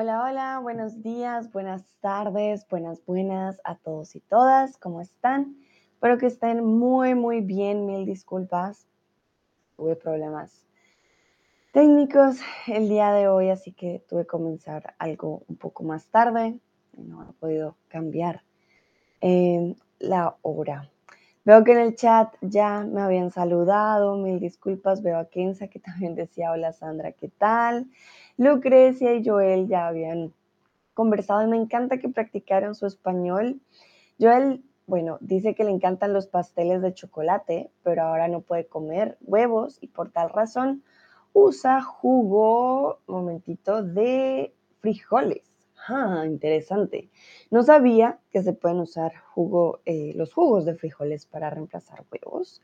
Hola, 0.00 0.22
hola, 0.22 0.60
buenos 0.60 1.02
días, 1.02 1.50
buenas 1.50 1.84
tardes, 2.00 2.64
buenas, 2.68 3.04
buenas 3.04 3.60
a 3.64 3.74
todos 3.74 4.14
y 4.14 4.20
todas. 4.20 4.78
¿Cómo 4.78 5.00
están? 5.00 5.56
Espero 5.92 6.18
que 6.18 6.26
estén 6.26 6.64
muy, 6.64 7.16
muy 7.16 7.40
bien. 7.40 7.84
Mil 7.84 8.06
disculpas. 8.06 8.86
Tuve 9.76 9.96
problemas 9.96 10.64
técnicos 11.72 12.38
el 12.68 12.88
día 12.88 13.10
de 13.10 13.26
hoy, 13.26 13.50
así 13.50 13.72
que 13.72 14.04
tuve 14.08 14.22
que 14.22 14.28
comenzar 14.28 14.94
algo 15.00 15.42
un 15.48 15.56
poco 15.56 15.82
más 15.82 16.06
tarde. 16.06 16.60
No 16.96 17.28
he 17.28 17.32
podido 17.32 17.74
cambiar 17.88 18.44
eh, 19.20 19.74
la 19.98 20.36
hora. 20.42 20.88
Veo 21.44 21.64
que 21.64 21.72
en 21.72 21.78
el 21.78 21.96
chat 21.96 22.32
ya 22.40 22.84
me 22.84 23.00
habían 23.00 23.32
saludado, 23.32 24.16
mil 24.16 24.38
disculpas. 24.38 25.02
Veo 25.02 25.18
a 25.18 25.28
Kenza 25.28 25.66
que 25.66 25.80
también 25.80 26.14
decía, 26.14 26.52
hola 26.52 26.72
Sandra, 26.72 27.10
¿qué 27.10 27.26
tal? 27.26 27.88
Lucrecia 28.38 29.14
y 29.14 29.24
Joel 29.24 29.66
ya 29.66 29.88
habían 29.88 30.32
conversado 30.94 31.42
y 31.42 31.48
me 31.48 31.56
encanta 31.56 31.98
que 31.98 32.08
practicaron 32.08 32.76
su 32.76 32.86
español. 32.86 33.60
Joel, 34.20 34.62
bueno, 34.86 35.18
dice 35.20 35.54
que 35.56 35.64
le 35.64 35.70
encantan 35.70 36.12
los 36.12 36.28
pasteles 36.28 36.80
de 36.80 36.94
chocolate, 36.94 37.70
pero 37.82 38.02
ahora 38.02 38.28
no 38.28 38.40
puede 38.40 38.66
comer 38.66 39.18
huevos 39.20 39.78
y 39.80 39.88
por 39.88 40.12
tal 40.12 40.30
razón 40.30 40.84
usa 41.32 41.82
jugo, 41.82 43.00
momentito, 43.08 43.82
de 43.82 44.54
frijoles. 44.80 45.42
Ah, 45.88 46.24
interesante. 46.24 47.10
No 47.50 47.64
sabía 47.64 48.20
que 48.30 48.42
se 48.42 48.52
pueden 48.52 48.78
usar 48.78 49.12
jugo, 49.34 49.80
eh, 49.84 50.12
los 50.14 50.32
jugos 50.32 50.64
de 50.64 50.74
frijoles 50.74 51.26
para 51.26 51.50
reemplazar 51.50 52.04
huevos. 52.10 52.62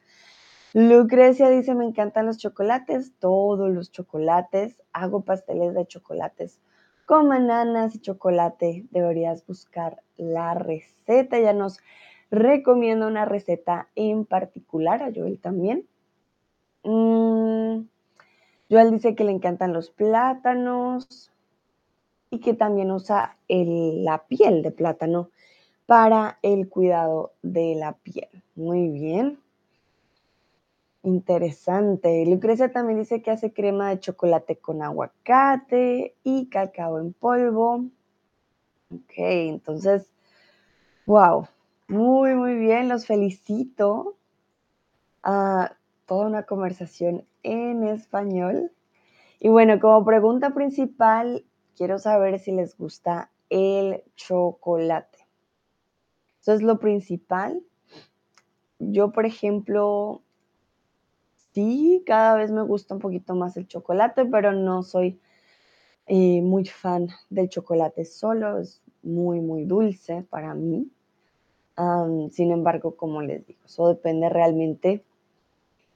Lucrecia 0.75 1.51
dice, 1.51 1.73
me 1.77 1.85
encantan 1.85 2.27
los 2.27 2.37
chocolates, 2.37 3.13
todos 3.21 3.71
los 3.71 3.93
chocolates. 3.93 4.83
Hago 4.93 5.21
pasteles 5.21 5.73
de 5.73 5.87
chocolates 5.87 6.59
con 7.07 7.29
bananas 7.29 7.95
y 7.95 8.01
chocolate. 8.01 8.85
Deberías 8.91 9.47
buscar 9.47 10.03
la 10.17 10.55
receta. 10.55 11.39
Ya 11.39 11.53
nos 11.53 11.79
recomienda 12.29 13.07
una 13.07 13.25
receta 13.25 13.89
en 13.95 14.25
particular, 14.25 15.01
a 15.05 15.13
Joel 15.15 15.39
también. 15.39 15.87
Mm, 16.83 17.87
Joel 18.69 18.91
dice 18.91 19.15
que 19.15 19.23
le 19.23 19.31
encantan 19.31 19.73
los 19.73 19.91
plátanos 19.91 21.31
y 22.31 22.41
que 22.41 22.53
también 22.53 22.91
usa 22.91 23.37
la 23.49 24.25
piel 24.27 24.63
de 24.63 24.73
plátano 24.73 25.31
para 25.87 26.41
el 26.43 26.69
cuidado 26.69 27.33
de 27.43 27.77
la 27.77 27.93
piel. 27.93 28.43
Muy 28.57 28.89
bien. 28.89 29.44
Interesante. 31.05 32.25
Lucrecia 32.27 32.73
también 32.73 32.99
dice 32.99 33.23
que 33.23 33.31
hace 33.31 33.53
crema 33.53 33.91
de 33.91 34.01
chocolate 34.01 34.57
con 34.59 34.83
aguacate 34.83 36.17
y 36.25 36.49
cacao 36.49 36.99
en 36.99 37.13
polvo. 37.13 37.85
Ok, 38.91 39.13
entonces, 39.17 40.11
wow, 41.07 41.47
muy, 41.89 42.35
muy 42.35 42.55
bien, 42.57 42.89
los 42.89 43.07
felicito. 43.07 44.17
a 45.23 45.77
toda 46.07 46.27
una 46.27 46.45
conversación 46.45 47.27
en 47.43 47.85
español. 47.85 48.73
Y 49.41 49.49
bueno, 49.49 49.81
como 49.81 50.05
pregunta 50.05 50.55
principal, 50.55 51.45
quiero 51.77 51.99
saber 51.99 52.39
si 52.39 52.53
les 52.53 52.77
gusta 52.77 53.31
el 53.51 54.05
chocolate. 54.17 55.19
Eso 56.41 56.53
es 56.55 56.63
lo 56.63 56.79
principal. 56.79 57.63
Yo, 58.79 59.13
por 59.13 59.27
ejemplo, 59.27 60.24
sí, 61.55 62.03
cada 62.05 62.35
vez 62.35 62.51
me 62.51 62.63
gusta 62.63 62.95
un 62.95 63.01
poquito 63.01 63.35
más 63.35 63.57
el 63.57 63.67
chocolate, 63.69 64.27
pero 64.27 64.53
no 64.53 64.83
soy 64.83 65.21
eh, 66.07 66.43
muy 66.43 66.67
fan 66.67 67.09
del 67.31 67.49
chocolate 67.49 68.05
solo, 68.05 68.59
es 68.59 68.83
muy, 69.03 69.41
muy 69.41 69.65
dulce 69.65 70.23
para 70.29 70.55
mí. 70.55 70.91
sin 72.33 72.53
embargo, 72.53 72.97
como 72.97 73.23
les 73.23 73.47
digo, 73.47 73.61
eso 73.65 73.89
depende 73.89 74.29
realmente 74.29 75.05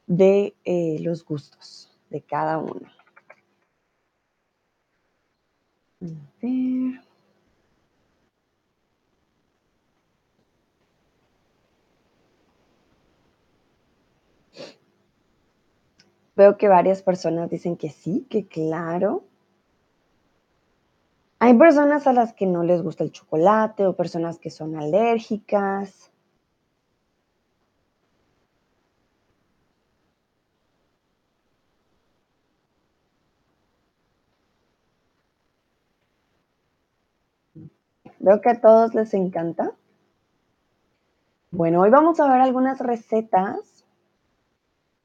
de 0.06 0.54
eh, 0.64 0.98
los 1.00 1.24
gustos 1.24 1.90
de 2.10 2.22
cada 2.22 2.58
uno. 2.58 2.88
A 6.00 6.06
ver. 6.40 7.07
Veo 16.38 16.56
que 16.56 16.68
varias 16.68 17.02
personas 17.02 17.50
dicen 17.50 17.76
que 17.76 17.90
sí, 17.90 18.24
que 18.30 18.46
claro. 18.46 19.24
Hay 21.40 21.54
personas 21.58 22.06
a 22.06 22.12
las 22.12 22.32
que 22.32 22.46
no 22.46 22.62
les 22.62 22.80
gusta 22.80 23.02
el 23.02 23.10
chocolate 23.10 23.84
o 23.88 23.96
personas 23.96 24.38
que 24.38 24.50
son 24.50 24.76
alérgicas. 24.76 26.12
Veo 38.20 38.40
que 38.40 38.50
a 38.50 38.60
todos 38.60 38.94
les 38.94 39.12
encanta. 39.12 39.72
Bueno, 41.50 41.80
hoy 41.80 41.90
vamos 41.90 42.20
a 42.20 42.30
ver 42.30 42.40
algunas 42.40 42.78
recetas 42.78 43.77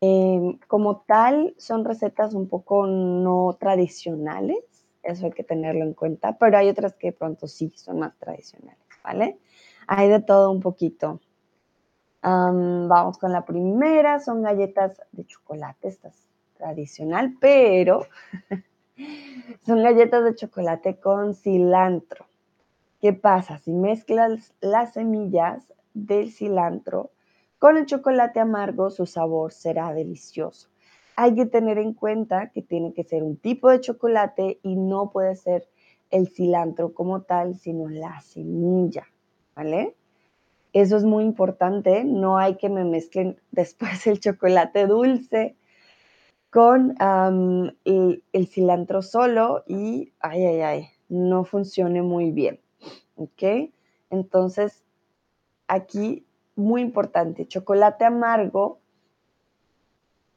Em, 0.06 0.60
como 0.68 0.98
tal, 1.08 1.56
son 1.58 1.86
recetas 1.86 2.34
un 2.34 2.50
poco 2.50 2.86
no 2.88 3.56
tradicionales, 3.58 4.62
eso 5.02 5.28
hay 5.28 5.32
que 5.32 5.46
tenerlo 5.46 5.86
en 5.86 5.94
cuenta, 5.94 6.38
pero 6.38 6.58
hay 6.58 6.68
otras 6.68 6.94
que 6.96 7.08
de 7.12 7.14
pronto 7.14 7.48
sí 7.48 7.72
son 7.78 8.00
más 8.00 8.14
tradicionales, 8.20 8.84
¿vale? 9.02 9.38
Hay 9.88 10.10
de 10.10 10.20
todo 10.20 10.52
un 10.52 10.60
poquito. 10.60 11.22
vamos 12.22 13.18
con 13.18 13.32
la 13.32 13.46
primera, 13.46 14.20
son 14.20 14.42
galletas 14.42 15.02
de 15.14 15.26
chocolate, 15.26 15.88
esta 15.88 16.10
es 16.10 16.28
tradicional, 16.58 17.38
pero 17.40 18.06
son 19.66 19.84
galletas 19.84 20.26
de 20.26 20.36
chocolate 20.36 21.00
con 21.00 21.34
cilantro. 21.34 22.26
¿Qué 23.00 23.14
pasa? 23.14 23.58
Si 23.58 23.72
mezclas 23.72 24.54
las 24.60 24.92
semillas 24.92 25.64
del 25.94 26.30
cilantro 26.30 27.13
con 27.64 27.78
el 27.78 27.86
chocolate 27.86 28.42
amargo 28.42 28.90
su 28.90 29.06
sabor 29.06 29.54
será 29.54 29.94
delicioso. 29.94 30.68
Hay 31.16 31.34
que 31.34 31.46
tener 31.46 31.78
en 31.78 31.94
cuenta 31.94 32.50
que 32.50 32.62
tiene 32.62 32.94
que 32.94 33.06
ser 33.06 33.24
un 33.24 33.38
tipo 33.38 33.70
de 33.70 33.80
chocolate 33.80 34.60
y 34.64 34.76
no 34.76 35.12
puede 35.12 35.38
ser 35.38 35.70
el 36.12 36.28
cilantro 36.28 36.94
como 36.94 37.22
tal, 37.22 37.56
sino 37.56 37.88
la 37.88 38.20
semilla, 38.20 39.08
¿vale? 39.56 39.96
Eso 40.74 40.98
es 40.98 41.06
muy 41.06 41.24
importante, 41.24 42.04
no 42.04 42.38
hay 42.38 42.58
que 42.58 42.68
me 42.68 42.84
mezclen 42.84 43.40
después 43.52 44.08
el 44.08 44.20
chocolate 44.20 44.86
dulce 44.86 45.56
con 46.50 46.98
el, 47.86 48.26
el, 48.34 48.48
cilantro 48.48 49.02
solo 49.02 49.64
y, 49.68 50.12
ay, 50.20 50.46
ay, 50.48 50.62
ay, 50.64 50.88
no 51.08 51.46
funcione 51.46 52.02
muy 52.02 52.32
bien, 52.32 52.60
¿ok? 53.16 53.72
Entonces, 54.10 54.84
aquí 55.70 56.26
muy 56.56 56.82
importante, 56.82 57.48
chocolate 57.48 58.06
amargo 58.06 58.80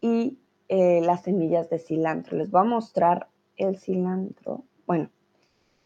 y 0.01 0.39
eh, 0.69 1.01
las 1.03 1.23
semillas 1.23 1.71
de 1.71 1.79
cilantro. 1.79 2.37
Les 2.37 2.51
voy 2.51 2.63
a 2.63 2.65
mostrar 2.65 3.29
el 3.57 3.79
cilantro. 3.79 4.65
Bueno, 4.87 5.11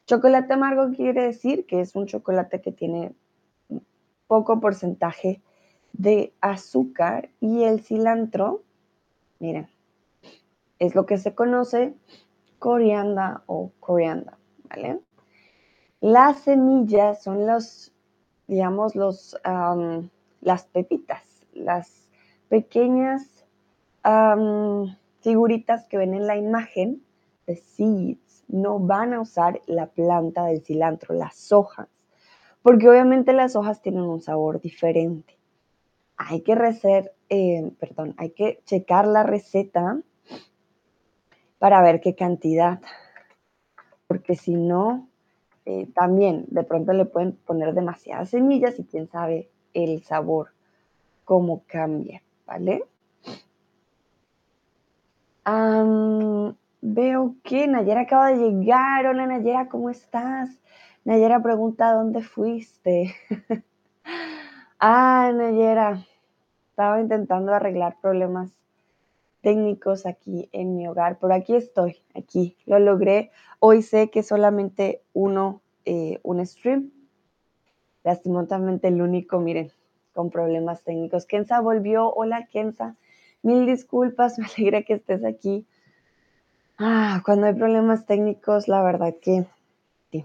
chocolate 0.06 0.52
amargo 0.52 0.90
quiere 0.94 1.22
decir 1.22 1.66
que 1.66 1.80
es 1.80 1.94
un 1.94 2.06
chocolate 2.06 2.60
que 2.60 2.72
tiene 2.72 3.12
poco 4.26 4.60
porcentaje 4.60 5.42
de 5.92 6.32
azúcar 6.40 7.30
y 7.40 7.64
el 7.64 7.80
cilantro, 7.80 8.62
miren, 9.38 9.68
es 10.78 10.94
lo 10.94 11.04
que 11.04 11.18
se 11.18 11.34
conoce 11.34 11.94
corianda 12.58 13.42
o 13.46 13.72
corianda, 13.80 14.38
¿vale? 14.68 15.00
Las 16.00 16.40
semillas 16.40 17.22
son 17.22 17.46
los, 17.46 17.92
digamos, 18.46 18.94
los, 18.94 19.36
las 20.40 20.66
pepitas, 20.66 21.22
las 21.52 22.08
pequeñas 22.48 23.44
figuritas 25.20 25.84
que 25.86 25.98
ven 25.98 26.14
en 26.14 26.26
la 26.26 26.36
imagen 26.36 27.02
de 27.46 27.56
seeds, 27.56 28.44
no 28.48 28.78
van 28.78 29.12
a 29.12 29.20
usar 29.20 29.60
la 29.66 29.86
planta 29.86 30.46
del 30.46 30.62
cilantro, 30.62 31.14
las 31.14 31.52
hojas, 31.52 31.88
porque 32.62 32.88
obviamente 32.88 33.32
las 33.32 33.56
hojas 33.56 33.80
tienen 33.82 34.02
un 34.02 34.20
sabor 34.20 34.60
diferente. 34.60 35.38
Hay 36.16 36.42
que 36.42 36.54
recer, 36.54 37.12
eh, 37.28 37.70
perdón, 37.78 38.14
hay 38.18 38.30
que 38.30 38.60
checar 38.64 39.06
la 39.06 39.22
receta 39.22 40.00
para 41.58 41.82
ver 41.82 42.00
qué 42.00 42.14
cantidad, 42.14 42.80
porque 44.06 44.34
si 44.34 44.54
no, 44.54 45.08
eh, 45.66 45.86
también 45.94 46.46
de 46.48 46.64
pronto 46.64 46.92
le 46.92 47.04
pueden 47.04 47.36
poner 47.36 47.74
demasiadas 47.74 48.30
semillas 48.30 48.78
y 48.78 48.84
quién 48.84 49.08
sabe 49.08 49.50
el 49.74 50.02
sabor, 50.02 50.48
cómo 51.24 51.62
cambia, 51.66 52.22
¿vale? 52.46 52.84
veo 56.82 57.34
que 57.42 57.66
Nayera 57.66 58.02
acaba 58.02 58.28
de 58.30 58.36
llegar. 58.36 59.06
Hola 59.06 59.26
Nayera, 59.26 59.68
¿cómo 59.68 59.90
estás? 59.90 60.50
Nayera 61.04 61.42
pregunta, 61.42 61.92
¿dónde 61.92 62.22
fuiste? 62.22 63.14
ah, 64.78 65.30
Nayera, 65.34 66.04
estaba 66.70 67.00
intentando 67.00 67.52
arreglar 67.52 67.96
problemas 68.00 68.50
técnicos 69.42 70.06
aquí 70.06 70.48
en 70.52 70.76
mi 70.76 70.86
hogar, 70.86 71.18
pero 71.18 71.34
aquí 71.34 71.54
estoy, 71.54 71.96
aquí, 72.14 72.56
lo 72.66 72.78
logré. 72.78 73.30
Hoy 73.58 73.82
sé 73.82 74.10
que 74.10 74.22
solamente 74.22 75.02
uno, 75.12 75.62
eh, 75.84 76.20
un 76.22 76.44
stream, 76.46 76.90
lastimosamente 78.04 78.88
el 78.88 79.00
único, 79.02 79.40
miren, 79.40 79.70
con 80.12 80.30
problemas 80.30 80.82
técnicos. 80.82 81.26
Kenza 81.26 81.60
volvió, 81.60 82.12
hola 82.12 82.46
Kenza, 82.46 82.96
mil 83.42 83.66
disculpas, 83.66 84.38
me 84.38 84.46
alegra 84.46 84.82
que 84.82 84.94
estés 84.94 85.24
aquí. 85.24 85.66
Ah, 86.78 87.22
cuando 87.24 87.46
hay 87.46 87.54
problemas 87.54 88.06
técnicos, 88.06 88.66
la 88.68 88.82
verdad 88.82 89.14
que 89.20 89.46
sí, 90.10 90.24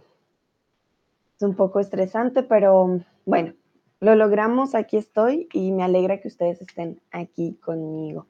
es 1.35 1.41
un 1.43 1.55
poco 1.55 1.79
estresante, 1.79 2.43
pero 2.43 3.01
bueno, 3.25 3.53
lo 3.99 4.15
logramos, 4.15 4.73
aquí 4.75 4.97
estoy 4.97 5.49
y 5.51 5.71
me 5.71 5.83
alegra 5.83 6.21
que 6.21 6.29
ustedes 6.29 6.61
estén 6.61 7.01
aquí 7.11 7.55
conmigo. 7.55 8.27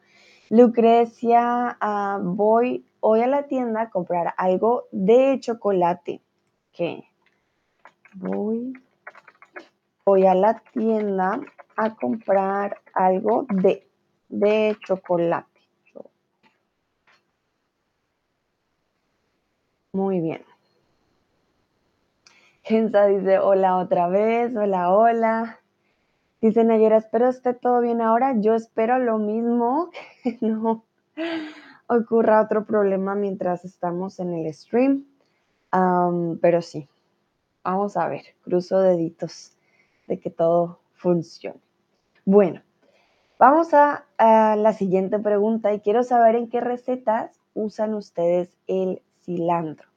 Lucrecia, 0.49 1.77
ah, 1.79 2.19
voy 2.21 2.85
hoy 2.99 3.21
a 3.21 3.27
la 3.27 3.47
tienda 3.47 3.81
a 3.81 3.89
comprar 3.89 4.33
algo 4.37 4.85
de 4.91 5.39
chocolate. 5.39 6.21
¿Qué? 6.71 7.03
Voy, 8.13 8.73
voy 10.05 10.27
a 10.27 10.35
la 10.35 10.61
tienda 10.71 11.41
a 11.75 11.95
comprar 11.95 12.79
algo 12.93 13.47
de, 13.49 13.87
de 14.29 14.77
chocolate. 14.85 15.49
Muy 19.93 20.19
bien. 20.19 20.43
Gensa 22.61 23.07
dice, 23.07 23.39
hola 23.39 23.77
otra 23.77 24.07
vez, 24.07 24.55
hola, 24.55 24.93
hola. 24.93 25.59
Dice 26.39 26.63
Nayera, 26.63 26.97
espero 26.97 27.29
esté 27.29 27.55
todo 27.55 27.81
bien 27.81 28.01
ahora. 28.01 28.35
Yo 28.39 28.53
espero 28.53 28.99
lo 28.99 29.17
mismo, 29.17 29.89
que 30.23 30.37
no 30.41 30.85
ocurra 31.87 32.41
otro 32.41 32.65
problema 32.65 33.15
mientras 33.15 33.65
estamos 33.65 34.19
en 34.19 34.35
el 34.35 34.53
stream. 34.53 35.05
pero 36.41 36.61
sí, 36.61 36.87
vamos 37.63 37.97
a 37.97 38.07
ver, 38.07 38.23
cruzo 38.43 38.79
deditos 38.81 39.54
de 40.07 40.19
que 40.19 40.29
todo 40.29 40.79
funcione. 40.93 41.59
Bueno, 42.25 42.61
vamos 43.39 43.73
a, 43.73 44.05
la 44.17 44.73
siguiente 44.73 45.19
pregunta 45.19 45.73
y 45.73 45.81
quiero 45.81 46.03
saber 46.03 46.35
en 46.35 46.49
qué 46.49 46.61
recetas 46.61 47.39
usan 47.53 47.93
ustedes 47.93 48.55
el 48.67 49.01
cilantro. 49.21 49.87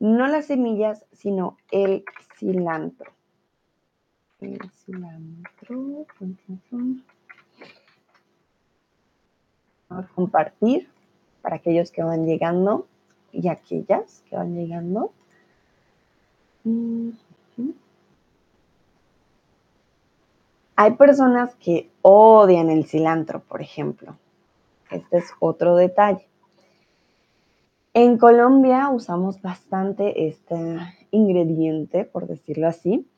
No 0.00 0.26
las 0.26 0.46
semillas, 0.46 1.04
sino 1.12 1.56
el 1.70 2.04
cilantro 2.38 3.12
el 4.40 4.58
cilantro. 4.84 6.06
Vamos 9.88 10.04
a 10.04 10.14
compartir 10.14 10.88
para 11.42 11.56
aquellos 11.56 11.90
que 11.90 12.02
van 12.02 12.26
llegando 12.26 12.86
y 13.32 13.48
aquellas 13.48 14.22
que 14.28 14.36
van 14.36 14.54
llegando. 14.54 15.12
Hay 20.80 20.92
personas 20.92 21.56
que 21.56 21.90
odian 22.02 22.70
el 22.70 22.86
cilantro, 22.86 23.40
por 23.40 23.60
ejemplo. 23.60 24.16
Este 24.92 25.16
es 25.16 25.32
otro 25.40 25.74
detalle. 25.74 26.28
En 27.94 28.16
Colombia 28.16 28.88
usamos 28.88 29.42
bastante 29.42 30.28
este 30.28 30.78
ingrediente, 31.10 32.04
por 32.04 32.28
decirlo 32.28 32.68
así, 32.68 33.10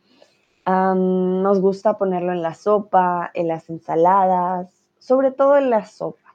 nos 0.67 1.61
gusta 1.61 1.99
ponerlo 1.99 2.33
en 2.33 2.41
la 2.41 2.55
sopa, 2.55 3.31
en 3.35 3.49
las 3.49 3.69
ensaladas, 3.69 4.83
sobre 4.99 5.31
todo 5.31 5.59
en 5.59 5.69
las 5.69 5.93
sopas. 5.93 6.33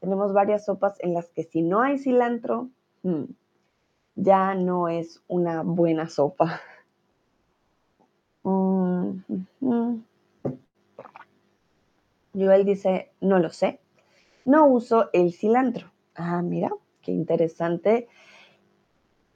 Tenemos 0.00 0.32
varias 0.32 0.64
sopas 0.64 0.96
en 1.00 1.12
las 1.12 1.28
que 1.28 1.44
si 1.44 1.60
no 1.60 1.82
hay 1.82 1.98
cilantro, 1.98 2.70
mm, 3.02 3.24
ya 4.14 4.54
no 4.54 4.88
es 4.88 5.22
una 5.28 5.60
buena 5.60 6.08
sopa. 6.08 6.62
Mm, 8.48 9.98
Joel 12.36 12.64
dice, 12.64 13.10
no 13.20 13.38
lo 13.38 13.50
sé. 13.50 13.80
No 14.44 14.66
uso 14.66 15.10
el 15.12 15.32
cilantro. 15.32 15.90
Ah, 16.14 16.42
mira, 16.42 16.70
qué 17.02 17.12
interesante. 17.12 18.08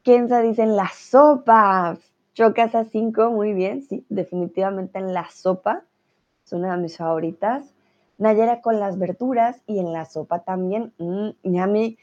Kenza 0.02 0.40
dice 0.40 0.62
en 0.62 0.76
las 0.76 0.94
sopas. 0.94 1.98
Chocas 2.34 2.72
5, 2.90 3.30
muy 3.30 3.52
bien, 3.52 3.82
sí, 3.82 4.06
definitivamente 4.08 4.98
en 4.98 5.12
la 5.12 5.28
sopa, 5.30 5.84
es 6.44 6.52
una 6.52 6.74
de 6.74 6.82
mis 6.82 6.96
favoritas. 6.96 7.74
Nayera 8.18 8.60
con 8.60 8.78
las 8.78 8.98
verduras 8.98 9.60
y 9.66 9.78
en 9.78 9.92
la 9.92 10.04
sopa 10.04 10.40
también, 10.44 10.92
mmm, 10.98 11.30
ñami. 11.42 11.98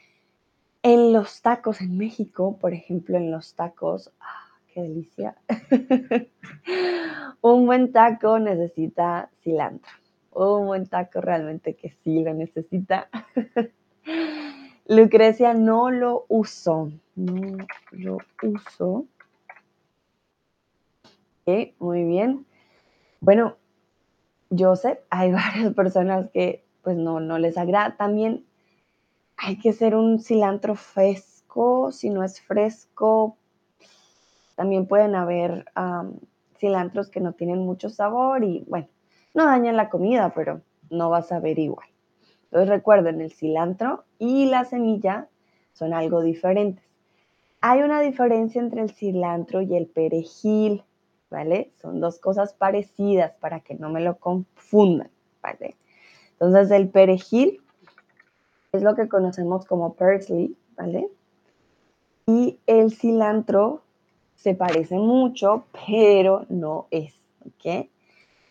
En 0.84 1.12
los 1.12 1.42
tacos 1.42 1.82
en 1.82 1.98
México, 1.98 2.58
por 2.60 2.74
ejemplo, 2.74 3.18
en 3.18 3.32
los 3.32 3.56
tacos, 3.56 4.12
¡ah, 4.20 4.48
qué 4.74 4.82
delicia. 4.84 5.36
Un 7.42 7.66
buen 7.66 7.92
taco 7.92 8.38
necesita 8.38 9.32
cilantro. 9.42 9.92
Un 10.45 10.68
buen 10.68 10.86
taco 10.86 11.22
realmente 11.22 11.75
que 11.75 11.89
sí 12.04 12.24
lo 12.24 12.34
necesita. 12.34 13.10
Lucrecia 14.88 15.54
no 15.54 15.89
lo 15.92 16.25
uso, 16.30 16.92
no 17.16 17.66
lo 17.92 18.18
uso 18.44 19.06
muy 21.80 22.04
bien. 22.04 22.45
Bueno, 23.22 23.56
yo 24.50 24.75
sé, 24.75 25.01
hay 25.10 25.31
varias 25.34 25.74
personas 25.74 26.30
que 26.31 26.66
pues 26.83 26.98
no, 26.98 27.19
no 27.19 27.38
les 27.38 27.57
agrada. 27.57 27.95
También 27.95 28.45
hay 29.38 29.57
que 29.57 29.74
ser 29.74 29.95
un 29.95 30.19
cilantro 30.19 30.75
fresco, 30.75 31.92
si 31.92 32.10
no 32.10 32.24
es 32.24 32.42
fresco, 32.42 33.38
también 34.56 34.88
pueden 34.88 35.16
haber 35.16 35.66
cilantros 36.57 37.10
que 37.10 37.19
no 37.19 37.33
tienen 37.33 37.60
mucho 37.60 37.90
sabor 37.90 38.44
y 38.44 38.66
bueno, 38.68 38.88
no 39.34 39.46
dañan 39.46 39.78
la 39.78 39.90
comida, 39.90 40.32
pero 40.36 40.62
no 40.90 41.10
vas 41.10 41.32
a 41.32 41.40
ver 41.40 41.60
igual. 41.60 41.88
Entonces 42.46 42.70
recuerden, 42.70 43.22
el 43.22 43.32
cilantro 43.32 44.06
y 44.19 44.46
la 44.46 44.66
semilla 44.66 45.28
son 45.74 45.94
algo 45.94 46.22
diferentes. 46.22 46.84
Hay 47.62 47.81
una 47.81 48.00
diferencia 48.02 48.62
entre 48.62 48.81
el 48.81 48.92
cilantro 48.92 49.62
y 49.62 49.76
el 49.76 49.88
perejil. 49.88 50.84
¿vale? 51.30 51.72
Son 51.81 52.00
dos 52.00 52.19
cosas 52.19 52.54
parecidas 52.54 53.34
para 53.40 53.60
que 53.60 53.76
no 53.76 53.90
me 53.90 54.02
lo 54.02 54.18
confundan, 54.18 55.10
¿vale? 55.42 55.76
Entonces 56.34 56.72
el 56.72 56.90
perejil 56.90 57.62
es 58.72 58.84
lo 58.84 58.96
que 58.96 59.07
conocemos 59.07 59.66
como 59.66 59.94
parsley, 59.94 60.56
¿vale? 60.78 61.10
Y 62.28 62.60
el 62.68 62.92
cilantro 62.92 63.81
se 64.36 64.54
parece 64.54 64.96
mucho, 64.96 65.66
pero 65.88 66.46
no 66.50 66.88
es, 66.92 67.14
¿ok? 67.46 67.88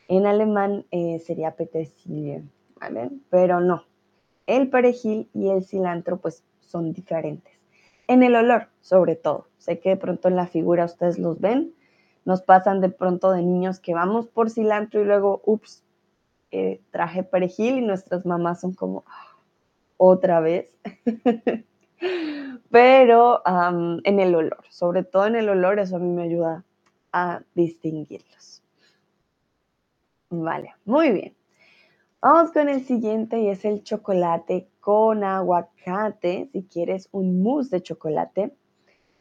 En 0.08 0.26
alemán 0.26 0.86
eh, 0.90 1.18
sería 1.18 1.56
petersilie, 1.56 2.44
¿vale? 2.80 3.10
Pero 3.30 3.60
no. 3.60 3.84
El 4.46 4.70
perejil 4.70 5.28
y 5.34 5.48
el 5.48 5.64
cilantro 5.64 6.18
pues 6.18 6.44
son 6.60 6.92
diferentes. 6.92 7.52
En 8.06 8.22
el 8.22 8.36
olor, 8.36 8.68
sobre 8.80 9.16
todo. 9.16 9.48
Sé 9.58 9.80
que 9.80 9.90
de 9.90 9.96
pronto 9.96 10.28
en 10.28 10.36
la 10.36 10.46
figura 10.46 10.84
ustedes 10.84 11.18
los 11.18 11.40
ven, 11.40 11.74
nos 12.24 12.42
pasan 12.42 12.80
de 12.80 12.88
pronto 12.88 13.32
de 13.32 13.42
niños 13.42 13.80
que 13.80 13.94
vamos 13.94 14.28
por 14.28 14.50
cilantro 14.50 15.00
y 15.00 15.04
luego, 15.04 15.42
ups, 15.44 15.82
eh, 16.52 16.80
traje 16.90 17.24
perejil 17.24 17.78
y 17.78 17.80
nuestras 17.80 18.24
mamás 18.24 18.60
son 18.60 18.74
como, 18.74 19.04
ah, 19.06 19.36
otra 19.96 20.40
vez. 20.40 20.68
Pero 22.70 23.42
en 24.04 24.20
el 24.20 24.34
olor, 24.34 24.64
sobre 24.70 25.02
todo 25.02 25.26
en 25.26 25.36
el 25.36 25.48
olor, 25.48 25.78
eso 25.78 25.96
a 25.96 25.98
mí 25.98 26.10
me 26.10 26.24
ayuda 26.24 26.64
a 27.12 27.42
distinguirlos. 27.54 28.62
Vale, 30.30 30.74
muy 30.84 31.12
bien. 31.12 31.36
Vamos 32.20 32.50
con 32.50 32.68
el 32.68 32.84
siguiente 32.84 33.40
y 33.40 33.48
es 33.48 33.64
el 33.64 33.84
chocolate 33.84 34.68
con 34.80 35.22
aguacate. 35.22 36.48
Si 36.52 36.64
quieres 36.64 37.08
un 37.12 37.42
mousse 37.42 37.70
de 37.70 37.82
chocolate 37.82 38.52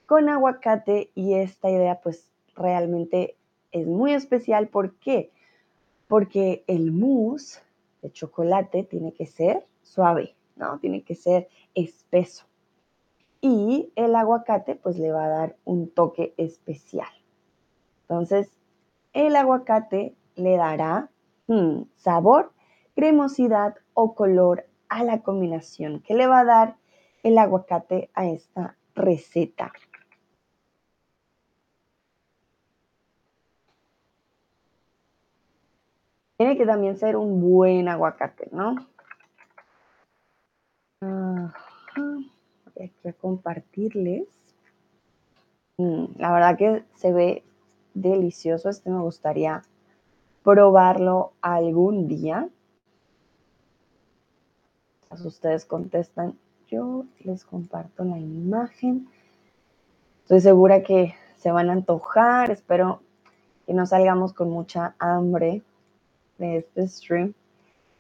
con 0.08 0.30
aguacate 0.30 1.12
y 1.14 1.36
esta 1.36 1.70
idea 1.70 2.00
pues 2.02 2.30
realmente 2.56 3.38
es 3.72 3.86
muy 3.86 4.14
especial. 4.14 4.70
¿Por 4.70 4.96
qué? 4.96 5.32
Porque 6.08 6.64
el 6.66 6.92
mousse 6.92 7.62
de 8.02 8.12
chocolate 8.12 8.84
tiene 8.84 9.14
que 9.14 9.28
ser 9.28 9.68
suave, 9.84 10.36
¿no? 10.56 10.80
Tiene 10.80 11.04
que 11.04 11.14
ser 11.14 11.48
espeso. 11.76 12.46
Y 13.42 13.92
el 13.96 14.16
aguacate 14.16 14.76
pues 14.76 14.98
le 14.98 15.12
va 15.12 15.26
a 15.26 15.30
dar 15.30 15.56
un 15.66 15.90
toque 15.92 16.34
especial. 16.38 17.14
Entonces, 18.02 18.50
el 19.14 19.36
aguacate 19.36 20.16
le 20.36 20.58
dará 20.58 21.10
hmm, 21.48 21.84
sabor, 21.96 22.52
cremosidad 22.96 23.76
o 23.94 24.16
color 24.16 24.66
a 24.90 25.04
la 25.04 25.22
combinación 25.22 26.02
que 26.02 26.14
le 26.14 26.28
va 26.28 26.40
a 26.40 26.46
dar 26.46 26.76
el 27.24 27.38
aguacate 27.38 28.10
a 28.14 28.28
esta 28.28 28.78
receta. 28.94 29.72
Tiene 36.38 36.58
que 36.58 36.66
también 36.66 36.98
ser 36.98 37.16
un 37.16 37.42
buen 37.42 37.88
aguacate, 37.88 38.50
¿no? 38.52 38.76
Voy 41.02 42.86
aquí 42.86 43.08
a 43.08 43.14
compartirles. 43.14 44.28
Mm, 45.78 46.06
la 46.18 46.32
verdad 46.34 46.58
que 46.58 46.84
se 46.96 47.14
ve 47.14 47.44
delicioso. 47.94 48.70
Este 48.70 48.90
me 48.90 49.02
gustaría 49.02 49.64
probarlo 50.46 51.34
algún 51.42 52.08
día. 52.08 52.48
Ustedes 55.26 55.66
contestan, 55.66 56.38
yo 56.68 57.06
les 57.20 57.44
comparto 57.46 58.04
la 58.04 58.20
imagen. 58.20 59.08
Estoy 60.22 60.42
segura 60.42 60.84
que 60.84 61.16
se 61.38 61.52
van 61.52 61.70
a 61.70 61.74
antojar. 61.74 62.52
Espero 62.52 63.02
que 63.66 63.74
no 63.74 63.86
salgamos 63.86 64.34
con 64.34 64.52
mucha 64.52 64.94
hambre 65.00 65.64
de 66.38 66.58
este 66.58 66.88
stream. 66.88 67.34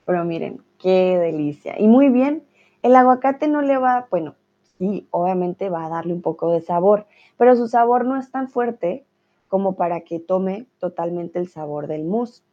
Pero 0.06 0.24
miren, 0.24 0.62
qué 0.78 1.18
delicia. 1.18 1.80
Y 1.80 1.88
muy 1.88 2.10
bien, 2.10 2.44
el 2.84 2.96
aguacate 2.96 3.48
no 3.48 3.62
le 3.62 3.78
va, 3.78 4.08
bueno, 4.12 4.36
sí, 4.78 5.08
obviamente 5.10 5.70
va 5.70 5.86
a 5.86 5.90
darle 5.90 6.14
un 6.14 6.22
poco 6.22 6.52
de 6.52 6.62
sabor, 6.62 7.08
pero 7.38 7.56
su 7.56 7.68
sabor 7.68 8.06
no 8.06 8.18
es 8.18 8.30
tan 8.30 8.50
fuerte 8.50 9.05
como 9.48 9.75
para 9.75 10.02
que 10.02 10.20
tome 10.20 10.68
totalmente 10.80 11.40
el 11.40 11.48
sabor 11.48 11.88
del 11.88 12.04
mousse. 12.04 12.44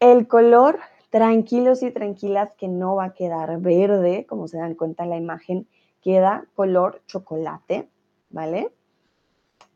El 0.00 0.28
color, 0.28 0.78
tranquilos 1.10 1.82
y 1.82 1.90
tranquilas 1.90 2.54
que 2.54 2.68
no 2.68 2.96
va 2.96 3.06
a 3.06 3.14
quedar 3.14 3.60
verde, 3.60 4.26
como 4.26 4.48
se 4.48 4.58
dan 4.58 4.74
cuenta 4.74 5.04
en 5.04 5.10
la 5.10 5.16
imagen, 5.16 5.66
queda 6.02 6.46
color 6.54 7.02
chocolate, 7.06 7.88
¿vale? 8.30 8.72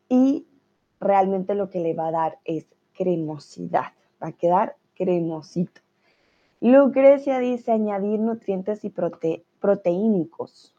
Y 0.08 0.46
realmente 1.00 1.54
lo 1.54 1.70
que 1.70 1.80
le 1.80 1.94
va 1.94 2.08
a 2.08 2.12
dar 2.12 2.38
es 2.44 2.66
cremosidad, 2.94 3.92
va 4.22 4.28
a 4.28 4.32
quedar 4.32 4.76
cremosito. 4.94 5.80
Lucrecia 6.60 7.40
dice 7.40 7.72
añadir 7.72 8.20
nutrientes 8.20 8.84
y 8.84 8.92
proteínicos. 9.60 10.76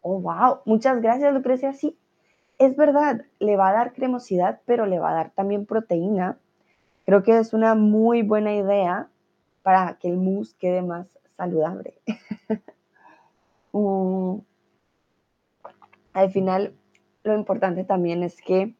Oh, 0.00 0.20
wow. 0.20 0.58
Muchas 0.64 1.00
gracias, 1.00 1.32
Lucrecia. 1.32 1.72
Sí, 1.72 1.96
es 2.58 2.76
verdad, 2.76 3.22
le 3.38 3.56
va 3.56 3.68
a 3.68 3.72
dar 3.72 3.92
cremosidad, 3.92 4.60
pero 4.66 4.86
le 4.86 4.98
va 4.98 5.10
a 5.10 5.14
dar 5.14 5.30
también 5.30 5.66
proteína. 5.66 6.38
Creo 7.04 7.22
que 7.22 7.38
es 7.38 7.52
una 7.52 7.74
muy 7.74 8.22
buena 8.22 8.54
idea 8.54 9.08
para 9.62 9.98
que 9.98 10.08
el 10.08 10.16
mousse 10.16 10.54
quede 10.58 10.82
más 10.82 11.06
saludable. 11.36 11.94
Mm. 13.76 14.38
Al 16.12 16.30
final, 16.30 16.74
lo 17.24 17.34
importante 17.34 17.82
también 17.82 18.22
es 18.22 18.40
que 18.40 18.72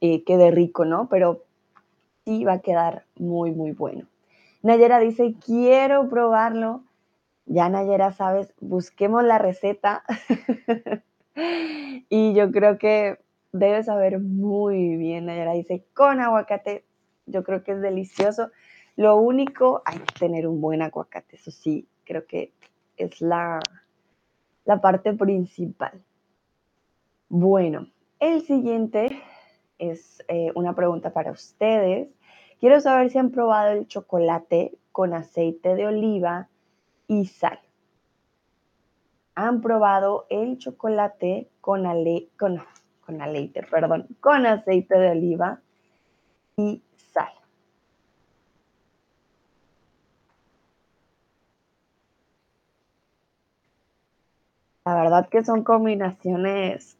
eh, 0.00 0.24
quede 0.24 0.50
rico, 0.50 0.86
¿no? 0.86 1.10
Pero 1.10 1.44
sí 2.24 2.44
va 2.44 2.54
a 2.54 2.60
quedar 2.60 3.04
muy, 3.16 3.52
muy 3.52 3.72
bueno. 3.72 4.06
Nayera 4.62 5.00
dice, 5.00 5.34
quiero 5.44 6.08
probarlo. 6.08 6.82
Ya 7.44 7.68
Nayera, 7.68 8.12
sabes, 8.12 8.54
busquemos 8.60 9.22
la 9.22 9.36
receta. 9.36 10.02
y 12.08 12.34
yo 12.34 12.50
creo 12.50 12.78
que 12.78 13.18
debes 13.52 13.86
saber 13.86 14.20
muy 14.20 14.96
bien, 14.96 15.26
Nayera 15.26 15.52
dice, 15.52 15.84
con 15.94 16.20
aguacate. 16.20 16.84
Yo 17.26 17.44
creo 17.44 17.62
que 17.62 17.72
es 17.72 17.80
delicioso. 17.80 18.50
Lo 18.96 19.16
único, 19.16 19.82
hay 19.84 19.98
que 19.98 20.14
tener 20.18 20.46
un 20.46 20.60
buen 20.60 20.82
aguacate, 20.82 21.36
eso 21.36 21.50
sí, 21.50 21.86
creo 22.04 22.26
que 22.26 22.52
es 22.96 23.20
la, 23.20 23.60
la 24.64 24.80
parte 24.80 25.12
principal. 25.12 26.02
Bueno, 27.28 27.88
el 28.18 28.42
siguiente 28.42 29.22
es 29.78 30.24
eh, 30.28 30.50
una 30.54 30.74
pregunta 30.74 31.12
para 31.12 31.30
ustedes. 31.30 32.08
Quiero 32.58 32.80
saber 32.80 33.10
si 33.10 33.18
han 33.18 33.30
probado 33.30 33.72
el 33.72 33.86
chocolate 33.86 34.76
con 34.90 35.14
aceite 35.14 35.74
de 35.74 35.86
oliva 35.86 36.48
y 37.06 37.26
sal. 37.26 37.60
¿Han 39.40 39.60
probado 39.60 40.26
el 40.30 40.58
chocolate 40.58 41.48
con, 41.60 41.86
ale 41.86 42.28
con, 42.36 42.60
con 43.06 43.22
aleite, 43.22 43.62
perdón, 43.62 44.08
con 44.18 44.44
aceite 44.44 44.98
de 44.98 45.10
oliva 45.12 45.60
y 46.56 46.82
sal? 46.96 47.30
La 54.84 54.96
verdad 54.96 55.28
que 55.28 55.44
son 55.44 55.62
combinaciones 55.62 56.98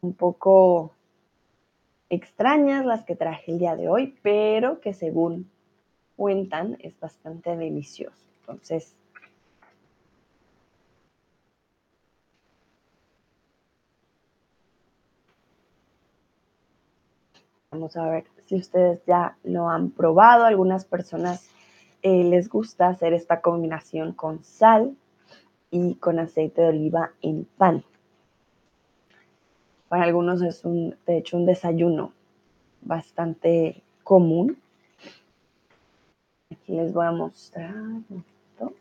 un 0.00 0.14
poco 0.14 0.94
extrañas 2.08 2.86
las 2.86 3.04
que 3.04 3.16
traje 3.16 3.50
el 3.50 3.58
día 3.58 3.74
de 3.74 3.88
hoy, 3.88 4.16
pero 4.22 4.80
que 4.80 4.94
según 4.94 5.50
cuentan 6.14 6.76
es 6.78 6.96
bastante 7.00 7.56
delicioso. 7.56 8.28
Entonces, 8.42 8.94
vamos 17.72 17.96
a 17.96 18.08
ver 18.08 18.24
si 18.46 18.56
ustedes 18.56 19.02
ya 19.06 19.36
lo 19.42 19.68
han 19.68 19.90
probado. 19.90 20.44
Algunas 20.44 20.84
personas 20.84 21.48
eh, 22.02 22.22
les 22.24 22.48
gusta 22.48 22.88
hacer 22.88 23.14
esta 23.14 23.40
combinación 23.40 24.12
con 24.12 24.44
sal 24.44 24.94
y 25.70 25.94
con 25.94 26.18
aceite 26.18 26.60
de 26.60 26.68
oliva 26.68 27.12
en 27.22 27.46
pan. 27.56 27.82
Para 29.88 30.04
algunos 30.04 30.42
es 30.42 30.62
de 30.62 31.16
hecho, 31.16 31.38
un 31.38 31.46
desayuno 31.46 32.12
bastante 32.82 33.82
común. 34.04 34.58
Aquí 36.50 36.72
les 36.72 36.92
voy 36.92 37.06
a 37.06 37.12
mostrar 37.12 37.74
esto. 38.10 38.74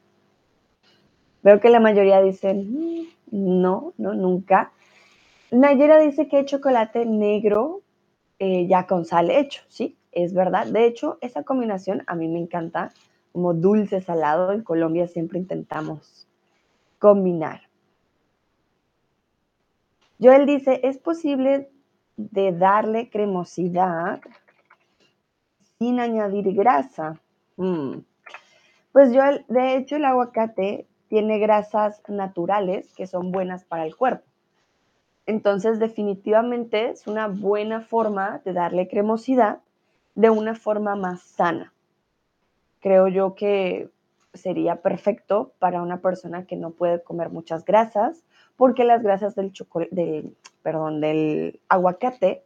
Veo 1.44 1.60
que 1.60 1.70
la 1.70 1.80
mayoría 1.80 2.22
dicen, 2.22 3.08
mm, 3.32 3.62
no, 3.62 3.94
no, 3.98 4.14
nunca. 4.14 4.72
Nayera 5.50 6.00
dice 6.00 6.28
que 6.28 6.38
hay 6.38 6.46
chocolate 6.46 7.06
negro 7.06 7.81
eh, 8.44 8.66
ya 8.66 8.88
con 8.88 9.06
sal 9.06 9.30
hecho, 9.30 9.62
sí, 9.68 10.00
es 10.12 10.34
verdad. 10.34 10.66
De 10.66 10.88
hecho, 10.88 11.20
esa 11.22 11.44
combinación 11.44 12.02
a 12.08 12.16
mí 12.16 12.28
me 12.28 12.40
encanta, 12.40 12.92
como 13.32 13.54
dulce 13.54 14.02
salado. 14.02 14.52
En 14.52 14.64
Colombia 14.64 15.08
siempre 15.08 15.38
intentamos 15.38 16.28
combinar. 16.98 17.62
Joel 20.20 20.48
dice, 20.48 20.80
¿es 20.82 20.98
posible 20.98 21.70
de 22.18 22.52
darle 22.52 23.12
cremosidad 23.12 24.22
sin 25.78 26.00
añadir 26.00 26.52
grasa? 26.56 27.22
Mm. 27.58 28.00
Pues 28.92 29.14
Joel, 29.14 29.46
de 29.50 29.76
hecho 29.78 29.98
el 29.98 30.06
aguacate 30.06 30.88
tiene 31.10 31.38
grasas 31.38 32.02
naturales 32.08 32.92
que 32.96 33.06
son 33.06 33.32
buenas 33.32 33.66
para 33.66 33.86
el 33.86 33.96
cuerpo. 33.96 34.31
Entonces, 35.26 35.80
definitivamente 35.80 36.90
es 36.90 37.08
una 37.08 37.28
buena 37.28 37.82
forma 37.82 38.42
de 38.44 38.54
darle 38.54 38.88
cremosidad 38.88 39.60
de 40.16 40.30
una 40.30 40.56
forma 40.56 40.96
más 40.96 41.22
sana. 41.22 41.74
Creo 42.80 43.08
yo 43.08 43.36
que 43.36 43.90
sería 44.34 44.82
perfecto 44.82 45.54
para 45.60 45.82
una 45.82 46.02
persona 46.02 46.46
que 46.46 46.56
no 46.56 46.72
puede 46.72 47.04
comer 47.04 47.30
muchas 47.30 47.66
grasas 47.66 48.24
porque 48.56 48.84
las 48.84 49.04
grasas 49.04 49.36
del, 49.36 49.54
del, 49.92 50.36
perdón, 50.64 51.02
del 51.02 51.60
aguacate 51.68 52.44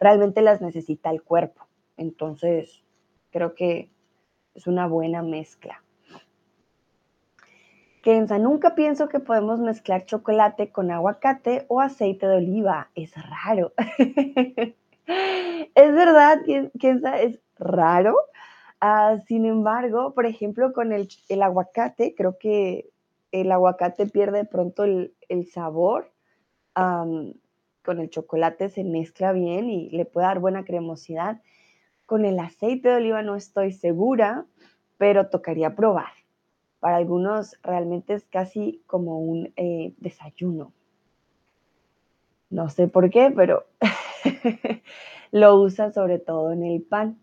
realmente 0.00 0.42
las 0.42 0.60
necesita 0.60 1.10
el 1.10 1.22
cuerpo. 1.22 1.66
Entonces, 1.96 2.82
creo 3.30 3.54
que 3.54 3.90
es 4.54 4.66
una 4.66 4.86
buena 4.86 5.22
mezcla. 5.22 5.82
Kenza, 8.02 8.38
nunca 8.38 8.74
pienso 8.74 9.08
que 9.08 9.20
podemos 9.20 9.58
mezclar 9.60 10.04
chocolate 10.04 10.70
con 10.70 10.90
aguacate 10.90 11.64
o 11.68 11.80
aceite 11.80 12.26
de 12.26 12.36
oliva. 12.36 12.90
Es 12.94 13.12
raro. 13.14 13.72
es 15.06 15.94
verdad, 15.94 16.38
Kenza, 16.78 17.20
es 17.20 17.40
raro. 17.58 18.16
Ah, 18.80 19.18
sin 19.26 19.44
embargo, 19.46 20.14
por 20.14 20.26
ejemplo, 20.26 20.72
con 20.72 20.92
el, 20.92 21.08
aguacate, 21.42 22.14
creo 22.14 22.38
que 22.38 22.90
el 23.32 23.50
aguacate 23.50 24.06
pierde 24.06 24.44
pronto 24.44 24.84
el, 24.84 25.12
sabor. 25.52 26.12
con 26.74 28.00
el 28.00 28.10
chocolate 28.10 28.68
se 28.68 28.84
mezcla 28.84 29.32
bien 29.32 29.70
y 29.70 29.90
le 29.90 30.04
puede 30.04 30.28
dar 30.28 30.38
buena 30.38 30.64
cremosidad. 30.64 31.40
Con 32.06 32.24
el 32.24 32.38
aceite 32.38 32.88
de 32.88 32.96
oliva 32.96 33.22
no 33.22 33.34
estoy 33.34 33.72
segura, 33.72 34.46
pero 34.96 35.28
tocaría 35.28 35.74
probar. 35.74 36.12
Para 36.80 36.96
algunos 36.96 37.56
realmente 37.62 38.14
es 38.14 38.24
casi 38.24 38.82
como 38.86 39.18
un 39.20 39.52
eh, 39.56 39.94
desayuno. 39.98 40.72
No 42.50 42.68
sé 42.70 42.88
por 42.88 43.10
qué, 43.10 43.32
pero 43.34 43.66
lo 45.32 45.56
usan 45.56 45.92
sobre 45.92 46.18
todo 46.18 46.52
en 46.52 46.64
el 46.64 46.82
pan. 46.82 47.18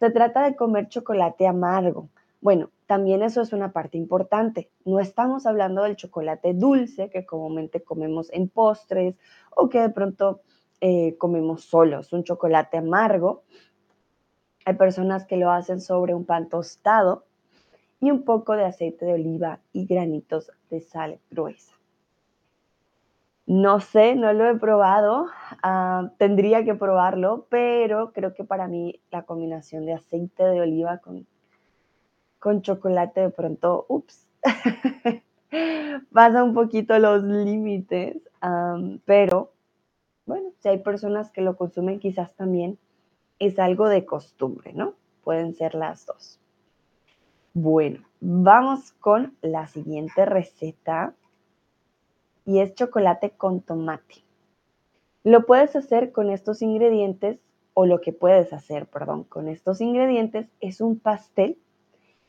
Se 0.00 0.10
trata 0.10 0.44
de 0.44 0.56
comer 0.56 0.88
chocolate 0.88 1.46
amargo. 1.46 2.08
Bueno, 2.40 2.70
también 2.86 3.22
eso 3.22 3.40
es 3.40 3.52
una 3.52 3.72
parte 3.72 3.96
importante. 3.96 4.70
No 4.84 5.00
estamos 5.00 5.46
hablando 5.46 5.82
del 5.82 5.96
chocolate 5.96 6.54
dulce 6.54 7.08
que 7.08 7.24
comúnmente 7.24 7.82
comemos 7.82 8.30
en 8.32 8.48
postres 8.48 9.16
o 9.54 9.68
que 9.68 9.80
de 9.80 9.90
pronto 9.90 10.40
eh, 10.80 11.16
comemos 11.16 11.64
solos, 11.64 12.12
un 12.12 12.24
chocolate 12.24 12.78
amargo. 12.78 13.44
Hay 14.66 14.74
personas 14.74 15.24
que 15.24 15.36
lo 15.36 15.50
hacen 15.50 15.80
sobre 15.80 16.14
un 16.14 16.24
pan 16.24 16.48
tostado 16.48 17.24
y 18.04 18.10
un 18.10 18.22
poco 18.22 18.54
de 18.54 18.66
aceite 18.66 19.06
de 19.06 19.14
oliva 19.14 19.60
y 19.72 19.86
granitos 19.86 20.52
de 20.68 20.82
sal 20.82 21.18
gruesa. 21.30 21.72
No 23.46 23.80
sé, 23.80 24.14
no 24.14 24.32
lo 24.34 24.48
he 24.48 24.56
probado, 24.56 25.26
ah, 25.62 26.10
tendría 26.18 26.64
que 26.64 26.74
probarlo, 26.74 27.46
pero 27.48 28.12
creo 28.12 28.34
que 28.34 28.44
para 28.44 28.68
mí 28.68 29.00
la 29.10 29.22
combinación 29.22 29.86
de 29.86 29.94
aceite 29.94 30.44
de 30.44 30.60
oliva 30.60 30.98
con, 30.98 31.26
con 32.38 32.60
chocolate 32.60 33.22
de 33.22 33.30
pronto, 33.30 33.86
ups, 33.88 34.28
pasa 36.12 36.44
un 36.44 36.52
poquito 36.52 36.98
los 36.98 37.22
límites, 37.22 38.18
pero 39.06 39.52
bueno, 40.26 40.50
si 40.58 40.68
hay 40.68 40.78
personas 40.78 41.30
que 41.30 41.40
lo 41.40 41.56
consumen 41.56 42.00
quizás 42.00 42.34
también 42.34 42.78
es 43.38 43.58
algo 43.58 43.88
de 43.88 44.04
costumbre, 44.04 44.74
¿no? 44.74 44.94
Pueden 45.22 45.54
ser 45.54 45.74
las 45.74 46.04
dos. 46.04 46.38
Bueno, 47.56 48.00
vamos 48.20 48.90
con 48.98 49.36
la 49.40 49.68
siguiente 49.68 50.24
receta 50.24 51.14
y 52.44 52.58
es 52.58 52.74
chocolate 52.74 53.30
con 53.30 53.60
tomate. 53.60 54.24
Lo 55.22 55.46
puedes 55.46 55.76
hacer 55.76 56.10
con 56.10 56.30
estos 56.30 56.62
ingredientes 56.62 57.38
o 57.72 57.86
lo 57.86 58.00
que 58.00 58.12
puedes 58.12 58.52
hacer, 58.52 58.86
perdón, 58.86 59.22
con 59.22 59.46
estos 59.46 59.80
ingredientes 59.80 60.48
es 60.60 60.80
un 60.80 60.98
pastel 60.98 61.56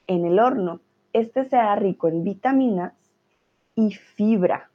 en 0.05 0.25
el 0.25 0.37
horno. 0.37 0.81
Este 1.11 1.43
será 1.45 1.75
rico 1.75 2.07
en 2.07 2.23
vitaminas 2.23 2.93
y 3.73 3.95
fibra. 3.95 4.69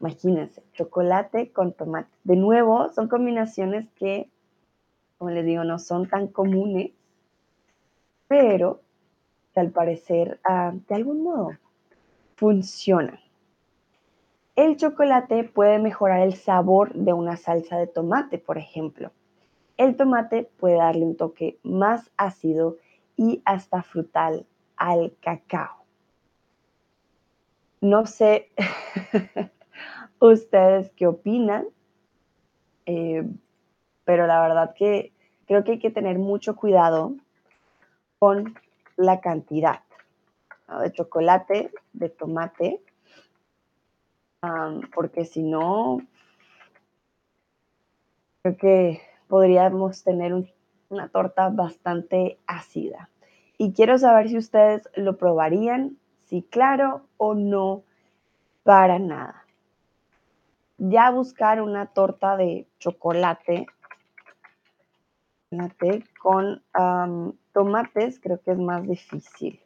Imagínense, 0.00 0.62
chocolate 0.72 1.52
con 1.52 1.74
tomate. 1.74 2.08
De 2.24 2.36
nuevo, 2.36 2.88
son 2.88 3.06
combinaciones 3.06 3.86
que, 3.96 4.30
como 5.18 5.30
les 5.30 5.44
digo, 5.44 5.62
no 5.64 5.78
son 5.78 6.08
tan 6.08 6.28
comunes, 6.28 6.92
pero 8.28 8.80
que 9.52 9.60
al 9.60 9.70
parecer, 9.70 10.40
ah, 10.44 10.72
de 10.88 10.94
algún 10.94 11.22
modo, 11.22 11.52
funcionan. 12.36 13.18
El 14.54 14.76
chocolate 14.76 15.44
puede 15.44 15.78
mejorar 15.78 16.20
el 16.20 16.34
sabor 16.34 16.92
de 16.94 17.12
una 17.12 17.36
salsa 17.36 17.78
de 17.78 17.86
tomate, 17.86 18.38
por 18.38 18.58
ejemplo. 18.58 19.10
El 19.78 19.96
tomate 19.96 20.50
puede 20.58 20.76
darle 20.76 21.04
un 21.04 21.16
toque 21.16 21.58
más 21.62 22.10
ácido 22.16 22.76
y 23.16 23.42
hasta 23.44 23.82
frutal 23.82 24.46
al 24.76 25.14
cacao. 25.20 25.84
No 27.80 28.06
sé 28.06 28.50
ustedes 30.18 30.90
qué 30.96 31.06
opinan, 31.06 31.66
eh, 32.86 33.26
pero 34.04 34.26
la 34.26 34.40
verdad 34.40 34.74
que 34.74 35.12
creo 35.46 35.64
que 35.64 35.72
hay 35.72 35.78
que 35.78 35.90
tener 35.90 36.18
mucho 36.18 36.56
cuidado 36.56 37.14
con 38.18 38.54
la 38.96 39.20
cantidad 39.20 39.80
de 40.80 40.92
chocolate, 40.92 41.70
de 41.92 42.08
tomate, 42.08 42.80
porque 44.94 45.24
si 45.24 45.42
no, 45.42 45.98
creo 48.42 48.56
que 48.56 49.02
podríamos 49.28 50.02
tener 50.02 50.34
una 50.88 51.08
torta 51.08 51.48
bastante 51.48 52.38
ácida. 52.46 53.08
Y 53.58 53.72
quiero 53.72 53.98
saber 53.98 54.28
si 54.28 54.38
ustedes 54.38 54.88
lo 54.96 55.16
probarían, 55.16 55.96
si 56.26 56.42
claro 56.42 57.06
o 57.16 57.34
no, 57.34 57.84
para 58.64 58.98
nada. 58.98 59.44
Ya 60.78 61.10
buscar 61.10 61.62
una 61.62 61.86
torta 61.86 62.36
de 62.36 62.66
chocolate 62.78 63.66
con 66.20 66.62
tomates 67.52 68.20
creo 68.20 68.40
que 68.40 68.52
es 68.52 68.58
más 68.58 68.86
difícil. 68.86 69.60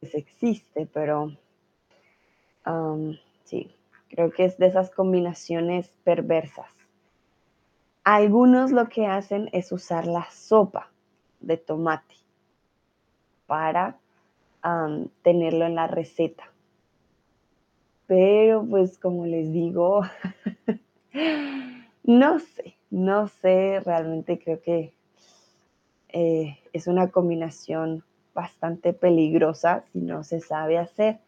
existe, 0.00 0.86
pero 0.92 1.32
sí, 3.44 3.74
creo 4.08 4.30
que 4.30 4.44
es 4.44 4.58
de 4.58 4.66
esas 4.66 4.90
combinaciones 4.90 5.88
perversas. 6.04 6.70
Algunos 8.04 8.70
lo 8.70 8.88
que 8.88 9.06
hacen 9.06 9.50
es 9.52 9.70
usar 9.72 10.06
la 10.06 10.30
sopa 10.30 10.90
de 11.40 11.56
tomate 11.56 12.14
para 13.46 13.98
tenerlo 15.22 15.66
en 15.66 15.74
la 15.74 15.86
receta. 15.86 16.44
Pero 18.06 18.64
pues 18.64 18.98
como 18.98 19.26
les 19.26 19.52
digo, 19.52 20.02
no 22.04 22.38
sé, 22.38 22.77
no 22.90 23.28
sé, 23.28 23.80
realmente 23.84 24.38
creo 24.38 24.60
que 24.60 24.92
eh, 26.08 26.58
es 26.72 26.86
una 26.86 27.08
combinación 27.08 28.04
bastante 28.34 28.92
peligrosa 28.92 29.84
si 29.92 30.00
no 30.00 30.24
se 30.24 30.40
sabe 30.40 30.78
hacer 30.78 31.18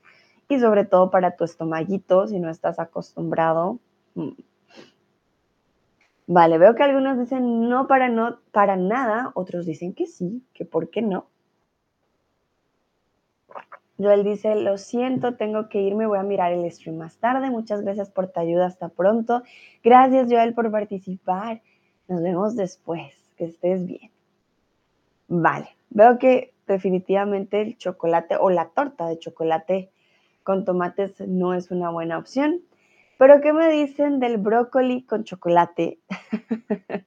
y 0.48 0.58
sobre 0.58 0.84
todo 0.84 1.10
para 1.10 1.36
tu 1.36 1.44
estomaguito, 1.44 2.26
si 2.26 2.38
no 2.40 2.50
estás 2.50 2.78
acostumbrado. 2.78 3.78
Mm. 4.14 4.30
Vale, 6.26 6.58
veo 6.58 6.74
que 6.74 6.82
algunos 6.82 7.18
dicen 7.18 7.68
no 7.68 7.86
para, 7.88 8.08
no 8.08 8.38
para 8.52 8.76
nada, 8.76 9.32
otros 9.34 9.66
dicen 9.66 9.94
que 9.94 10.06
sí, 10.06 10.42
que 10.54 10.64
por 10.64 10.90
qué 10.90 11.02
no. 11.02 11.26
Joel 14.00 14.24
dice, 14.24 14.54
lo 14.54 14.78
siento, 14.78 15.34
tengo 15.34 15.68
que 15.68 15.82
irme, 15.82 16.06
voy 16.06 16.18
a 16.18 16.22
mirar 16.22 16.52
el 16.52 16.70
stream 16.70 16.96
más 16.96 17.18
tarde. 17.18 17.50
Muchas 17.50 17.82
gracias 17.82 18.10
por 18.10 18.28
tu 18.28 18.40
ayuda, 18.40 18.66
hasta 18.66 18.88
pronto. 18.88 19.42
Gracias 19.84 20.28
Joel 20.30 20.54
por 20.54 20.70
participar. 20.70 21.60
Nos 22.08 22.22
vemos 22.22 22.56
después, 22.56 23.12
que 23.36 23.44
estés 23.44 23.86
bien. 23.86 24.10
Vale, 25.28 25.68
veo 25.90 26.18
que 26.18 26.54
definitivamente 26.66 27.60
el 27.60 27.76
chocolate 27.76 28.36
o 28.36 28.48
la 28.48 28.70
torta 28.70 29.06
de 29.06 29.18
chocolate 29.18 29.90
con 30.44 30.64
tomates 30.64 31.20
no 31.20 31.52
es 31.52 31.70
una 31.70 31.90
buena 31.90 32.16
opción. 32.16 32.62
Pero 33.18 33.42
¿qué 33.42 33.52
me 33.52 33.68
dicen 33.68 34.18
del 34.18 34.38
brócoli 34.38 35.02
con 35.02 35.24
chocolate? 35.24 35.98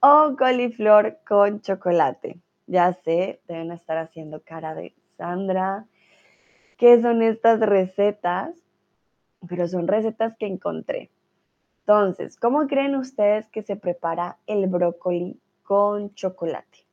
o 0.00 0.36
coliflor 0.36 1.18
con 1.26 1.62
chocolate. 1.62 2.38
Ya 2.66 2.92
sé, 2.92 3.40
deben 3.48 3.72
estar 3.72 3.96
haciendo 3.96 4.42
cara 4.42 4.74
de 4.74 4.94
Sandra. 5.20 5.84
¿Qué 6.78 6.98
son 7.02 7.20
estas 7.20 7.60
recetas? 7.60 8.54
Pero 9.46 9.68
son 9.68 9.86
recetas 9.86 10.34
que 10.38 10.46
encontré. 10.46 11.10
Entonces, 11.80 12.38
¿cómo 12.38 12.66
creen 12.66 12.94
ustedes 12.94 13.46
que 13.50 13.62
se 13.62 13.76
prepara 13.76 14.38
el 14.46 14.66
brócoli 14.66 15.38
con 15.62 16.14
chocolate? 16.14 16.86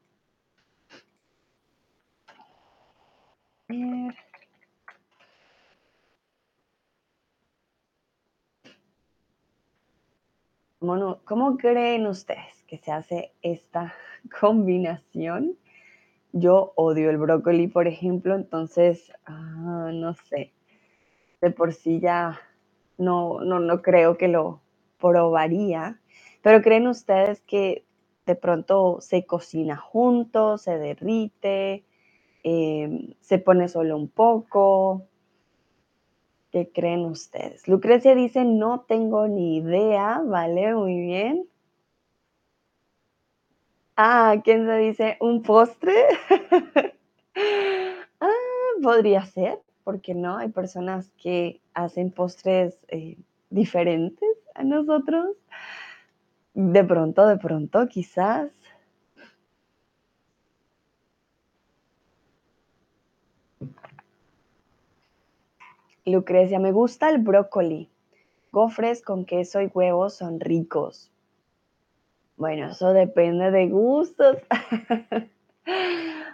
¿Cómo, 10.80 11.58
creen 11.58 12.08
ustedes 12.08 12.64
que 12.68 12.78
se 12.78 12.92
hace 12.92 13.32
esta 13.42 13.94
combinación? 14.42 15.58
Yo 16.40 16.74
odio 16.78 17.10
el 17.12 17.18
brócoli, 17.18 17.68
por 17.68 17.88
ejemplo, 17.88 18.36
entonces, 18.36 19.12
ah, 19.26 19.92
no 19.94 20.16
sé, 20.16 20.54
de 21.42 21.52
por 21.52 21.74
sí 21.74 22.00
ya 22.02 22.40
no, 22.98 23.42
no, 23.42 23.60
no 23.60 23.82
creo 23.82 24.18
que 24.18 24.28
lo 24.30 24.62
probaría, 25.00 26.02
pero 26.44 26.62
¿creen 26.62 26.88
ustedes 26.88 27.42
que 27.42 27.86
de 28.26 28.36
pronto 28.36 29.00
se 29.02 29.26
cocina 29.26 29.78
junto, 29.78 30.58
se 30.58 30.78
derrite, 30.80 31.86
em, 32.44 33.14
se 33.22 33.40
pone 33.40 33.70
solo 33.70 33.98
un 33.98 34.10
poco? 34.10 35.04
¿Qué 36.52 36.72
creen 36.74 37.06
ustedes? 37.06 37.68
Lucrecia 37.68 38.16
dice, 38.16 38.46
no 38.46 38.82
tengo 38.88 39.28
ni 39.28 39.58
idea, 39.58 40.22
¿vale? 40.26 40.76
Muy 40.76 41.00
bien. 41.02 41.48
Ah, 44.00 44.36
¿quién 44.44 44.68
se 44.68 44.78
dice? 44.78 45.18
¿Un 45.20 45.42
postre? 45.42 45.92
ah, 48.22 48.30
podría 48.84 49.26
ser, 49.26 49.60
porque 49.84 50.14
no? 50.14 50.38
Hay 50.38 50.50
personas 50.50 51.12
que 51.18 51.62
hacen 51.74 52.12
postres 52.12 52.78
eh, 52.90 53.18
diferentes 53.50 54.38
a 54.54 54.64
nosotros. 54.64 55.36
De 56.54 56.84
pronto, 56.84 57.26
de 57.26 57.38
pronto, 57.38 57.88
quizás. 57.88 58.52
Lucrecia, 66.06 66.60
me 66.60 66.72
gusta 66.72 67.10
el 67.10 67.18
brócoli. 67.18 67.90
Gofres 68.52 69.02
con 69.02 69.26
queso 69.26 69.60
y 69.62 69.72
huevos 69.74 70.14
son 70.14 70.40
ricos. 70.40 71.12
Bueno, 72.38 72.68
eso 72.70 72.94
depende 72.94 73.50
de 73.50 73.68
gustos. 73.68 74.38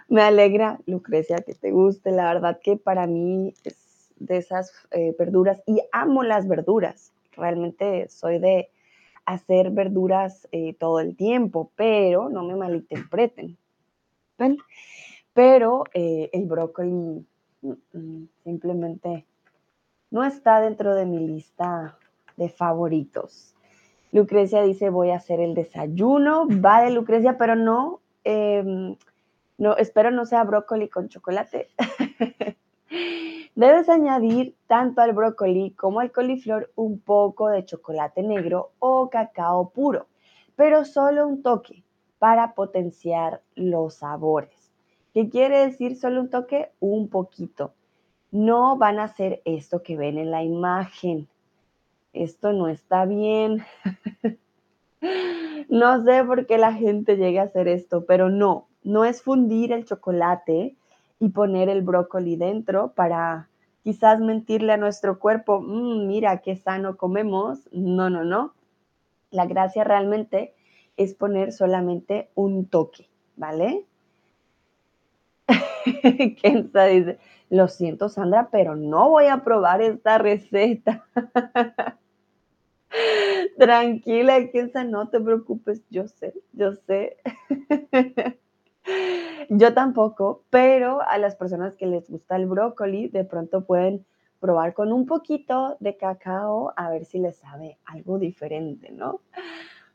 Me 0.08 0.20
alegra, 0.20 0.78
Lucrecia, 0.86 1.38
que 1.38 1.54
te 1.54 1.70
guste. 1.70 2.10
La 2.10 2.32
verdad 2.32 2.60
que 2.62 2.76
para 2.76 3.06
mí 3.06 3.54
es 3.64 4.12
de 4.16 4.36
esas 4.36 4.72
eh, 4.90 5.16
verduras 5.18 5.62
y 5.66 5.80
amo 5.92 6.22
las 6.22 6.46
verduras. 6.46 7.12
Realmente 7.32 8.08
soy 8.10 8.38
de 8.38 8.68
hacer 9.24 9.70
verduras 9.70 10.46
eh, 10.52 10.74
todo 10.74 11.00
el 11.00 11.16
tiempo, 11.16 11.72
pero 11.74 12.28
no 12.28 12.44
me 12.44 12.54
malinterpreten. 12.54 13.56
Pero 15.32 15.84
eh, 15.94 16.28
el 16.34 16.44
brócoli 16.44 17.26
mm, 17.62 17.72
mm, 17.94 18.28
simplemente 18.44 19.24
no 20.10 20.22
está 20.22 20.60
dentro 20.60 20.94
de 20.94 21.06
mi 21.06 21.26
lista 21.26 21.96
de 22.36 22.50
favoritos. 22.50 23.53
Lucrecia 24.14 24.62
dice, 24.62 24.90
voy 24.90 25.10
a 25.10 25.16
hacer 25.16 25.40
el 25.40 25.54
desayuno. 25.54 26.46
Va 26.48 26.82
de 26.82 26.92
Lucrecia, 26.92 27.36
pero 27.36 27.56
no, 27.56 28.00
em, 28.22 28.94
no, 29.58 29.76
espero 29.76 30.12
no 30.12 30.24
sea 30.24 30.44
brócoli 30.44 30.88
con 30.88 31.08
chocolate. 31.08 31.70
Debes 33.56 33.88
añadir 33.88 34.54
tanto 34.68 35.00
al 35.00 35.14
brócoli 35.14 35.72
como 35.72 35.98
al 35.98 36.12
coliflor 36.12 36.70
un 36.76 37.00
poco 37.00 37.48
de 37.48 37.64
chocolate 37.64 38.22
negro 38.22 38.70
o 38.78 39.10
cacao 39.10 39.70
puro, 39.70 40.06
pero 40.54 40.84
solo 40.84 41.26
un 41.26 41.42
toque 41.42 41.82
para 42.20 42.54
potenciar 42.54 43.42
los 43.56 43.94
sabores. 43.96 44.70
¿Qué 45.12 45.28
quiere 45.28 45.58
decir 45.66 45.96
solo 45.96 46.20
un 46.20 46.30
toque? 46.30 46.70
Un 46.78 47.08
poquito. 47.08 47.74
No 48.30 48.76
van 48.76 49.00
a 49.00 49.04
hacer 49.04 49.42
esto 49.44 49.82
que 49.82 49.96
ven 49.96 50.18
en 50.18 50.30
la 50.30 50.44
imagen. 50.44 51.26
Esto 52.14 52.52
no 52.52 52.68
está 52.68 53.04
bien. 53.04 53.64
no 55.68 56.04
sé 56.04 56.24
por 56.24 56.46
qué 56.46 56.58
la 56.58 56.72
gente 56.72 57.16
llega 57.16 57.42
a 57.42 57.46
hacer 57.46 57.68
esto, 57.68 58.06
pero 58.06 58.30
no, 58.30 58.68
no 58.84 59.04
es 59.04 59.20
fundir 59.20 59.72
el 59.72 59.84
chocolate 59.84 60.76
y 61.18 61.28
poner 61.30 61.68
el 61.68 61.82
brócoli 61.82 62.36
dentro 62.36 62.92
para 62.92 63.48
quizás 63.82 64.20
mentirle 64.20 64.72
a 64.72 64.76
nuestro 64.76 65.18
cuerpo, 65.18 65.60
mm, 65.60 66.06
mira 66.06 66.40
qué 66.40 66.56
sano 66.56 66.96
comemos. 66.96 67.68
No, 67.72 68.08
no, 68.10 68.24
no. 68.24 68.54
La 69.30 69.46
gracia 69.46 69.84
realmente 69.84 70.54
es 70.96 71.14
poner 71.14 71.52
solamente 71.52 72.30
un 72.34 72.66
toque, 72.66 73.08
¿vale? 73.36 73.86
Dice, 75.84 77.18
lo 77.50 77.68
siento 77.68 78.08
Sandra, 78.08 78.48
pero 78.50 78.76
no 78.76 79.10
voy 79.10 79.26
a 79.26 79.42
probar 79.42 79.82
esta 79.82 80.18
receta. 80.18 81.04
Tranquila, 83.58 84.48
Kenza, 84.50 84.84
no 84.84 85.08
te 85.08 85.20
preocupes, 85.20 85.82
yo 85.90 86.06
sé, 86.08 86.34
yo 86.52 86.72
sé. 86.74 87.16
Yo 89.48 89.74
tampoco, 89.74 90.44
pero 90.50 91.00
a 91.02 91.18
las 91.18 91.36
personas 91.36 91.74
que 91.76 91.86
les 91.86 92.08
gusta 92.10 92.36
el 92.36 92.46
brócoli, 92.46 93.08
de 93.08 93.24
pronto 93.24 93.64
pueden 93.64 94.04
probar 94.40 94.74
con 94.74 94.92
un 94.92 95.06
poquito 95.06 95.76
de 95.80 95.96
cacao 95.96 96.72
a 96.76 96.90
ver 96.90 97.04
si 97.04 97.18
les 97.18 97.36
sabe 97.36 97.78
algo 97.86 98.18
diferente, 98.18 98.90
¿no? 98.90 99.20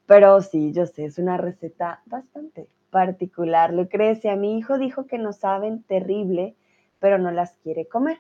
Pero 0.08 0.42
sí, 0.42 0.72
yo 0.74 0.86
sé, 0.88 1.06
es 1.06 1.20
una 1.20 1.38
receta 1.38 2.02
bastante 2.06 2.68
particular. 2.90 3.74
Lucrecia, 3.74 4.36
mi 4.36 4.58
hijo 4.58 4.78
dijo 4.78 5.08
que 5.08 5.18
no 5.20 5.34
saben 5.34 5.84
terrible, 5.84 6.56
pero 7.00 7.18
no 7.20 7.32
las 7.32 7.54
quiere 7.64 7.88
comer. 7.88 8.20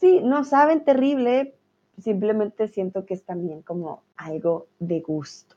Sí, 0.00 0.20
no 0.22 0.44
saben 0.44 0.84
terrible, 0.84 1.56
simplemente 1.98 2.68
siento 2.68 3.06
que 3.06 3.14
es 3.14 3.24
también 3.24 3.62
como 3.62 4.02
algo 4.16 4.66
de 4.78 5.00
gusto. 5.00 5.56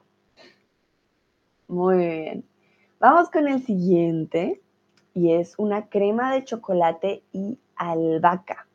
Muy 1.67 1.97
bien. 1.97 2.45
Vamos 2.99 3.29
con 3.29 3.47
el 3.47 3.61
siguiente 3.61 4.61
y 5.13 5.33
es 5.33 5.55
una 5.57 5.89
crema 5.89 6.33
de 6.33 6.43
chocolate 6.43 7.23
y 7.31 7.59
albahaca. 7.75 8.67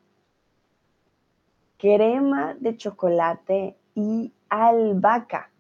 Crema 1.78 2.54
de 2.60 2.76
chocolate 2.76 3.76
y 3.94 4.32
albahaca. 4.48 5.50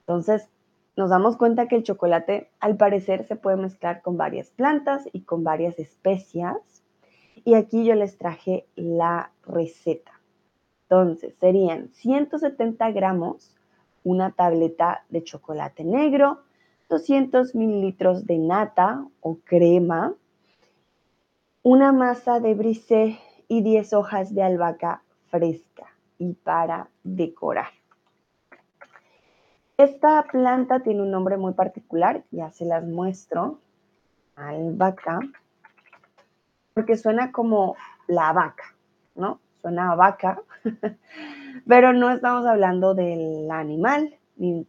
Entonces, 0.00 0.50
nos 0.96 1.10
damos 1.10 1.36
cuenta 1.36 1.68
que 1.68 1.76
el 1.76 1.82
chocolate 1.82 2.50
al 2.58 2.76
parecer 2.76 3.26
se 3.26 3.36
puede 3.36 3.56
mezclar 3.56 4.02
con 4.02 4.16
varias 4.16 4.50
plantas 4.50 5.08
y 5.12 5.22
con 5.22 5.44
varias 5.44 5.78
especias. 5.78 6.56
Y 7.44 7.54
aquí 7.54 7.84
yo 7.84 7.94
les 7.94 8.16
traje 8.18 8.66
la 8.74 9.32
receta. 9.42 10.15
Entonces, 10.88 11.34
serían 11.40 11.88
170 11.94 12.90
gramos, 12.92 13.56
una 14.04 14.30
tableta 14.30 15.04
de 15.08 15.24
chocolate 15.24 15.82
negro, 15.82 16.42
200 16.88 17.56
mililitros 17.56 18.24
de 18.26 18.38
nata 18.38 19.04
o 19.20 19.38
crema, 19.44 20.14
una 21.64 21.90
masa 21.90 22.38
de 22.38 22.54
brisé 22.54 23.18
y 23.48 23.62
10 23.62 23.92
hojas 23.94 24.32
de 24.32 24.44
albahaca 24.44 25.02
fresca 25.26 25.86
y 26.18 26.34
para 26.34 26.88
decorar. 27.02 27.70
Esta 29.76 30.22
planta 30.30 30.80
tiene 30.80 31.02
un 31.02 31.10
nombre 31.10 31.36
muy 31.36 31.52
particular, 31.54 32.24
ya 32.30 32.50
se 32.52 32.64
las 32.64 32.84
muestro. 32.84 33.58
Albahaca, 34.36 35.18
porque 36.74 36.96
suena 36.96 37.32
como 37.32 37.74
la 38.06 38.32
vaca, 38.32 38.76
¿no? 39.14 39.40
Suena 39.66 39.90
a 39.90 39.96
vaca, 39.96 40.40
pero 41.66 41.92
no 41.92 42.12
estamos 42.12 42.46
hablando 42.46 42.94
del 42.94 43.50
animal, 43.50 44.14
ni 44.36 44.64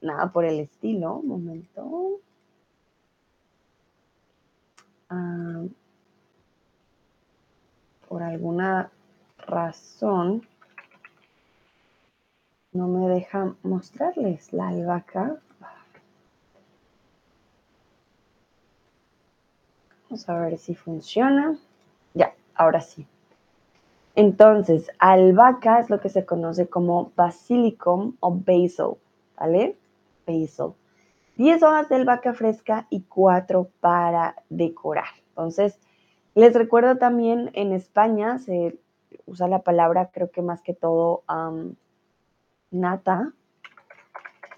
nada 0.00 0.32
por 0.32 0.44
el 0.44 0.58
estilo. 0.58 1.18
Un 1.18 1.28
momento. 1.28 2.20
Ah, 5.08 5.62
por 8.08 8.24
alguna 8.24 8.90
razón 9.38 10.42
no 12.72 12.88
me 12.88 13.08
deja 13.08 13.54
mostrarles 13.62 14.52
la 14.52 14.66
albahaca. 14.66 15.36
Vamos 20.08 20.28
a 20.28 20.40
ver 20.40 20.58
si 20.58 20.74
funciona. 20.74 21.56
Ya, 22.14 22.34
ahora 22.56 22.80
sí. 22.80 23.06
Entonces, 24.16 24.90
albahaca 24.98 25.80
es 25.80 25.88
lo 25.88 26.00
que 26.00 26.08
se 26.08 26.26
conoce 26.26 26.68
como 26.68 27.12
basilicum 27.16 28.16
o 28.20 28.32
basil, 28.32 28.96
¿vale? 29.38 29.76
basil. 30.26 30.74
10 31.36 31.62
hojas 31.62 31.88
de 31.88 31.96
albahaca 31.96 32.34
fresca 32.34 32.86
y 32.90 33.02
4 33.02 33.68
para 33.80 34.36
decorar. 34.48 35.08
Entonces, 35.28 35.78
les 36.34 36.54
recuerdo 36.54 36.96
también 36.98 37.50
en 37.54 37.72
España 37.72 38.38
se 38.38 38.78
usa 39.26 39.48
la 39.48 39.60
palabra, 39.60 40.10
creo 40.12 40.30
que 40.30 40.42
más 40.42 40.60
que 40.60 40.74
todo, 40.74 41.22
nata, 42.70 43.32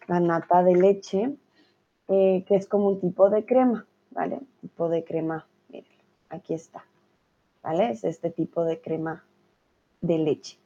la 0.08 0.20
nata 0.20 0.62
de 0.62 0.76
leche, 0.76 1.36
eh, 2.08 2.44
que 2.46 2.56
es 2.56 2.66
como 2.66 2.88
un 2.88 3.00
tipo 3.00 3.30
de 3.30 3.44
crema, 3.44 3.86
¿vale? 4.10 4.40
tipo 4.60 4.88
de 4.88 5.04
crema, 5.04 5.46
miren, 5.68 5.90
aquí 6.30 6.54
está, 6.54 6.84
¿vale? 7.62 7.90
Es 7.90 8.04
este 8.04 8.30
tipo 8.30 8.64
de 8.64 8.80
crema 8.80 9.24
de 10.02 10.18
leche. 10.18 10.58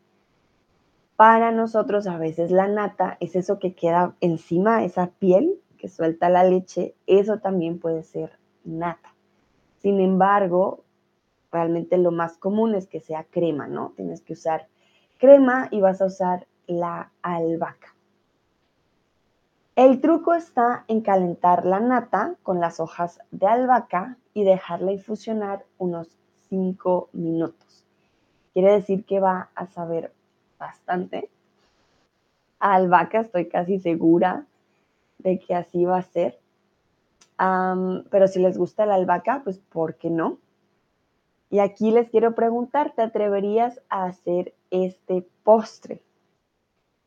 Para 1.15 1.53
nosotros 1.53 2.07
a 2.07 2.19
veces 2.19 2.51
la 2.51 2.67
nata 2.67 3.17
es 3.21 3.37
eso 3.37 3.59
que 3.59 3.75
queda 3.75 4.17
encima, 4.21 4.85
esa 4.85 5.07
piel 5.07 5.61
que 5.79 5.89
suelta 5.89 6.29
la 6.29 6.45
leche, 6.45 6.95
eso 7.07 7.39
también 7.39 7.79
puede 7.79 8.03
ser 8.03 8.39
nata. 8.65 9.15
Sin 9.79 10.01
embargo, 10.01 10.85
realmente 11.53 11.97
lo 11.97 12.11
más 12.11 12.37
común 12.39 12.75
es 12.75 12.87
que 12.87 13.01
sea 13.01 13.25
crema, 13.25 13.69
¿no? 13.69 13.93
Tienes 13.97 14.21
que 14.21 14.33
usar 14.33 14.69
crema 15.19 15.69
y 15.71 15.81
vas 15.81 16.03
a 16.03 16.07
usar 16.07 16.47
la 16.67 17.13
albahaca. 17.23 17.95
El 19.75 20.01
truco 20.01 20.35
está 20.35 20.85
en 20.89 21.03
calentar 21.03 21.67
la 21.67 21.81
nata 21.81 22.37
con 22.43 22.61
las 22.61 22.81
hojas 22.81 23.21
de 23.31 23.47
albahaca 23.47 24.17
y 24.33 24.45
dejarla 24.45 24.93
infusionar 24.93 25.65
unos 25.79 26.19
5 26.49 27.11
minutos. 27.13 27.86
Quiere 28.57 28.73
decir 28.73 29.05
que 29.05 29.21
va 29.21 29.51
a 29.55 29.67
saber 29.67 30.15
bastante. 30.59 31.29
albahaca 32.59 33.21
estoy 33.21 33.51
casi 33.51 33.79
segura 33.79 34.47
de 35.19 35.39
que 35.39 35.55
así 35.55 35.85
va 35.85 35.99
a 35.99 36.03
ser. 36.03 36.39
pero 37.37 38.29
si 38.29 38.41
les 38.41 38.57
gusta 38.57 38.87
la 38.87 38.95
albahaca, 38.95 39.43
pues 39.45 39.59
¿por 39.59 39.97
qué 39.97 40.09
no? 40.09 40.39
Y 41.51 41.59
aquí 41.59 41.91
les 41.91 42.09
quiero 42.09 42.35
preguntar, 42.35 42.95
¿te 42.97 43.03
atreverías 43.03 43.83
a 43.91 44.07
hacer 44.07 44.55
este 44.71 45.29
postre? 45.45 46.01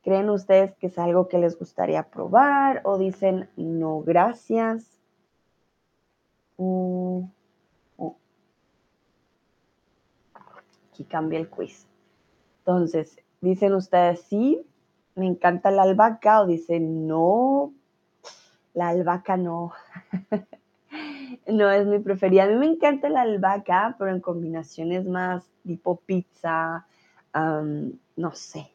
¿Creen 0.03 0.29
ustedes 0.29 0.75
que 0.75 0.85
es 0.85 0.99
algo 0.99 1.29
que 1.29 1.39
les 1.39 1.57
gustaría 1.57 2.03
probar 2.03 2.81
o 2.83 2.99
dicen 2.99 3.49
no, 3.57 4.01
gracias? 4.01 4.85
Mm, 6.57 7.23
Aquí 10.99 11.05
cambia 11.05 11.39
el 11.39 11.49
quiz. 11.49 11.87
Entonces, 12.59 13.17
Dicen 13.41 13.73
ustedes, 13.73 14.21
sí, 14.23 14.61
me 15.15 15.25
encanta 15.25 15.71
la 15.71 15.83
albahaca 15.83 16.41
o 16.41 16.45
dicen, 16.45 17.07
no, 17.07 17.73
la 18.73 18.89
albahaca 18.89 19.37
no. 19.37 19.73
No 21.47 21.69
es 21.69 21.85
mi 21.85 21.99
preferida. 21.99 22.43
A 22.43 22.47
mí 22.47 22.55
me 22.55 22.65
encanta 22.65 23.07
la 23.07 23.21
albahaca, 23.21 23.95
pero 23.99 24.09
en 24.09 24.19
combinaciones 24.19 25.05
más 25.05 25.47
tipo 25.63 25.97
pizza, 25.97 26.87
no 27.33 28.31
sé, 28.33 28.71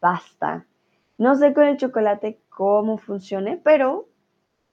pasta. 0.00 0.66
No 1.18 1.34
sé 1.34 1.52
con 1.52 1.64
el 1.64 1.76
chocolate 1.76 2.40
cómo 2.48 2.96
funcione, 2.96 3.60
pero 3.62 4.08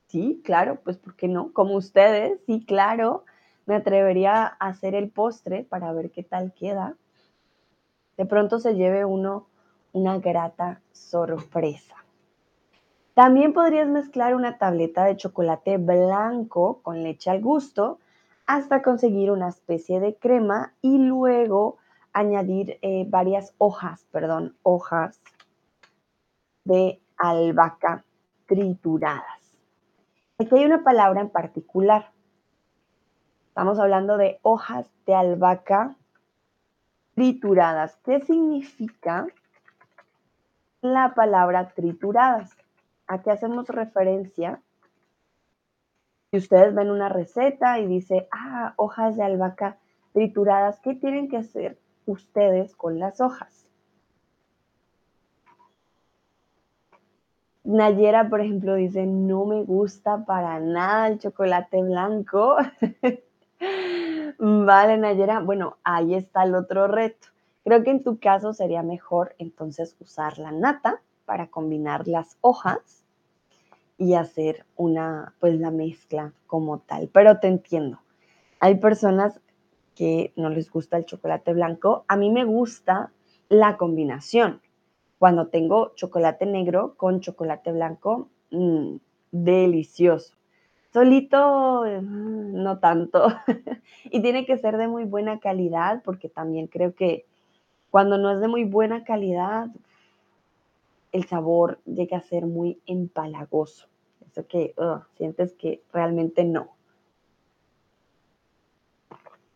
sí, 0.07 0.41
claro, 0.45 0.79
pues 0.81 0.97
¿por 0.97 1.17
qué 1.17 1.27
no? 1.27 1.51
Como 1.51 1.75
ustedes, 1.75 2.39
sí, 2.45 2.63
claro, 2.65 3.25
me 3.65 3.75
atrevería 3.75 4.45
a 4.45 4.67
hacer 4.67 4.95
el 4.95 5.10
postre 5.10 5.63
para 5.63 5.91
ver 5.93 6.12
qué 6.12 6.23
tal 6.23 6.54
queda. 6.54 6.95
De 8.17 8.25
pronto 8.25 8.60
se 8.60 8.75
lleve 8.75 9.06
uno 9.06 9.47
una 9.91 10.19
grata 10.19 10.82
sorpresa. 10.91 11.95
También 13.13 13.54
podrías 13.54 13.88
mezclar 13.88 14.36
una 14.36 14.58
tableta 14.58 15.06
de 15.06 15.15
chocolate 15.15 15.78
blanco 15.78 16.82
con 16.84 17.01
leche 17.01 17.30
al 17.30 17.41
gusto 17.41 17.99
hasta 18.45 18.82
conseguir 18.82 19.32
una 19.32 19.47
especie 19.47 20.01
de 20.01 20.15
crema 20.15 20.73
y 20.82 20.97
luego 20.97 21.78
añadir 22.12 22.78
eh, 22.82 23.06
varias 23.08 23.54
hojas, 23.58 24.06
perdón, 24.12 24.58
hojas 24.63 25.21
de 26.65 27.01
albahaca 27.17 28.04
trituradas. 28.47 29.56
Aquí 30.38 30.56
hay 30.56 30.65
una 30.65 30.84
palabra 30.84 31.21
en 31.21 31.30
particular. 31.30 32.12
Estamos 33.55 33.79
hablando 33.79 34.17
de 34.17 34.37
hojas 34.41 34.85
de 35.05 35.15
albahaca 35.15 35.95
trituradas. 37.13 37.97
¿Qué 38.03 38.19
significa 38.19 39.27
la 40.81 41.13
palabra 41.15 41.69
trituradas? 41.69 42.57
¿A 43.07 43.21
qué 43.21 43.31
hacemos 43.31 43.69
referencia? 43.69 44.61
Si 46.31 46.37
ustedes 46.39 46.75
ven 46.75 46.91
una 46.91 47.07
receta 47.07 47.79
y 47.79 47.87
dice, 47.87 48.27
ah, 48.29 48.73
hojas 48.75 49.15
de 49.15 49.23
albahaca 49.23 49.77
trituradas, 50.11 50.81
¿qué 50.81 50.93
tienen 50.93 51.29
que 51.29 51.37
hacer 51.37 51.79
ustedes 52.05 52.75
con 52.75 52.99
las 52.99 53.21
hojas? 53.21 53.65
Nayera, 57.63 58.27
por 58.27 58.41
ejemplo, 58.41 58.75
dice, 58.75 59.05
no 59.05 59.45
me 59.45 59.63
gusta 59.63 60.25
para 60.25 60.59
nada 60.59 61.07
el 61.07 61.19
chocolate 61.19 61.81
blanco. 61.83 62.57
vale, 64.39 64.97
Nayera. 64.97 65.39
Bueno, 65.39 65.77
ahí 65.83 66.15
está 66.15 66.43
el 66.43 66.55
otro 66.55 66.87
reto. 66.87 67.27
Creo 67.63 67.83
que 67.83 67.91
en 67.91 68.03
tu 68.03 68.19
caso 68.19 68.53
sería 68.53 68.83
mejor 68.83 69.35
entonces 69.39 69.95
usar 69.99 70.37
la 70.37 70.51
nata 70.51 71.01
para 71.25 71.47
combinar 71.47 72.07
las 72.07 72.37
hojas 72.41 73.03
y 73.97 74.13
hacer 74.13 74.65
una, 74.75 75.33
pues 75.39 75.59
la 75.59 75.71
mezcla 75.71 76.33
como 76.47 76.79
tal. 76.79 77.09
Pero 77.11 77.39
te 77.39 77.47
entiendo. 77.47 77.99
Hay 78.59 78.75
personas 78.75 79.39
que 79.95 80.33
no 80.35 80.49
les 80.49 80.69
gusta 80.69 80.97
el 80.97 81.05
chocolate 81.05 81.53
blanco. 81.53 82.05
A 82.07 82.17
mí 82.17 82.29
me 82.29 82.45
gusta 82.45 83.11
la 83.49 83.77
combinación. 83.77 84.61
Cuando 85.17 85.47
tengo 85.47 85.93
chocolate 85.95 86.45
negro 86.45 86.95
con 86.97 87.21
chocolate 87.21 87.71
blanco, 87.71 88.29
mmm, 88.51 88.97
delicioso. 89.31 90.35
Solito, 90.95 91.84
mm, 91.84 92.63
no 92.63 92.79
tanto. 92.79 93.27
y 94.05 94.21
tiene 94.21 94.45
que 94.45 94.58
ser 94.58 94.77
de 94.77 94.88
muy 94.88 95.03
buena 95.03 95.41
calidad 95.41 96.01
porque 96.05 96.29
también 96.29 96.67
creo 96.67 96.95
que 96.95 97.25
cuando 97.91 98.17
no 98.17 98.31
es 98.31 98.39
de 98.39 98.47
muy 98.47 98.63
buena 98.63 99.03
calidad, 99.03 99.67
el 101.12 101.25
sabor 101.25 101.81
llega 101.84 102.19
a 102.19 102.21
ser 102.21 102.45
muy 102.45 102.79
empalagoso. 102.86 103.88
Eso 104.25 104.47
que 104.47 104.73
sientes 105.17 105.51
que 105.55 105.81
realmente 105.91 106.45
no. 106.45 106.69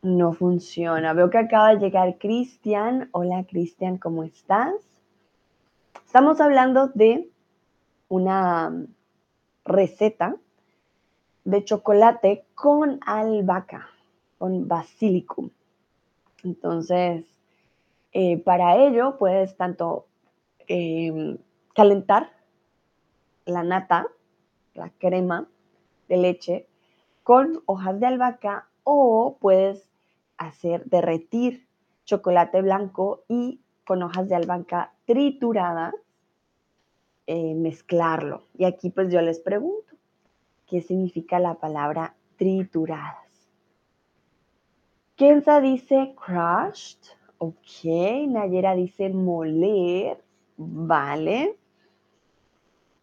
No 0.02 0.34
funciona. 0.34 1.14
Veo 1.14 1.30
que 1.30 1.38
acaba 1.38 1.74
de 1.74 1.80
llegar 1.80 2.18
Cristian. 2.18 3.08
Hola 3.14 3.46
Cristian, 3.46 3.98
¿cómo 3.98 4.26
estás? 4.26 4.74
Estamos 6.06 6.42
hablando 6.42 6.90
de 6.90 7.30
una 8.10 8.76
receta 9.64 10.36
de 11.50 11.64
chocolate 11.64 12.46
con 12.56 13.00
albahaca, 13.06 13.90
con 14.38 14.68
basilicum. 14.68 15.50
Entonces, 16.44 17.26
eh, 18.12 18.38
para 18.38 18.78
ello 18.78 19.18
puedes 19.18 19.56
tanto 19.58 20.06
em, 20.68 21.38
calentar 21.74 22.32
la 23.46 23.64
nata, 23.64 24.08
la 24.76 24.90
crema 24.92 25.48
de 26.08 26.18
leche, 26.18 26.68
con 27.24 27.62
hojas 27.66 28.00
de 28.00 28.06
albahaca 28.06 28.68
o 28.84 29.38
puedes 29.40 29.90
hacer 30.38 30.86
derretir 30.86 31.68
chocolate 32.06 32.62
blanco 32.62 33.24
y 33.28 33.62
con 33.86 34.04
hojas 34.04 34.30
de 34.30 34.36
albahaca 34.36 34.94
trituradas, 35.06 35.96
eh, 37.28 37.56
mezclarlo. 37.56 38.44
Y 38.56 38.66
aquí 38.66 38.90
pues 38.90 39.12
yo 39.12 39.22
les 39.22 39.40
pregunto, 39.40 39.89
¿qué 40.70 40.82
significa 40.82 41.40
la 41.40 41.56
palabra 41.56 42.16
trituradas? 42.38 43.50
Kenza 45.16 45.60
dice 45.60 46.16
crushed, 46.16 47.00
Ok, 47.42 47.86
Nayera 48.28 48.76
dice 48.76 49.10
moler. 49.10 50.22
Vale. 50.58 51.58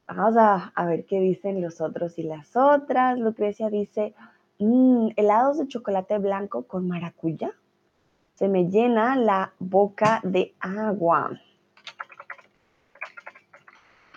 Vamos 0.07 0.37
a, 0.37 0.85
ver 0.85 1.07
qué 1.07 1.21
dicen 1.21 1.63
los 1.63 1.81
otros 1.81 2.19
y 2.19 2.23
las 2.23 2.55
otras. 2.55 3.19
Lucrecia 3.19 3.71
dice, 3.71 4.15
mm, 4.59 5.09
helados 5.17 5.59
de 5.59 5.69
chocolate 5.69 6.19
blanco 6.19 6.67
con 6.67 6.87
maracuyá. 6.87 7.51
Se 8.35 8.49
me 8.49 8.69
llena 8.69 9.17
la 9.17 9.55
boca 9.59 10.21
de 10.23 10.55
agua. 10.61 11.41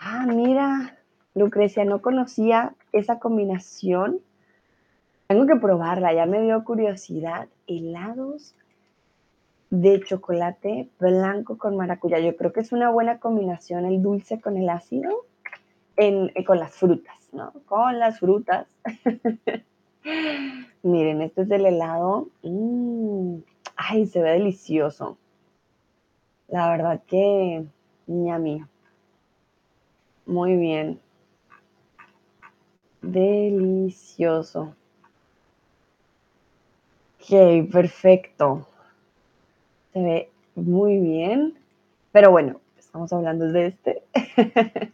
Ah, 0.02 0.26
mira, 0.28 0.98
Lucrecia, 1.34 1.86
no 1.86 2.02
conocía 2.02 2.76
esa 2.92 3.20
combinación. 3.20 4.20
Tengo 5.28 5.46
que 5.46 5.56
probarla, 5.56 6.14
ya 6.14 6.26
me 6.26 6.42
dio 6.42 6.64
curiosidad. 6.64 7.48
Helados 7.68 8.56
de 9.70 10.02
chocolate 10.02 10.90
blanco 11.00 11.58
con 11.58 11.78
maracuyá. 11.78 12.20
Yo 12.20 12.36
creo 12.36 12.52
que 12.52 12.62
es 12.62 12.72
una 12.72 12.90
buena 12.90 13.20
combinación 13.20 13.86
el 13.86 14.02
dulce 14.02 14.42
con 14.42 14.58
el 14.58 14.70
ácido, 14.70 15.26
en, 15.96 16.32
eh, 16.36 16.44
con 16.44 16.60
las 16.60 16.76
frutas, 16.76 17.30
¿no? 17.32 17.54
Con 17.66 18.00
las 18.00 18.20
frutas. 18.20 18.68
Miren, 20.82 21.22
este 21.22 21.44
es 21.44 21.52
el 21.52 21.66
helado. 21.66 22.30
Mm, 22.44 23.38
ay, 23.76 24.08
se 24.08 24.22
ve 24.22 24.32
delicioso. 24.32 25.18
La 26.48 26.70
verdad 26.70 27.02
que, 27.06 27.66
mía. 28.08 28.68
Muy 30.26 30.56
bien. 30.56 31.00
Delicioso. 33.02 34.76
Ok, 37.20 37.70
perfecto 37.72 38.68
se 39.94 40.00
ve 40.02 40.30
muy 40.56 41.00
bien, 41.00 41.58
pero 42.12 42.32
bueno, 42.32 42.60
estamos 42.78 43.12
hablando 43.14 43.52
de 43.52 43.68
este. 43.68 44.04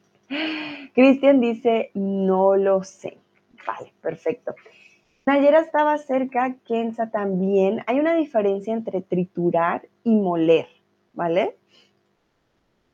Cristian 0.93 1.41
dice, 1.41 1.91
no 1.93 2.55
lo 2.55 2.83
sé. 2.83 3.17
Vale, 3.65 3.93
perfecto. 4.01 4.55
Nayera 5.25 5.59
estaba 5.59 5.97
cerca, 5.97 6.55
Kenza 6.65 7.09
también. 7.09 7.81
Hay 7.87 7.99
una 7.99 8.15
diferencia 8.15 8.73
entre 8.73 9.01
triturar 9.01 9.87
y 10.03 10.15
moler, 10.15 10.67
¿vale? 11.13 11.57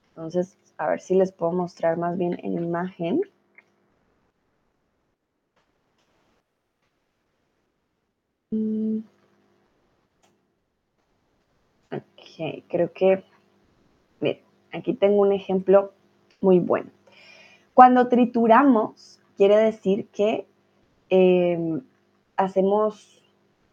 Entonces, 0.10 0.58
a 0.78 0.88
ver 0.88 1.02
si 1.02 1.15
les 1.15 1.32
puedo 1.32 1.52
mostrar 1.52 1.97
más 1.97 2.17
bien 2.17 2.39
en 2.41 2.54
imagen. 2.54 3.21
Ok, 11.92 12.64
creo 12.68 12.92
que, 12.92 13.24
aquí 14.74 14.94
tengo 14.94 15.22
un 15.22 15.32
ejemplo 15.32 15.94
muy 16.42 16.60
bueno. 16.60 16.90
Cuando 17.74 18.10
trituramos, 18.10 19.22
quiere 19.38 19.56
decir 19.58 20.08
que 20.10 20.46
em, 21.10 21.82
hacemos 22.36 23.24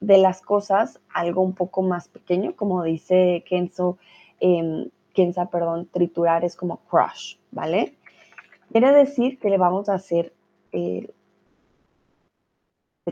de 0.01 0.19
las 0.19 0.43
cosas 0.43 1.01
algo 1.13 1.43
un 1.43 1.55
poco 1.55 1.83
más 1.83 2.07
pequeño, 2.09 2.55
como 2.55 2.85
dice 2.85 3.43
Kenzo, 3.49 3.99
eh, 4.39 4.89
Kenza, 5.13 5.47
perdón, 5.47 5.89
triturar 5.91 6.45
es 6.45 6.55
como 6.55 6.77
crush, 6.89 7.37
¿vale? 7.51 7.97
Quiere 8.71 8.93
decir 8.93 9.41
que 9.41 9.51
le 9.51 9.59
vamos 9.59 9.89
a 9.89 9.95
hacer 9.95 10.33
eh, 10.71 11.11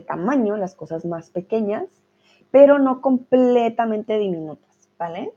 tamaño 0.01 0.57
las 0.57 0.75
cosas 0.75 1.05
más 1.05 1.31
pequeñas, 1.31 1.85
pero 2.51 2.79
no 2.79 3.01
completamente 3.01 4.19
diminutas. 4.19 4.67
¿vale? 4.99 5.33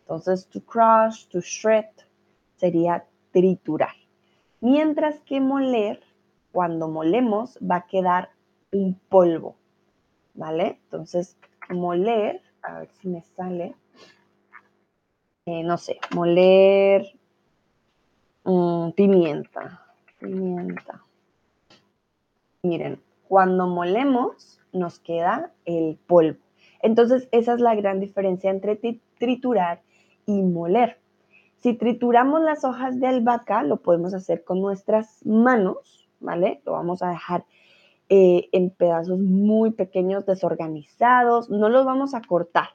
Entonces, 0.00 0.48
to 0.48 0.60
crush, 0.64 1.26
to 1.28 1.40
shred 1.40 1.86
sería 2.56 3.04
triturar. 3.32 3.94
Mientras 4.60 5.20
que 5.20 5.40
moler, 5.40 6.02
cuando 6.52 6.88
molemos, 6.88 7.58
va 7.58 7.76
a 7.76 7.86
quedar 7.86 8.30
un 8.72 8.98
polvo, 9.08 9.56
¿vale? 10.34 10.80
Entonces, 10.84 11.36
moler, 11.70 12.42
a 12.62 12.80
ver 12.80 12.90
si 13.00 13.08
me 13.08 13.22
sale, 13.22 13.74
eh, 15.46 15.62
no 15.64 15.78
sé, 15.78 15.98
moler 16.14 17.18
mm, 18.44 18.90
pimienta, 18.90 19.84
pimienta. 20.20 21.02
Miren, 22.62 23.02
cuando 23.32 23.66
molemos 23.66 24.60
nos 24.74 24.98
queda 24.98 25.52
el 25.64 25.98
polvo. 26.06 26.38
Entonces, 26.82 27.30
esa 27.32 27.54
es 27.54 27.60
la 27.62 27.74
gran 27.74 27.98
diferencia 27.98 28.50
entre 28.50 28.76
triturar 28.76 29.80
y 30.26 30.42
moler. 30.42 30.98
Si 31.56 31.72
trituramos 31.72 32.42
las 32.42 32.62
hojas 32.62 33.00
de 33.00 33.06
albahaca, 33.06 33.62
lo 33.62 33.78
podemos 33.78 34.12
hacer 34.12 34.44
con 34.44 34.60
nuestras 34.60 35.24
manos, 35.24 36.10
¿vale? 36.20 36.60
Lo 36.66 36.72
vamos 36.72 37.02
a 37.02 37.08
dejar 37.08 37.46
eh, 38.10 38.50
en 38.52 38.68
pedazos 38.68 39.18
muy 39.18 39.70
pequeños, 39.70 40.26
desorganizados. 40.26 41.48
No 41.48 41.70
los 41.70 41.86
vamos 41.86 42.12
a 42.12 42.20
cortar. 42.20 42.68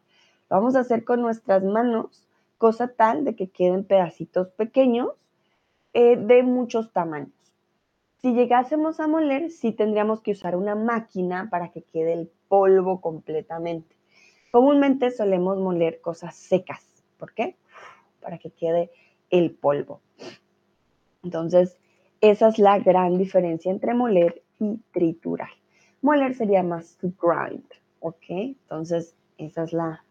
Lo 0.49 0.57
vamos 0.57 0.75
a 0.75 0.79
hacer 0.79 1.03
con 1.03 1.21
nuestras 1.21 1.63
manos, 1.63 2.27
cosa 2.57 2.87
tal 2.87 3.25
de 3.25 3.35
que 3.35 3.51
queden 3.51 3.83
pedacitos 3.83 4.47
pequeños 4.47 5.09
eh, 5.93 6.17
de 6.17 6.41
muchos 6.41 6.91
tamaños. 6.91 7.36
Si 8.21 8.33
llegásemos 8.33 8.99
a 8.99 9.07
moler, 9.07 9.51
sí 9.51 9.71
tendríamos 9.71 10.21
que 10.21 10.31
usar 10.31 10.55
una 10.55 10.75
máquina 10.75 11.49
para 11.49 11.71
que 11.71 11.83
quede 11.83 12.13
el 12.13 12.31
polvo 12.47 13.01
completamente. 13.01 13.95
Comúnmente 14.51 15.11
solemos 15.11 15.57
moler 15.57 16.01
cosas 16.01 16.35
secas. 16.35 16.83
¿Por 17.17 17.33
qué? 17.33 17.55
para 18.27 18.39
que 18.39 18.49
quede 18.49 18.91
el 19.29 19.51
polvo. 19.51 20.01
Entonces, 21.23 21.77
esa 22.19 22.49
es 22.49 22.59
la 22.59 22.77
gran 22.79 23.17
diferencia 23.17 23.71
entre 23.71 23.93
moler 23.93 24.43
y 24.59 24.81
triturar. 24.91 25.47
Moler 26.01 26.35
sería 26.35 26.61
más 26.61 26.97
to 26.97 27.09
grind, 27.21 27.63
¿ok? 28.01 28.25
Entonces, 28.29 29.15
esa 29.37 29.63
es 29.63 29.71
la, 29.71 30.03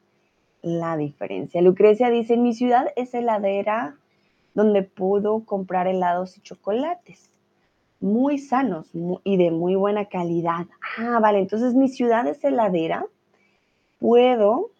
la 0.63 0.97
diferencia. 0.97 1.61
Lucrecia 1.61 2.09
dice, 2.09 2.35
en 2.35 2.43
mi 2.43 2.55
ciudad 2.55 2.87
es 2.97 3.13
heladera 3.13 3.99
donde 4.55 4.83
puedo 4.83 5.45
comprar 5.45 5.87
helados 5.87 6.39
y 6.39 6.41
chocolates 6.41 7.31
muy 8.01 8.39
sanos 8.39 8.89
y 9.25 9.37
de 9.37 9.51
muy 9.51 9.75
buena 9.75 10.07
calidad. 10.07 10.67
Ah, 10.99 11.19
vale, 11.21 11.39
entonces 11.39 11.75
mi 11.75 11.89
ciudad 11.89 12.27
es 12.27 12.43
heladera. 12.45 13.07
Puedo 13.99 14.71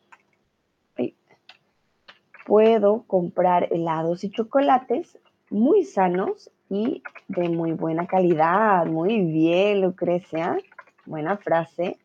puedo 2.47 3.03
comprar 3.09 3.69
helados 3.73 4.23
y 4.23 4.31
chocolates 4.31 5.19
muy 5.51 5.85
sanos 5.85 6.51
y 6.71 7.03
de 7.29 7.49
muy 7.49 7.73
buena 7.73 8.07
calidad. 8.07 8.87
Muy 8.87 9.21
bien, 9.21 9.83
Lucrecia. 9.83 10.57
Buena 11.05 11.37
frase. 11.37 11.99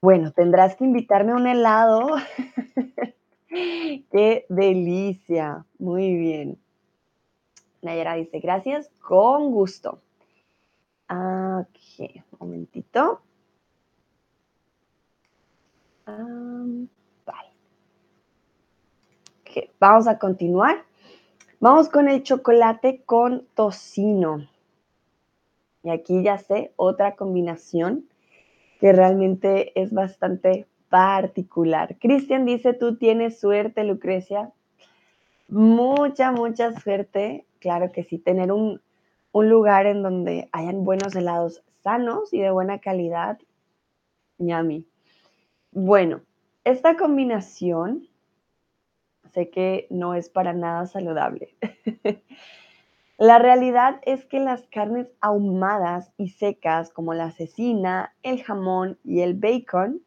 Bueno, 0.00 0.32
tendrás 0.32 0.76
que 0.76 0.84
invitarme 0.84 1.32
a 1.32 1.36
un 1.36 1.46
helado. 1.46 2.16
Qué 3.48 4.44
delicia. 4.48 5.64
Muy 5.78 6.14
bien. 6.14 6.58
Nayara 7.82 8.14
dice, 8.14 8.40
gracias, 8.40 8.90
con 9.00 9.50
gusto. 9.50 10.00
Ok, 11.08 12.00
un 12.32 12.38
momentito. 12.38 13.22
vamos 19.78 20.06
a 20.06 20.18
continuar. 20.18 20.84
Vamos 21.60 21.88
con 21.88 22.08
el 22.08 22.22
chocolate 22.22 23.02
con 23.04 23.46
tocino. 23.54 24.46
Y 25.82 25.90
aquí 25.90 26.22
ya 26.22 26.38
sé 26.38 26.72
otra 26.76 27.16
combinación 27.16 28.08
que 28.80 28.92
realmente 28.92 29.72
es 29.80 29.92
bastante 29.92 30.66
particular. 30.88 31.96
Cristian 31.98 32.44
dice, 32.44 32.74
tú 32.74 32.96
tienes 32.96 33.40
suerte, 33.40 33.84
Lucrecia. 33.84 34.52
Mucha, 35.48 36.30
mucha 36.30 36.78
suerte. 36.80 37.44
Claro 37.60 37.92
que 37.92 38.04
sí, 38.04 38.18
tener 38.18 38.52
un, 38.52 38.80
un 39.32 39.48
lugar 39.48 39.86
en 39.86 40.02
donde 40.02 40.48
hayan 40.52 40.84
buenos 40.84 41.14
helados 41.14 41.62
sanos 41.82 42.32
y 42.32 42.40
de 42.40 42.50
buena 42.50 42.78
calidad. 42.78 43.38
Ñami. 44.38 44.86
Bueno, 45.72 46.22
esta 46.64 46.96
combinación 46.96 48.08
sé 49.32 49.50
que 49.50 49.86
no 49.90 50.14
es 50.14 50.28
para 50.28 50.52
nada 50.52 50.86
saludable. 50.86 51.54
la 53.18 53.38
realidad 53.38 54.00
es 54.02 54.24
que 54.24 54.40
las 54.40 54.66
carnes 54.68 55.10
ahumadas 55.20 56.12
y 56.16 56.30
secas 56.30 56.90
como 56.90 57.14
la 57.14 57.30
cecina, 57.30 58.14
el 58.22 58.42
jamón 58.42 58.98
y 59.04 59.20
el 59.20 59.34
bacon 59.34 60.02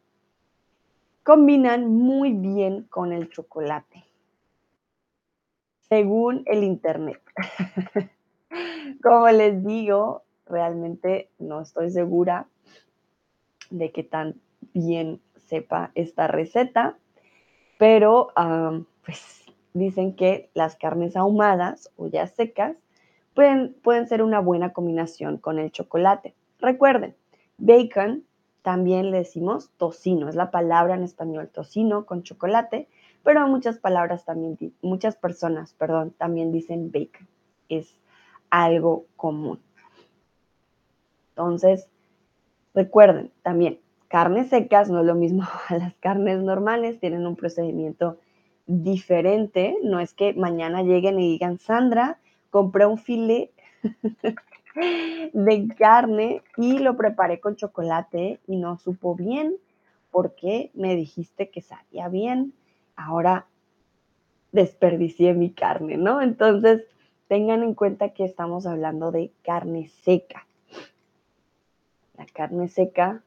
combinan 1.22 1.88
muy 1.88 2.32
bien 2.32 2.82
con 2.84 3.12
el 3.12 3.30
chocolate, 3.30 4.04
según 5.92 6.42
el 6.46 6.64
Internet. 6.64 7.20
como 9.02 9.28
les 9.28 9.62
digo, 9.62 10.22
realmente 10.46 11.28
no 11.38 11.60
estoy 11.60 11.90
segura 11.90 12.46
de 13.68 13.92
que 13.92 14.02
tan 14.02 14.40
bien 14.72 15.20
sepa 15.36 15.90
esta 15.94 16.28
receta, 16.28 16.96
pero 17.76 18.28
pues 19.04 19.44
dicen 19.74 20.16
que 20.16 20.48
las 20.54 20.76
carnes 20.76 21.14
ahumadas 21.14 21.90
o 21.98 22.06
ya 22.06 22.26
secas 22.26 22.74
pueden, 23.34 23.76
pueden 23.82 24.08
ser 24.08 24.22
una 24.22 24.40
buena 24.40 24.72
combinación 24.72 25.36
con 25.36 25.58
el 25.58 25.72
chocolate. 25.72 26.34
Recuerden, 26.58 27.14
bacon 27.58 28.24
también 28.62 29.10
le 29.10 29.18
decimos 29.18 29.70
tocino, 29.76 30.30
es 30.30 30.36
la 30.36 30.50
palabra 30.50 30.94
en 30.94 31.02
español 31.02 31.50
tocino 31.52 32.06
con 32.06 32.22
chocolate, 32.22 32.88
pero 33.22 33.46
muchas 33.48 33.78
palabras 33.78 34.24
también, 34.24 34.56
muchas 34.82 35.16
personas, 35.16 35.74
perdón, 35.74 36.12
también 36.18 36.52
dicen 36.52 36.90
bacon. 36.90 37.28
Es 37.68 37.94
algo 38.50 39.06
común. 39.16 39.60
Entonces, 41.30 41.88
recuerden 42.74 43.30
también, 43.42 43.80
carnes 44.08 44.50
secas 44.50 44.90
no 44.90 45.00
es 45.00 45.06
lo 45.06 45.14
mismo 45.14 45.44
a 45.68 45.74
las 45.76 45.94
carnes 45.94 46.40
normales, 46.40 47.00
tienen 47.00 47.26
un 47.26 47.36
procedimiento 47.36 48.18
diferente. 48.66 49.76
No 49.82 50.00
es 50.00 50.12
que 50.12 50.34
mañana 50.34 50.82
lleguen 50.82 51.18
y 51.18 51.32
digan, 51.32 51.58
Sandra, 51.58 52.18
compré 52.50 52.86
un 52.86 52.98
filé 52.98 53.50
de 55.32 55.68
carne 55.78 56.42
y 56.56 56.78
lo 56.78 56.96
preparé 56.96 57.40
con 57.40 57.56
chocolate 57.56 58.40
y 58.46 58.56
no 58.56 58.78
supo 58.78 59.14
bien 59.14 59.56
porque 60.10 60.70
me 60.74 60.94
dijiste 60.94 61.50
que 61.50 61.62
sabía 61.62 62.08
bien. 62.08 62.52
Ahora 62.96 63.46
desperdicié 64.52 65.34
mi 65.34 65.50
carne, 65.50 65.96
¿no? 65.96 66.20
Entonces, 66.20 66.82
tengan 67.28 67.62
en 67.62 67.74
cuenta 67.74 68.10
que 68.10 68.24
estamos 68.24 68.66
hablando 68.66 69.10
de 69.10 69.32
carne 69.42 69.88
seca. 70.02 70.46
La 72.18 72.26
carne 72.26 72.68
seca 72.68 73.22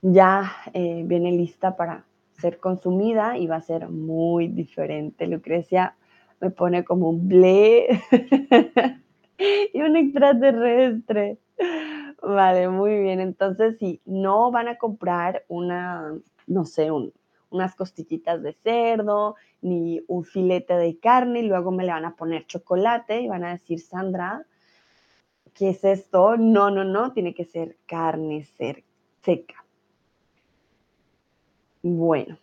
ya 0.00 0.52
eh, 0.72 1.02
viene 1.04 1.32
lista 1.32 1.76
para 1.76 2.04
ser 2.38 2.58
consumida 2.58 3.38
y 3.38 3.46
va 3.46 3.56
a 3.56 3.60
ser 3.60 3.88
muy 3.88 4.48
diferente. 4.48 5.26
Lucrecia 5.26 5.94
me 6.40 6.50
pone 6.50 6.84
como 6.84 7.10
un 7.10 7.28
ble 7.28 7.88
y 9.72 9.80
un 9.80 9.96
extraterrestre. 9.96 11.38
Vale, 12.22 12.68
muy 12.68 12.98
bien. 13.00 13.20
Entonces, 13.20 13.78
si 13.78 14.00
no 14.04 14.50
van 14.50 14.68
a 14.68 14.76
comprar 14.76 15.44
una, 15.48 16.14
no 16.46 16.64
sé, 16.64 16.90
unas 17.54 17.74
costillitas 17.76 18.42
de 18.42 18.52
cerdo, 18.52 19.36
ni 19.62 20.02
un 20.08 20.24
filete 20.24 20.74
de 20.74 20.98
carne, 20.98 21.40
y 21.40 21.46
luego 21.46 21.70
me 21.70 21.84
le 21.84 21.92
van 21.92 22.04
a 22.04 22.16
poner 22.16 22.46
chocolate 22.46 23.22
y 23.22 23.28
van 23.28 23.44
a 23.44 23.52
decir, 23.52 23.80
Sandra, 23.80 24.44
¿qué 25.54 25.70
es 25.70 25.84
esto? 25.84 26.36
No, 26.36 26.70
no, 26.70 26.84
no, 26.84 27.12
tiene 27.12 27.32
que 27.32 27.44
ser 27.44 27.76
carne 27.86 28.44
seca. 29.22 29.64
Bueno, 31.82 32.38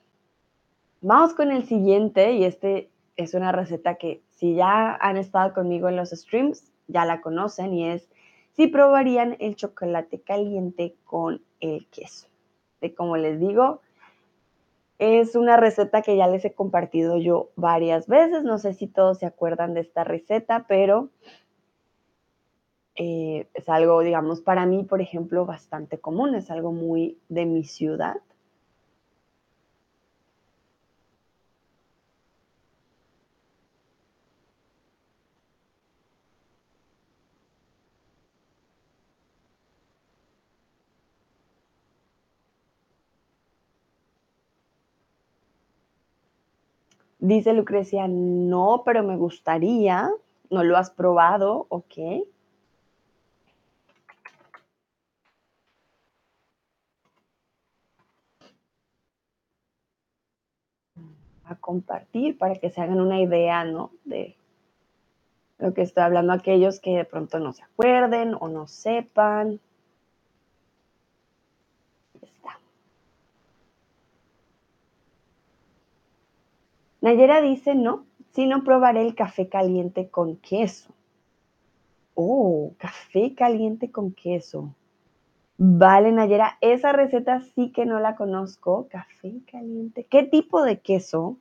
vamos 1.02 1.34
con 1.34 1.52
el 1.52 1.66
siguiente 1.66 2.34
y 2.34 2.46
este 2.46 2.90
es 3.18 3.34
una 3.34 3.52
receta 3.52 3.96
que 3.96 4.22
si 4.30 4.56
ya 4.56 4.96
han 4.96 5.18
estado 5.18 5.54
conmigo 5.54 5.90
en 5.90 5.98
los 5.98 6.12
streams, 6.12 6.72
ya 6.88 7.06
la 7.06 7.22
conocen 7.22 7.74
y 7.74 7.90
es 7.90 8.08
si 8.54 8.68
probarían 8.68 9.38
el 9.40 9.56
chocolate 9.56 10.22
caliente 10.22 10.96
con 11.04 11.42
el 11.60 11.88
queso. 11.88 12.28
De 12.82 12.94
como 12.94 13.18
les 13.18 13.40
digo, 13.40 13.82
es 15.02 15.36
una 15.36 15.58
receta 15.58 16.04
que 16.04 16.16
ya 16.16 16.28
les 16.28 16.46
he 16.46 16.54
compartido 16.54 17.18
yo 17.18 17.50
varias 17.56 18.06
veces. 18.08 18.44
No 18.44 18.60
sé 18.60 18.76
si 18.76 18.86
todos 18.86 19.18
se 19.18 19.26
acuerdan 19.26 19.74
de 19.74 19.82
esta 19.82 20.04
receta, 20.04 20.68
pero 20.68 21.10
eh, 22.94 23.48
es 23.56 23.68
algo, 23.68 24.02
digamos, 24.02 24.42
para 24.42 24.68
mí, 24.68 24.84
por 24.84 25.02
ejemplo, 25.02 25.48
bastante 25.48 26.00
común. 26.00 26.36
Es 26.36 26.52
algo 26.52 26.72
muy 26.72 27.18
de 27.30 27.48
mi 27.48 27.64
ciudad. 27.64 28.18
Dice 47.22 47.54
Lucrecia, 47.54 48.08
no, 48.08 48.82
pero 48.84 49.04
me 49.04 49.16
gustaría. 49.16 50.10
¿No 50.50 50.64
lo 50.64 50.76
has 50.76 50.90
probado? 50.90 51.68
Ok. 51.70 52.26
A 61.46 61.56
compartir 61.58 62.40
para 62.40 62.56
que 62.56 62.72
se 62.72 62.82
hagan 62.82 63.00
una 63.00 63.22
idea, 63.22 63.66
¿no? 63.66 63.92
De 64.04 64.36
lo 65.60 65.76
que 65.76 65.84
estoy 65.84 66.02
hablando 66.02 66.34
aquellos 66.34 66.80
que 66.80 66.98
de 66.98 67.06
pronto 67.06 67.38
no 67.40 67.54
se 67.54 67.62
acuerden 67.62 68.36
o 68.40 68.48
no 68.50 68.68
sepan. 68.68 69.60
Nayera 77.02 77.42
dice, 77.42 77.76
no, 77.76 78.06
si 78.32 78.46
no 78.46 78.64
probaré 78.64 79.02
el 79.02 79.16
café 79.16 79.50
caliente 79.50 80.10
con 80.10 80.38
queso. 80.38 80.94
Oh, 82.14 82.74
café 82.78 83.34
caliente 83.34 83.92
con 83.92 84.14
queso. 84.14 84.76
Vale, 85.58 86.12
Nayera, 86.12 86.58
esa 86.62 86.92
receta 86.92 87.42
sí 87.42 87.72
que 87.72 87.86
no 87.86 88.00
la 88.00 88.16
conozco. 88.16 88.88
Café 88.90 89.34
caliente. 89.52 90.06
¿Qué 90.10 90.24
tipo 90.24 90.64
de 90.64 90.80
queso 90.80 91.38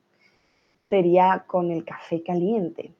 sería 0.89 1.45
con 1.47 1.71
el 1.71 1.85
café 1.85 2.23
caliente? 2.23 2.93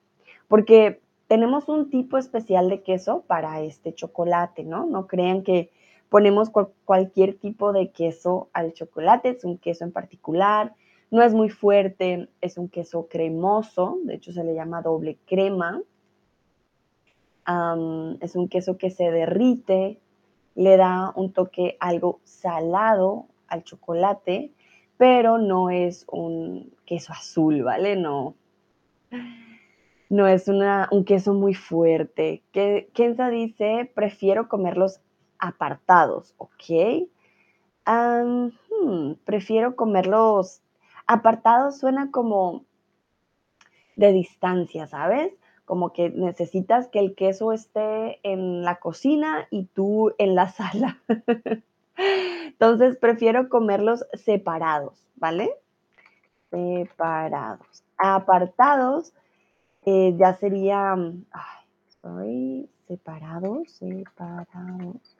Porque 0.48 1.02
tenemos 1.28 1.70
un 1.70 1.90
tipo 1.90 2.18
especial 2.18 2.70
de 2.70 2.84
queso 2.84 3.24
para 3.26 3.62
este 3.62 3.94
chocolate, 3.94 4.64
¿no? 4.64 4.86
No 4.86 5.08
crean 5.08 5.44
que 5.44 5.72
ponemos 6.10 6.52
cualquier 6.86 7.36
tipo 7.36 7.72
de 7.72 7.92
queso 7.92 8.50
al 8.52 8.74
chocolate, 8.74 9.30
es 9.30 9.46
un 9.46 9.58
queso 9.58 9.86
en 9.86 9.94
particular, 9.94 10.74
no 11.12 11.22
es 11.22 11.34
muy 11.34 11.50
fuerte, 11.50 12.30
es 12.40 12.58
un 12.58 12.70
queso 12.70 13.08
cremoso, 13.10 14.00
de 14.06 14.16
hecho 14.16 14.32
se 14.32 14.46
le 14.46 14.56
llama 14.56 14.82
doble 14.82 15.18
crema. 15.28 15.82
es 18.22 18.36
un 18.36 18.48
queso 18.50 18.78
que 18.78 18.90
se 18.90 19.12
derrite, 19.12 20.00
le 20.56 20.78
da 20.78 21.12
un 21.16 21.34
toque 21.34 21.76
algo 21.82 22.22
salado 22.24 23.28
al 23.48 23.64
chocolate, 23.64 24.54
pero 24.98 25.38
no 25.38 25.70
es 25.70 26.06
un 26.10 26.74
queso 26.86 27.12
azul, 27.12 27.64
¿vale? 27.64 27.98
No, 27.98 28.36
no 30.10 30.28
es 30.28 30.48
un 30.48 31.04
queso 31.04 31.34
muy 31.34 31.56
fuerte. 31.56 32.42
Kenza 32.94 33.30
dice, 33.30 33.92
prefiero 33.94 34.48
comerlos 34.48 35.02
apartados, 35.40 36.34
¿ok? 36.38 37.10
Hmm, 37.86 39.14
prefiero 39.26 39.76
comerlos 39.76 40.62
apartados, 41.12 41.78
suena 41.78 42.10
como 42.10 42.64
de 43.96 44.14
distancia, 44.14 44.88
¿sabes? 44.88 45.34
Como 45.66 45.92
que 45.92 46.10
necesitas 46.10 46.88
que 46.88 47.00
el 47.00 47.16
queso 47.16 47.52
esté 47.52 48.20
en 48.24 48.64
la 48.64 48.78
cocina 48.78 49.48
y 49.52 49.66
tú 49.66 50.14
en 50.18 50.36
la 50.36 50.48
sala. 50.52 50.98
Entonces 51.98 52.98
prefiero 52.98 53.50
comerlos 53.50 54.06
separados, 54.14 55.06
¿vale? 55.16 55.52
Separados. 56.50 57.84
Apartados 57.98 59.14
eh, 59.86 60.16
ya 60.18 60.34
sería, 60.36 60.94
ay, 60.94 62.70
separados, 62.88 63.70
separados. 63.74 65.18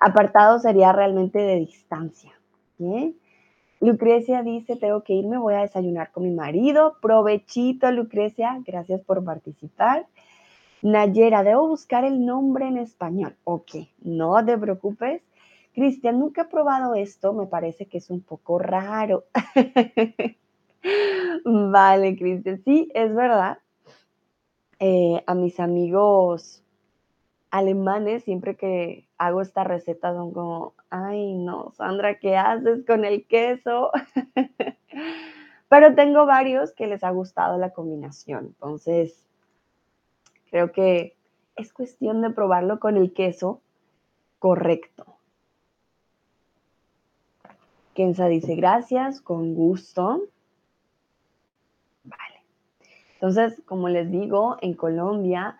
Apartados 0.00 0.62
sería 0.62 0.92
realmente 0.92 1.38
de 1.38 1.56
distancia. 1.56 2.32
Lucrecia 3.80 4.42
dice, 4.42 4.76
tengo 4.76 5.02
que 5.02 5.14
irme, 5.14 5.38
voy 5.38 5.54
a 5.54 5.60
desayunar 5.60 6.10
con 6.10 6.24
mi 6.24 6.30
marido. 6.30 6.96
Provechito, 7.00 7.90
Lucrecia, 7.92 8.60
gracias 8.66 9.00
por 9.02 9.24
participar. 9.24 10.06
Nayera, 10.82 11.42
debo 11.42 11.68
buscar 11.68 12.04
el 12.04 12.24
nombre 12.24 12.66
en 12.66 12.78
español. 12.78 13.36
Ok, 13.44 13.72
no 14.02 14.44
te 14.44 14.58
preocupes. 14.58 15.22
Cristian, 15.74 16.18
nunca 16.18 16.42
he 16.42 16.44
probado 16.46 16.94
esto, 16.94 17.32
me 17.32 17.46
parece 17.46 17.86
que 17.86 17.98
es 17.98 18.10
un 18.10 18.20
poco 18.20 18.58
raro. 18.58 19.24
vale, 21.44 22.16
Cristian, 22.16 22.62
sí, 22.64 22.90
es 22.94 23.14
verdad. 23.14 23.58
Eh, 24.80 25.22
a 25.26 25.34
mis 25.34 25.60
amigos 25.60 26.62
alemanes, 27.50 28.24
siempre 28.24 28.56
que 28.56 29.08
hago 29.18 29.40
esta 29.40 29.64
receta, 29.64 30.14
son 30.14 30.32
como, 30.32 30.74
ay 30.90 31.34
no, 31.34 31.72
Sandra, 31.72 32.18
¿qué 32.18 32.36
haces 32.36 32.84
con 32.86 33.04
el 33.04 33.26
queso? 33.26 33.90
Pero 35.68 35.94
tengo 35.94 36.26
varios 36.26 36.72
que 36.72 36.86
les 36.86 37.04
ha 37.04 37.10
gustado 37.10 37.58
la 37.58 37.70
combinación, 37.70 38.46
entonces 38.46 39.26
creo 40.50 40.72
que 40.72 41.16
es 41.56 41.72
cuestión 41.72 42.22
de 42.22 42.30
probarlo 42.30 42.80
con 42.80 42.96
el 42.96 43.12
queso 43.12 43.60
correcto. 44.38 45.18
Kenza 47.94 48.28
dice 48.28 48.54
gracias, 48.54 49.20
con 49.20 49.54
gusto. 49.54 50.22
Entonces, 53.14 53.60
como 53.66 53.88
les 53.88 54.08
digo, 54.12 54.56
en 54.60 54.74
Colombia, 54.74 55.58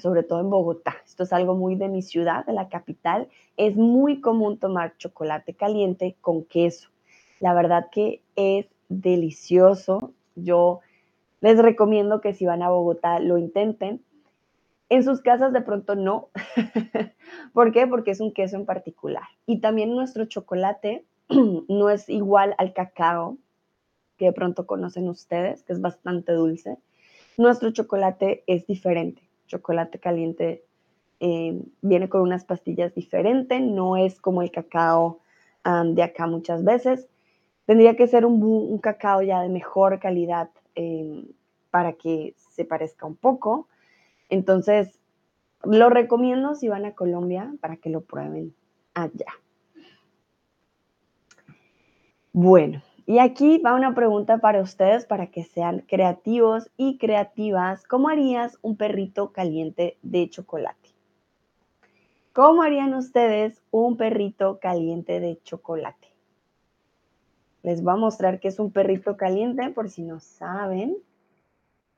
sobre 0.00 0.22
todo 0.22 0.40
en 0.40 0.50
Bogotá, 0.50 0.96
esto 1.04 1.22
es 1.22 1.32
algo 1.32 1.54
muy 1.54 1.76
de 1.76 1.88
mi 1.88 2.02
ciudad, 2.02 2.44
de 2.46 2.52
la 2.52 2.68
capital, 2.68 3.28
es 3.56 3.76
muy 3.76 4.20
común 4.20 4.58
tomar 4.58 4.96
chocolate 4.96 5.54
caliente 5.54 6.16
con 6.20 6.44
queso. 6.44 6.90
La 7.40 7.54
verdad 7.54 7.88
que 7.90 8.22
es 8.36 8.66
delicioso. 8.88 10.12
Yo 10.34 10.80
les 11.40 11.58
recomiendo 11.58 12.20
que 12.20 12.34
si 12.34 12.44
van 12.44 12.62
a 12.62 12.68
Bogotá 12.68 13.18
lo 13.18 13.38
intenten. 13.38 14.02
En 14.90 15.04
sus 15.04 15.22
casas 15.22 15.52
de 15.52 15.62
pronto 15.62 15.94
no. 15.94 16.28
¿Por 17.54 17.72
qué? 17.72 17.86
Porque 17.86 18.10
es 18.10 18.20
un 18.20 18.32
queso 18.32 18.56
en 18.56 18.66
particular. 18.66 19.22
Y 19.46 19.60
también 19.60 19.94
nuestro 19.94 20.26
chocolate 20.26 21.06
no 21.68 21.90
es 21.90 22.08
igual 22.08 22.54
al 22.58 22.72
cacao 22.72 23.38
que 24.18 24.26
de 24.26 24.32
pronto 24.32 24.66
conocen 24.66 25.08
ustedes, 25.08 25.62
que 25.62 25.72
es 25.72 25.80
bastante 25.80 26.32
dulce. 26.32 26.76
Nuestro 27.38 27.70
chocolate 27.70 28.44
es 28.46 28.66
diferente. 28.66 29.22
Chocolate 29.50 29.98
caliente 29.98 30.64
eh, 31.18 31.60
viene 31.82 32.08
con 32.08 32.22
unas 32.22 32.44
pastillas 32.44 32.94
diferentes, 32.94 33.60
no 33.60 33.96
es 33.96 34.20
como 34.20 34.42
el 34.42 34.50
cacao 34.50 35.20
de 35.62 36.02
acá 36.02 36.26
muchas 36.26 36.64
veces. 36.64 37.06
Tendría 37.66 37.94
que 37.94 38.06
ser 38.06 38.24
un, 38.24 38.78
cacao 38.78 39.20
ya 39.20 39.42
de 39.42 39.50
mejor 39.50 39.98
calidad 39.98 40.48
em, 40.74 41.26
para 41.70 41.92
que 41.92 42.34
se 42.36 42.64
parezca 42.64 43.06
un 43.06 43.16
poco. 43.16 43.68
Entonces, 44.30 44.98
lo 45.64 45.90
recomiendo 45.90 46.54
si 46.54 46.68
van 46.68 46.86
a 46.86 46.94
Colombia 46.94 47.52
para 47.60 47.76
que 47.76 47.90
lo 47.90 48.00
prueben 48.00 48.54
allá. 48.94 49.32
Bueno, 52.32 52.80
y 53.06 53.18
aquí 53.18 53.58
va 53.58 53.74
una 53.74 53.94
pregunta 53.94 54.38
para 54.38 54.60
ustedes 54.60 55.06
para 55.06 55.28
que 55.28 55.44
sean 55.44 55.80
creativos 55.80 56.70
y 56.76 56.98
creativas. 56.98 57.84
¿Cómo 57.84 58.08
harías 58.08 58.58
un 58.62 58.76
perrito 58.76 59.32
caliente 59.32 59.98
de 60.02 60.28
chocolate? 60.28 60.90
¿Cómo 62.32 62.62
harían 62.62 62.94
ustedes 62.94 63.62
un 63.70 63.96
perrito 63.96 64.58
caliente 64.60 65.20
de 65.20 65.40
chocolate? 65.42 66.08
Les 67.62 67.82
voy 67.82 67.94
a 67.94 67.96
mostrar 67.96 68.40
qué 68.40 68.48
es 68.48 68.58
un 68.58 68.72
perrito 68.72 69.16
caliente 69.16 69.68
por 69.70 69.90
si 69.90 70.02
no 70.02 70.20
saben. 70.20 70.96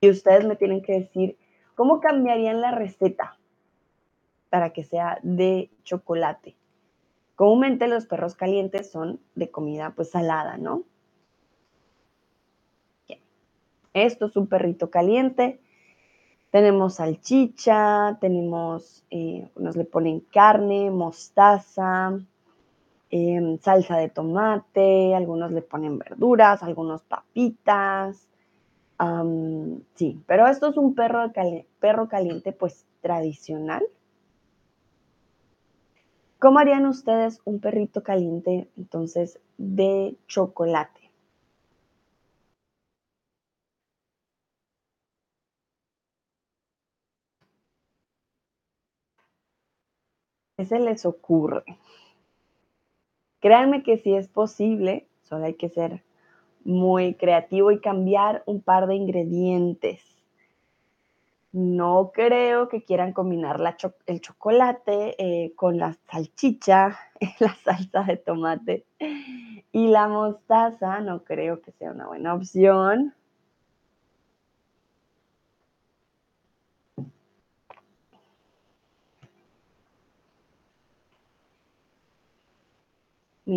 Y 0.00 0.11
ustedes 0.11 0.44
me 0.44 0.57
tienen 0.57 0.82
que 0.82 0.94
decir 0.94 1.36
cómo 1.74 2.00
cambiarían 2.00 2.61
la 2.61 2.72
receta 2.72 3.38
para 4.50 4.72
que 4.72 4.84
sea 4.84 5.18
de 5.22 5.70
chocolate. 5.84 6.57
Comúnmente 7.36 7.88
los 7.88 8.07
perros 8.07 8.34
calientes 8.34 8.90
son 8.90 9.20
de 9.34 9.50
comida 9.50 9.92
pues 9.94 10.11
salada, 10.11 10.57
¿no? 10.57 10.84
Esto 13.95 14.26
es 14.26 14.36
un 14.36 14.47
perrito 14.47 14.90
caliente. 14.90 15.61
Tenemos 16.51 16.97
salchicha, 16.97 18.18
tenemos, 18.20 19.05
eh, 19.11 19.49
nos 19.57 19.76
le 19.76 19.84
ponen 19.84 20.20
carne, 20.20 20.90
mostaza, 20.90 22.18
em, 23.11 23.59
salsa 23.59 23.97
de 23.97 24.09
tomate, 24.09 25.14
algunos 25.14 25.51
le 25.53 25.62
ponen 25.62 25.99
verduras, 25.99 26.62
algunos 26.62 27.03
papitas. 27.03 28.28
sí, 29.95 30.22
pero 30.26 30.47
esto 30.47 30.68
es 30.68 30.76
un 30.76 30.95
perro, 30.95 31.32
perro 31.80 32.09
caliente 32.09 32.53
pues 32.53 32.86
tradicional. 33.01 33.82
¿Cómo 36.38 36.59
harían 36.59 36.86
ustedes 36.86 37.40
un 37.45 37.61
perrito 37.61 38.03
caliente 38.03 38.68
entonces 38.76 39.40
de 39.59 40.16
chocolate? 40.28 41.01
Se 50.65 50.79
les 50.79 51.05
ocurre? 51.07 51.65
Créanme 53.41 53.83
que 53.83 53.99
si 53.99 54.15
es 54.15 54.29
posible, 54.29 55.07
solo 55.23 55.47
hay 55.47 55.55
que 55.55 55.69
ser 55.69 56.03
muy 56.65 57.15
creativo 57.15 57.73
y 57.73 57.81
cambiar 57.81 58.43
un 58.47 58.61
par 58.61 58.87
de 58.87 58.95
ingredientes. 58.95 60.01
No 61.53 62.13
creo 62.15 62.69
que 62.69 62.83
quieran 62.83 63.13
combinar 63.13 63.61
el 64.07 64.21
chocolate 64.21 65.17
eh, 65.19 65.53
con 65.55 65.77
la 65.77 65.99
salchicha, 66.11 66.99
la 67.41 67.55
salsa 67.57 68.05
de 68.05 68.17
tomate 68.17 68.87
y 69.73 69.89
la 69.89 70.09
mostaza. 70.09 71.01
No 71.01 71.25
creo 71.25 71.61
que 71.61 71.73
sea 71.73 71.91
una 71.91 72.07
buena 72.07 72.35
opción. 72.35 73.13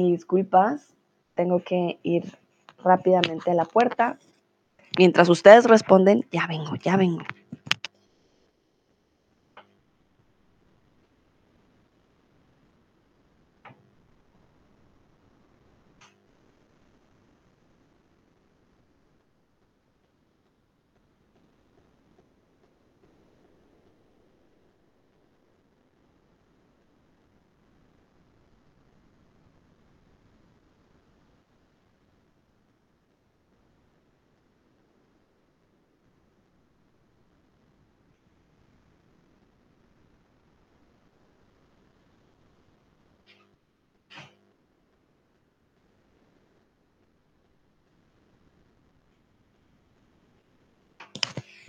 Disculpas, 0.04 0.94
tengo 1.36 1.64
que 1.64 2.00
ir 2.04 2.26
rápidamente 2.84 3.52
a 3.52 3.54
la 3.54 3.64
puerta. 3.64 4.18
Mientras 4.98 5.30
ustedes 5.30 5.64
responden, 5.66 6.26
ya 6.32 6.48
vengo, 6.48 6.76
ya 6.76 6.98
vengo. 6.98 7.24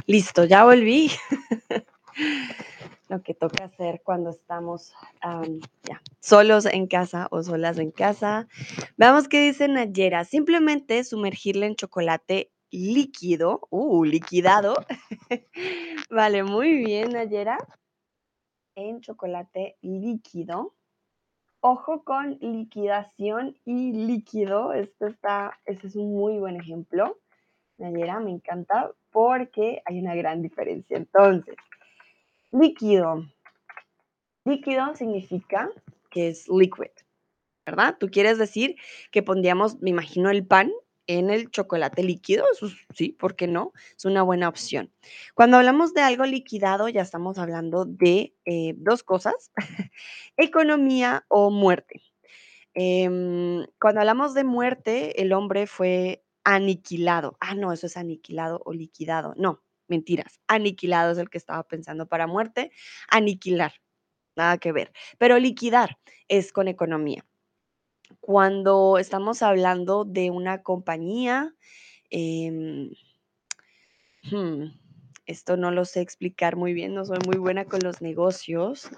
Listo, 0.07 0.45
ya 0.45 0.65
volví. 0.65 1.11
Lo 3.09 3.23
que 3.23 3.35
toca 3.35 3.65
hacer 3.65 4.03
cuando 4.05 4.31
estamos 4.31 4.93
solos 6.21 6.67
en 6.67 6.87
casa 6.87 7.27
o 7.31 7.43
solas 7.43 7.79
en 7.79 7.91
casa. 7.91 8.47
Veamos 8.97 9.29
qué 9.29 9.41
dice 9.41 9.67
Nayera. 9.67 10.25
Simplemente 10.25 11.03
sumergirle 11.03 11.67
en 11.67 11.75
chocolate 11.75 12.53
líquido, 12.71 13.67
uh, 13.71 14.05
liquidado. 14.05 14.75
vale, 16.11 16.45
muy 16.45 16.85
bien, 16.85 17.11
Nayera. 17.11 17.59
En 18.77 19.01
chocolate 19.01 19.77
líquido. 19.83 20.75
Ojo 21.61 22.05
con 22.05 22.39
liquidación 22.41 23.57
y 23.65 23.93
líquido. 23.93 24.73
Esto 24.73 25.07
está, 25.07 25.59
este 25.65 25.89
es 25.89 25.97
un 25.97 26.13
muy 26.13 26.39
buen 26.39 26.61
ejemplo. 26.61 27.19
Me 27.79 28.31
encanta 28.31 28.93
porque 29.11 29.83
hay 29.85 29.99
una 29.99 30.15
gran 30.15 30.43
diferencia. 30.43 30.97
Entonces, 30.97 31.57
líquido. 32.51 33.25
Líquido 34.45 34.95
significa 34.95 35.71
que 36.11 36.29
es 36.29 36.49
liquid, 36.49 36.91
¿verdad? 37.67 37.97
Tú 37.99 38.09
quieres 38.09 38.39
decir 38.39 38.77
que 39.11 39.23
pondríamos, 39.23 39.81
me 39.81 39.91
imagino, 39.91 40.31
el 40.31 40.47
pan 40.47 40.73
en 41.09 41.31
el 41.31 41.51
chocolate 41.51 42.03
líquido, 42.03 42.45
sí, 42.95 43.11
¿por 43.13 43.37
qué 43.37 43.47
no? 43.47 43.73
Es 43.97 44.05
una 44.05 44.23
buena 44.23 44.49
opción. 44.49 44.93
Cuando 45.35 45.57
hablamos 45.57 45.95
de 45.95 46.03
algo 46.03 46.25
liquidado, 46.25 46.89
ya 46.89 47.03
estamos 47.03 47.39
hablando 47.39 47.85
de 47.85 48.35
eh, 48.45 48.75
dos 48.77 49.03
cosas, 49.03 49.53
economía 50.37 51.25
o 51.29 51.51
muerte. 51.51 52.03
Em, 52.75 53.65
cuando 53.81 54.01
hablamos 54.01 54.35
de 54.35 54.45
muerte, 54.45 55.23
el 55.23 55.33
hombre 55.33 55.67
fue 55.67 56.26
aniquilado. 56.47 57.37
Ah, 57.41 57.57
no, 57.57 57.73
eso 57.73 57.89
es 57.89 57.97
aniquilado 57.97 58.63
o 58.65 58.73
liquidado. 58.73 59.35
No, 59.37 59.65
mentiras. 59.89 60.41
Aniquilado 60.47 61.11
es 61.11 61.19
el 61.19 61.29
que 61.29 61.39
estaba 61.39 61.65
pensando 61.65 62.07
para 62.07 62.29
muerte. 62.29 62.71
Aniquilar, 63.09 63.73
nada 64.37 64.57
que 64.59 64.71
ver. 64.71 64.93
Pero 65.19 65.41
liquidar 65.41 65.99
es 66.29 66.53
con 66.53 66.69
economía. 66.69 67.27
Cuando 68.21 68.97
estamos 68.99 69.43
hablando 69.43 70.05
de 70.05 70.31
una 70.31 70.63
compañía, 70.63 71.53
em, 72.11 72.93
hmm, 74.31 74.67
esto 75.27 75.57
no 75.57 75.73
lo 75.73 75.85
sé 75.85 76.01
explicar 76.01 76.55
muy 76.55 76.75
bien, 76.75 76.95
no 76.95 77.05
soy 77.05 77.19
muy 77.27 77.39
buena 77.39 77.65
con 77.65 77.81
los 77.83 78.01
negocios. 78.01 78.89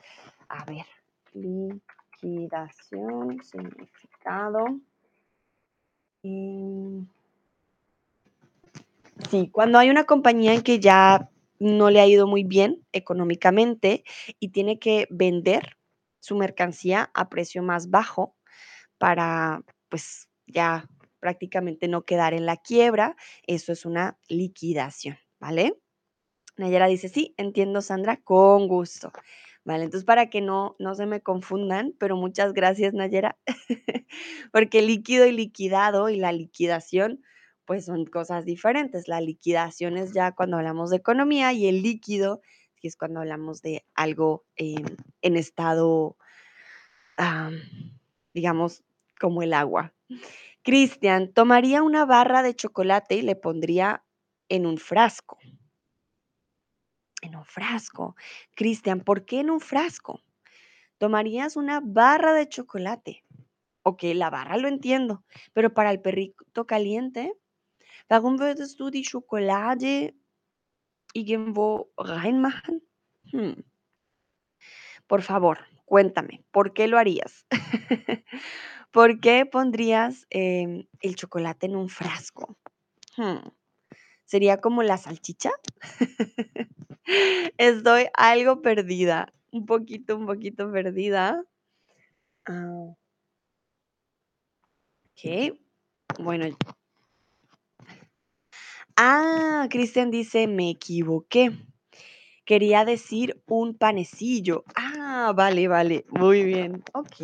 A 0.51 0.67
ver, 0.67 0.85
liquidación, 1.33 3.43
significado. 3.43 4.67
Y 6.23 7.07
Sí, 9.31 9.51
cuando 9.51 9.79
hay 9.79 9.91
una 9.91 10.05
compañía 10.05 10.63
que 10.63 10.79
ya 10.81 11.29
no 11.59 11.91
le 11.91 12.01
ha 12.01 12.07
ido 12.07 12.27
muy 12.27 12.45
bien 12.45 12.87
económicamente 12.93 14.05
y 14.39 14.49
tiene 14.51 14.79
que 14.79 15.07
vender 15.11 15.77
su 16.21 16.37
mercancía 16.37 17.11
a 17.15 17.29
precio 17.29 17.63
más 17.63 17.91
bajo 17.91 18.37
para, 18.97 19.63
pues, 19.89 20.29
ya 20.47 20.89
prácticamente 21.21 21.89
no 21.89 22.05
quedar 22.05 22.33
en 22.33 22.47
la 22.47 22.57
quiebra, 22.57 23.17
eso 23.47 23.73
es 23.73 23.85
una 23.85 24.19
liquidación, 24.29 25.19
¿vale? 25.41 25.77
Nayara 26.57 26.87
dice, 26.87 27.09
sí, 27.09 27.35
entiendo, 27.37 27.83
Sandra, 27.83 28.19
con 28.19 28.69
gusto. 28.69 29.13
Vale, 29.65 29.85
entonces 29.85 30.07
para 30.07 30.31
que 30.31 30.41
no, 30.41 30.77
no 30.79 30.95
se 30.95 31.07
me 31.07 31.21
confundan, 31.21 31.95
pero 31.99 32.17
muchas 32.17 32.55
gracias, 32.55 32.95
Nayera, 32.95 33.37
porque 34.53 34.81
líquido 34.81 35.27
y 35.27 35.33
liquidado 35.33 36.09
y 36.09 36.17
la 36.17 36.33
liquidación 36.33 37.23
pues 37.69 37.85
son 37.85 38.07
cosas 38.07 38.47
diferentes. 38.47 39.09
La 39.09 39.21
liquidación 39.21 39.99
es 39.99 40.15
ya 40.15 40.33
cuando 40.33 40.57
hablamos 40.57 40.89
de 40.89 40.97
economía 40.97 41.53
y 41.53 41.69
el 41.69 41.83
líquido 41.83 42.41
es 42.83 42.97
cuando 42.97 43.21
hablamos 43.21 43.61
de 43.61 43.85
algo 43.95 44.47
en, 44.57 45.37
estado, 45.37 46.17
digamos, 48.33 48.83
como 49.21 49.43
el 49.43 49.53
agua. 49.53 49.93
Cristian, 50.63 51.31
tomaría 51.35 51.83
una 51.83 52.07
barra 52.07 52.43
de 52.43 52.57
chocolate 52.57 53.17
y 53.17 53.23
le 53.23 53.37
pondría 53.37 54.03
en 54.49 54.65
un 54.65 54.79
frasco. 54.79 55.37
En 57.21 57.37
un 57.37 57.45
frasco. 57.45 58.17
Cristian, 58.55 59.01
¿por 59.01 59.27
qué 59.27 59.41
en 59.41 59.51
un 59.51 59.61
frasco? 59.61 60.23
Tomarías 60.97 61.55
una 61.57 61.83
barra 61.85 62.33
de 62.33 62.49
chocolate. 62.49 63.25
Ok, 63.83 64.05
la 64.15 64.31
barra 64.31 64.57
lo 64.57 64.69
entiendo, 64.69 65.23
pero 65.53 65.75
para 65.75 65.91
el 65.91 66.01
perrito 66.01 66.67
caliente, 66.67 67.35
Warum 68.09 68.39
würdest 68.39 68.81
du 68.81 68.91
die 68.91 69.05
Schokolade 69.05 70.15
irgendwo 71.13 71.93
reinmachen? 71.99 72.81
Hmm. 73.31 73.65
Por 75.07 75.23
favor, 75.23 75.59
cuéntame, 75.85 76.45
¿por 76.51 76.73
qué 76.73 76.87
lo 76.89 76.99
harías? 76.99 77.47
¿Por 78.91 79.21
qué 79.21 79.45
pondrías 79.47 80.27
em, 80.31 80.87
el 81.01 81.17
chocolate 81.17 81.67
en 81.67 81.77
un 81.77 81.89
frasco? 81.89 82.57
Hmm. 83.17 83.49
¿Sería 84.25 84.59
como 84.59 84.83
la 84.83 84.97
salchicha? 84.97 85.51
Estoy 87.59 88.07
algo 88.15 88.63
perdida, 88.63 89.33
un 89.51 89.67
poquito, 89.67 90.17
un 90.17 90.27
poquito 90.27 90.71
perdida. 90.71 91.43
Ah. 92.47 92.95
Ok, 95.13 95.59
bueno, 96.21 96.47
Ah, 99.01 99.69
Cristian 99.71 100.11
dice, 100.11 100.49
me 100.49 100.71
equivoqué. 100.71 101.53
Quería 102.45 102.85
decir 102.85 103.41
un 103.47 103.75
panecillo. 103.75 104.65
Ah, 104.75 105.33
vale, 105.37 105.69
vale, 105.69 106.05
muy 106.11 106.43
bien. 106.43 106.83
Ok, 106.95 107.15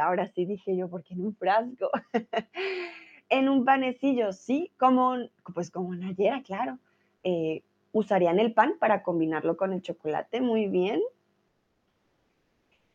ahora 0.00 0.28
sí 0.28 0.44
dije 0.44 0.76
yo, 0.76 0.88
porque 0.88 1.14
en 1.14 1.26
un 1.26 1.34
frasco. 1.34 1.90
en 3.28 3.48
un 3.48 3.64
panecillo, 3.64 4.32
sí, 4.32 4.70
como, 4.78 5.16
pues 5.52 5.72
como 5.72 5.96
Nayera, 5.96 6.44
claro. 6.44 6.78
Eh, 7.24 7.64
usarían 7.90 8.38
el 8.38 8.52
pan 8.52 8.76
para 8.78 9.02
combinarlo 9.02 9.56
con 9.56 9.72
el 9.72 9.82
chocolate, 9.82 10.40
muy 10.40 10.68
bien. 10.68 11.00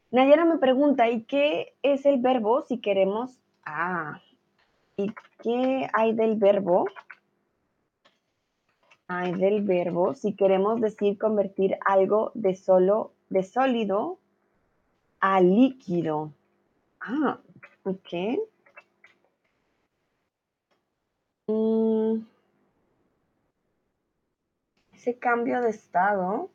Nayera 0.10 0.46
me 0.46 0.58
pregunta, 0.58 1.10
¿y 1.10 1.24
qué 1.24 1.74
es 1.84 2.06
el 2.06 2.22
verbo 2.22 2.62
si 2.62 2.78
queremos? 2.78 3.42
Ah, 3.66 4.22
¿y 4.96 5.12
qué 5.44 5.90
hay 5.92 6.14
del 6.14 6.38
verbo 6.38 6.86
hay 9.18 9.34
del 9.34 9.62
verbo, 9.64 10.14
si 10.14 10.34
queremos 10.34 10.80
decir 10.82 11.18
convertir 11.18 11.78
algo 11.86 12.32
de 12.34 12.56
solo, 12.56 13.14
de 13.30 13.44
sólido 13.44 14.20
a 15.20 15.42
líquido. 15.42 16.32
Ah, 17.00 17.40
ok. 17.84 18.40
Mm. 21.48 22.32
ese 25.02 25.18
cambio 25.18 25.62
de 25.62 25.72
estado. 25.72 26.52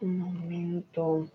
Un 0.00 0.18
momento. 0.18 1.28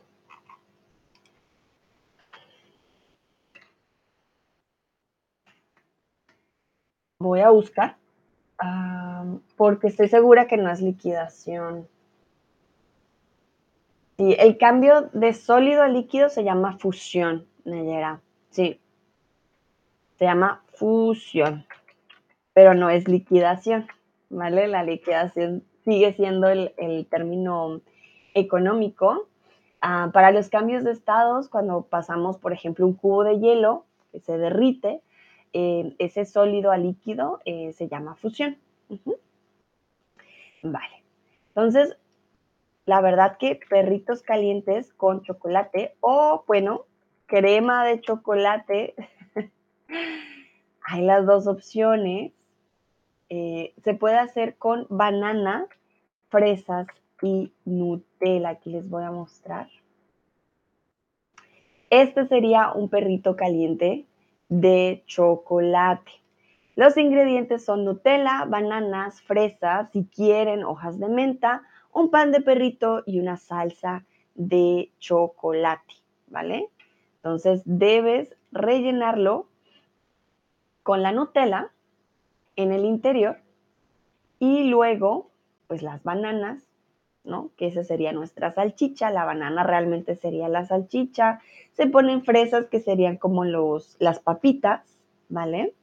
Voy 7.21 7.41
a 7.41 7.49
buscar, 7.49 7.97
porque 9.57 9.87
estoy 9.87 10.07
segura 10.07 10.47
que 10.47 10.55
no 10.55 10.71
es 10.71 10.79
liquidación. 10.79 11.85
Sí, 14.17 14.37
el 14.39 14.57
cambio 14.57 15.09
de 15.11 15.33
sólido 15.33 15.83
a 15.83 15.89
líquido 15.89 16.29
se 16.29 16.45
llama 16.45 16.77
fusión, 16.77 17.45
Nayera. 17.65 18.21
Sí. 18.51 18.79
Se 20.17 20.23
llama 20.23 20.63
fusión, 20.75 21.65
pero 22.53 22.73
no 22.73 22.89
es 22.89 23.09
liquidación, 23.09 23.87
¿vale? 24.29 24.69
La 24.69 24.83
liquidación 24.83 25.65
sigue 25.83 26.13
siendo 26.13 26.47
el, 26.47 27.05
término 27.09 27.81
económico. 28.33 29.27
Ah, 29.81 30.09
para 30.13 30.31
los 30.31 30.47
cambios 30.47 30.85
de 30.85 30.91
estados, 30.91 31.49
cuando 31.49 31.81
pasamos, 31.81 32.37
por 32.37 32.53
ejemplo, 32.53 32.87
un 32.87 32.93
cubo 32.93 33.25
de 33.25 33.39
hielo 33.39 33.83
que 34.13 34.21
se 34.21 34.37
derrite, 34.37 35.01
ese 35.53 36.25
sólido 36.25 36.71
a 36.71 36.77
líquido 36.77 37.39
eh, 37.45 37.73
se 37.73 37.87
llama 37.87 38.15
fusión. 38.15 38.57
Vale. 40.61 41.03
Entonces, 41.49 41.97
la 42.85 43.01
verdad 43.01 43.37
que 43.37 43.59
perritos 43.69 44.21
calientes 44.21 44.93
con 44.93 45.21
chocolate 45.21 45.95
o, 45.99 46.43
bueno, 46.47 46.85
crema 47.25 47.85
de 47.85 48.01
chocolate. 48.01 48.95
Hay 50.83 51.03
las 51.03 51.25
dos 51.25 51.47
opciones. 51.47 52.33
Eh, 53.29 53.73
se 53.83 53.93
puede 53.93 54.17
hacer 54.17 54.57
con 54.57 54.87
banana, 54.89 55.67
fresas 56.29 56.87
y 57.21 57.53
Nutella. 57.65 58.49
Aquí 58.49 58.71
les 58.71 58.89
voy 58.89 59.03
a 59.03 59.11
mostrar. 59.11 59.69
Este 61.89 62.27
sería 62.27 62.71
un 62.71 62.89
perrito 62.89 63.35
caliente 63.35 64.05
de 64.49 65.03
chocolate. 65.05 66.11
Los 66.75 66.97
ingredientes 66.97 67.63
son 67.65 67.85
Nutella, 67.85 68.45
bananas, 68.47 69.21
fresas, 69.21 69.89
si 69.91 70.05
quieren, 70.05 70.63
hojas 70.63 70.99
de 70.99 71.07
menta, 71.07 71.63
un 71.93 72.09
pan 72.09 72.31
de 72.31 72.41
perrito 72.41 73.03
y 73.05 73.19
una 73.19 73.37
salsa 73.37 74.05
de 74.35 74.91
chocolate, 74.99 75.95
¿vale? 76.27 76.69
Entonces 77.17 77.61
debes 77.65 78.35
rellenarlo 78.51 79.47
con 80.83 81.03
la 81.03 81.11
Nutella 81.11 81.71
en 82.55 82.71
el 82.71 82.85
interior 82.85 83.39
y 84.39 84.63
luego, 84.63 85.29
pues 85.67 85.83
las 85.83 86.01
bananas, 86.03 86.68
¿no? 87.23 87.51
Que 87.57 87.67
esa 87.67 87.83
sería 87.83 88.11
nuestra 88.11 88.53
salchicha, 88.53 89.11
la 89.11 89.25
banana 89.25 89.63
realmente 89.63 90.15
sería 90.15 90.49
la 90.49 90.65
salchicha, 90.65 91.39
se 91.73 91.87
ponen 91.87 92.23
fresas 92.23 92.65
que 92.65 92.79
serían 92.79 93.17
como 93.17 93.45
los, 93.45 93.95
las 93.99 94.19
papitas, 94.19 94.81
¿vale? 95.29 95.73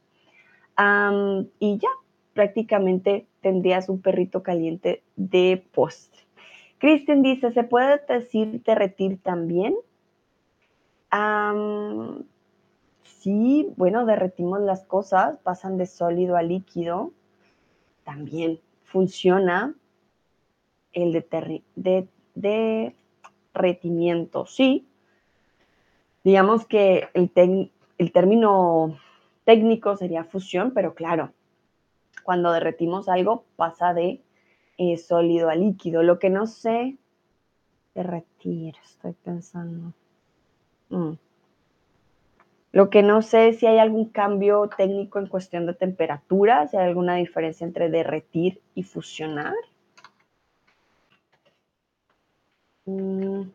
y 1.59 1.79
ya, 1.79 1.89
prácticamente 2.35 3.25
tendrías 3.41 3.89
un 3.89 3.99
perrito 3.99 4.43
caliente 4.43 5.01
de 5.15 5.65
postre. 5.73 6.21
Kristen 6.77 7.23
dice, 7.23 7.51
¿se 7.51 7.63
puede 7.63 7.99
decir 8.07 8.61
derretir 8.63 9.19
también? 9.21 9.75
sí, 13.03 13.73
bueno, 13.75 14.05
derretimos 14.05 14.61
las 14.61 14.83
cosas, 14.83 15.39
pasan 15.39 15.77
de 15.77 15.87
sólido 15.87 16.37
a 16.37 16.43
líquido. 16.43 17.11
También 18.03 18.59
funciona 18.83 19.73
el 21.03 21.11
de, 21.13 22.07
de 22.35 22.95
derretimiento, 23.53 24.45
sí, 24.45 24.87
Digamos 26.27 26.65
que 26.65 27.07
el, 27.13 27.71
el 27.97 28.11
término 28.11 28.99
técnico 29.45 29.95
sería 29.95 30.25
fusión, 30.25 30.71
pero 30.71 30.93
claro, 30.93 31.31
cuando 32.21 32.51
derretimos 32.51 33.07
algo 33.07 33.45
pasa 33.55 33.93
de 33.93 34.21
eh, 34.77 34.97
sólido 34.97 35.47
a 35.47 35.55
líquido. 35.55 36.03
Lo 36.03 36.19
que 36.19 36.29
no 36.29 36.45
sé, 36.45 36.97
derretir, 37.95 38.75
estoy 38.83 39.13
pensando. 39.13 39.93
Mm. 40.89 41.13
Lo 42.73 42.89
que 42.89 43.03
no 43.03 43.21
sé 43.21 43.47
es 43.47 43.59
si 43.59 43.65
hay 43.65 43.77
algún 43.77 44.09
cambio 44.09 44.69
técnico 44.75 45.19
en 45.19 45.27
cuestión 45.27 45.65
de 45.65 45.75
temperatura, 45.75 46.67
si 46.67 46.75
hay 46.75 46.89
alguna 46.89 47.15
diferencia 47.15 47.65
entre 47.65 47.89
derretir 47.89 48.61
y 48.75 48.83
fusionar. 48.83 49.55
Mm. 52.87 53.51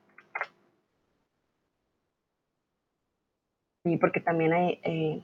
Sí, 3.84 3.96
porque 3.96 4.20
también 4.20 4.52
hay 4.52 4.78
eh, 4.84 5.22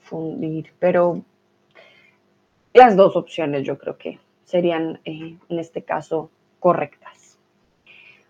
fundir, 0.00 0.72
pero 0.80 1.22
las 2.72 2.96
dos 2.96 3.16
opciones 3.16 3.64
yo 3.64 3.78
creo 3.78 3.98
que 3.98 4.18
serían 4.44 5.00
eh, 5.04 5.36
en 5.48 5.58
este 5.58 5.82
caso 5.82 6.30
correctas. 6.58 7.38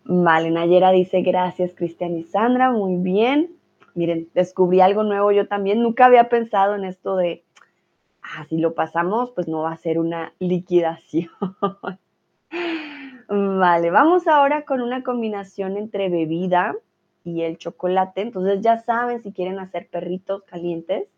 Vale, 0.05 0.51
Nayera 0.51 0.91
dice 0.91 1.23
gracias 1.23 1.73
Cristian 1.75 2.19
y 2.19 2.25
Sandra, 2.25 2.71
muy 2.73 2.97
bien. 2.97 3.57
Miren, 3.95 4.29
descubrí 4.35 4.81
algo 4.81 5.03
nuevo 5.03 5.33
yo 5.33 5.47
también, 5.49 5.83
nunca 5.83 6.07
había 6.07 6.29
pensado 6.29 6.75
en 6.75 6.85
esto 6.85 7.17
de, 7.17 7.45
ah, 8.23 8.45
si 8.49 8.59
lo 8.59 8.75
pasamos, 8.75 9.31
pues 9.31 9.49
no 9.49 9.63
va 9.63 9.73
a 9.73 9.77
ser 9.77 9.99
una 9.99 10.35
liquidación. 10.41 11.31
vale, 13.29 13.91
vamos 13.91 14.27
ahora 14.27 14.65
con 14.65 14.81
una 14.81 15.03
combinación 15.03 15.77
entre 15.77 16.09
bebida 16.09 16.75
y 17.25 17.43
el 17.43 17.59
chocolate. 17.59 18.23
Entonces 18.23 18.61
ya 18.61 18.79
saben 18.79 19.23
si 19.23 19.33
quieren 19.33 19.59
hacer 19.59 19.89
perritos 19.89 20.43
calientes. 20.45 21.09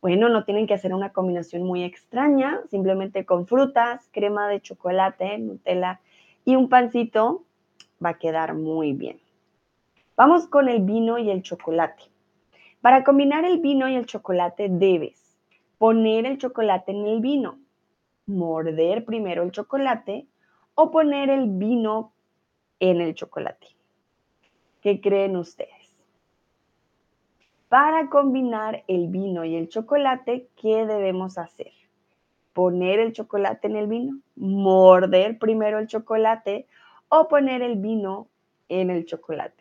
Bueno, 0.00 0.28
no 0.28 0.44
tienen 0.44 0.66
que 0.66 0.74
hacer 0.74 0.94
una 0.94 1.12
combinación 1.12 1.64
muy 1.64 1.82
extraña, 1.82 2.60
simplemente 2.70 3.24
con 3.24 3.46
frutas, 3.46 4.08
crema 4.12 4.48
de 4.48 4.60
chocolate, 4.60 5.38
Nutella 5.38 6.00
y 6.44 6.54
un 6.54 6.68
pancito 6.68 7.44
va 8.04 8.10
a 8.10 8.18
quedar 8.18 8.54
muy 8.54 8.92
bien. 8.92 9.18
Vamos 10.16 10.46
con 10.46 10.68
el 10.68 10.82
vino 10.82 11.18
y 11.18 11.30
el 11.30 11.42
chocolate. 11.42 12.04
Para 12.80 13.02
combinar 13.02 13.44
el 13.44 13.58
vino 13.58 13.88
y 13.88 13.96
el 13.96 14.06
chocolate 14.06 14.68
debes 14.70 15.36
poner 15.78 16.26
el 16.26 16.38
chocolate 16.38 16.92
en 16.92 17.06
el 17.06 17.20
vino, 17.20 17.58
morder 18.26 19.04
primero 19.04 19.42
el 19.42 19.50
chocolate 19.50 20.27
o 20.80 20.92
poner 20.92 21.28
el 21.28 21.50
vino 21.50 22.12
en 22.78 23.00
el 23.00 23.12
chocolate. 23.12 23.66
¿Qué 24.80 25.00
creen 25.00 25.36
ustedes? 25.36 25.92
Para 27.68 28.08
combinar 28.08 28.84
el 28.86 29.08
vino 29.08 29.44
y 29.44 29.56
el 29.56 29.68
chocolate, 29.68 30.46
¿qué 30.54 30.86
debemos 30.86 31.36
hacer? 31.36 31.72
Poner 32.52 33.00
el 33.00 33.12
chocolate 33.12 33.66
en 33.66 33.74
el 33.74 33.88
vino, 33.88 34.20
morder 34.36 35.40
primero 35.40 35.80
el 35.80 35.88
chocolate 35.88 36.68
o 37.08 37.26
poner 37.26 37.60
el 37.60 37.74
vino 37.74 38.28
en 38.68 38.90
el 38.90 39.04
chocolate. 39.04 39.57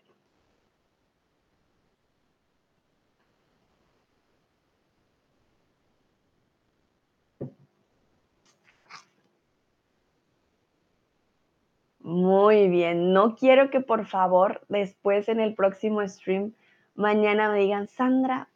Muy 12.08 12.70
bien, 12.70 13.12
no 13.12 13.36
quiero 13.36 13.70
que 13.70 13.82
por 13.82 14.06
favor 14.06 14.62
después 14.70 15.28
en 15.28 15.42
el 15.42 15.56
próximo 15.56 16.08
stream 16.08 16.54
mañana 16.96 17.52
me 17.52 17.60
digan, 17.60 17.90
Sandra, 17.90 18.48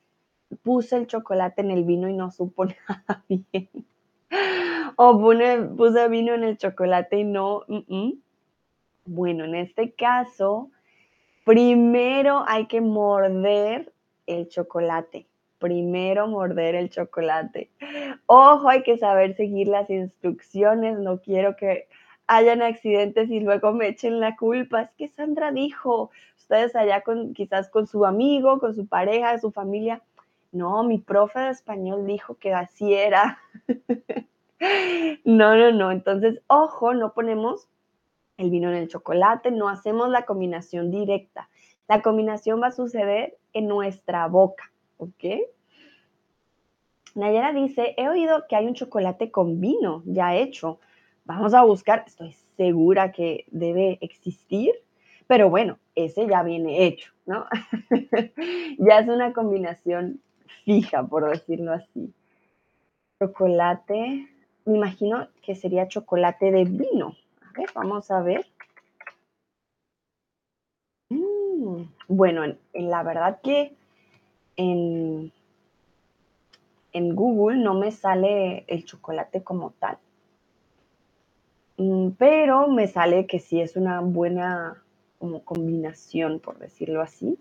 puse 0.63 0.95
el 0.95 1.05
chocolate 1.05 1.59
en 1.59 1.71
el 1.71 1.83
vino 1.83 2.07
y 2.07 2.13
no 2.13 2.31
supo 2.31 2.63
nada 2.87 3.25
bien. 3.27 3.69
o 4.95 5.19
puse 5.75 6.07
vino 6.07 6.33
en 6.33 6.45
el 6.45 6.57
chocolate 6.57 7.17
y 7.17 7.23
no. 7.25 7.63
Bueno, 9.03 9.43
en 9.43 9.55
este 9.55 9.91
caso, 9.95 10.71
primero 11.43 12.45
hay 12.47 12.67
que 12.67 12.79
morder 12.79 13.91
el 14.27 14.47
chocolate. 14.47 15.27
Primero 15.59 16.25
morder 16.29 16.75
el 16.75 16.89
chocolate. 16.89 17.69
Ojo, 18.27 18.69
hay 18.69 18.83
que 18.83 18.97
saber 18.97 19.35
seguir 19.35 19.67
las 19.67 19.89
instrucciones. 19.89 20.97
No 20.99 21.19
quiero 21.19 21.57
que 21.57 21.89
hayan 22.27 22.61
accidentes 22.61 23.29
y 23.29 23.39
luego 23.39 23.73
me 23.73 23.87
echen 23.87 24.19
la 24.19 24.35
culpa. 24.35 24.83
Es 24.83 24.91
que 24.97 25.07
Sandra 25.09 25.51
dijo, 25.51 26.11
ustedes 26.37 26.75
allá 26.75 27.01
con 27.01 27.33
quizás 27.33 27.69
con 27.69 27.87
su 27.87 28.05
amigo, 28.05 28.59
con 28.59 28.75
su 28.75 28.87
pareja, 28.87 29.37
su 29.39 29.51
familia. 29.51 30.01
No, 30.51 30.83
mi 30.83 30.97
profe 30.97 31.39
de 31.39 31.49
español 31.49 32.05
dijo 32.05 32.35
que 32.35 32.53
así 32.53 32.93
era. 32.93 33.39
no, 35.25 35.55
no, 35.55 35.71
no. 35.71 35.91
Entonces, 35.91 36.41
ojo, 36.47 36.93
no 36.93 37.13
ponemos 37.13 37.67
el 38.37 38.49
vino 38.49 38.69
en 38.69 38.75
el 38.75 38.87
chocolate, 38.87 39.51
no 39.51 39.69
hacemos 39.69 40.09
la 40.09 40.25
combinación 40.25 40.91
directa. 40.91 41.49
La 41.87 42.01
combinación 42.01 42.61
va 42.61 42.67
a 42.67 42.71
suceder 42.71 43.37
en 43.53 43.67
nuestra 43.67 44.27
boca, 44.27 44.71
¿ok? 44.97 45.25
Nayera 47.15 47.51
dice, 47.51 47.93
he 47.97 48.07
oído 48.07 48.45
que 48.47 48.55
hay 48.55 48.65
un 48.65 48.73
chocolate 48.73 49.31
con 49.31 49.59
vino 49.59 50.01
ya 50.05 50.35
hecho. 50.35 50.79
Vamos 51.25 51.53
a 51.53 51.63
buscar, 51.63 52.03
estoy 52.07 52.33
segura 52.57 53.11
que 53.11 53.45
debe 53.51 53.97
existir, 54.01 54.71
pero 55.27 55.49
bueno, 55.49 55.77
ese 55.95 56.27
ya 56.27 56.43
viene 56.43 56.85
hecho, 56.85 57.11
¿no? 57.25 57.45
ya 58.79 58.99
es 58.99 59.07
una 59.07 59.31
combinación 59.33 60.21
fija, 60.65 61.05
por 61.05 61.29
decirlo 61.29 61.73
así. 61.73 62.13
Chocolate, 63.19 64.27
me 64.65 64.77
imagino 64.77 65.27
que 65.41 65.55
sería 65.55 65.87
chocolate 65.87 66.51
de 66.51 66.65
vino. 66.65 67.15
A 67.41 67.59
ver, 67.59 67.69
vamos 67.75 68.09
a 68.09 68.21
ver. 68.21 68.45
Mm, 71.09 71.83
bueno, 72.07 72.43
en 72.43 72.89
la 72.89 73.03
verdad 73.03 73.39
que 73.41 73.75
en 74.55 75.31
en 76.93 77.15
Google 77.15 77.57
no 77.57 77.73
me 77.73 77.91
sale 77.91 78.65
el 78.67 78.85
chocolate 78.85 79.43
como 79.43 79.71
tal. 79.71 79.97
Mm, 81.81 82.11
pero 82.11 82.67
me 82.67 82.87
sale 82.87 83.25
que 83.25 83.39
sí 83.39 83.59
es 83.59 83.75
una 83.75 84.01
buena 84.01 84.83
como 85.17 85.43
combinación, 85.43 86.39
por 86.39 86.59
decirlo 86.59 87.01
así. 87.01 87.39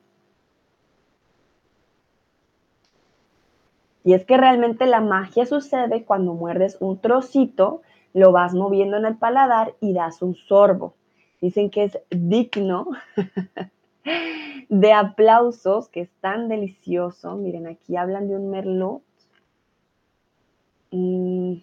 Y 4.03 4.15
es 4.15 4.25
que 4.25 4.39
realmente 4.39 4.87
la 4.87 5.03
magia 5.03 5.45
sucede 5.45 6.05
cuando 6.05 6.33
muerdes 6.33 6.79
un 6.81 6.99
trocito, 6.99 7.83
lo 8.15 8.33
vas 8.33 8.55
moviendo 8.55 8.97
en 8.97 9.05
el 9.05 9.19
paladar 9.19 9.75
y 9.79 9.93
das 9.93 10.23
un 10.23 10.35
sorbo. 10.35 10.95
Dicen 11.43 11.69
que 11.69 11.85
es 11.85 11.99
digno 12.09 12.89
de 14.71 14.93
aplausos, 14.95 15.89
que 15.91 16.01
es 16.01 16.11
tan 16.23 16.49
delicioso. 16.49 17.37
Miren, 17.37 17.67
aquí 17.67 17.95
hablan 17.97 18.27
de 18.29 18.37
un 18.37 18.51
merlot 18.51 19.03
y, 20.91 21.63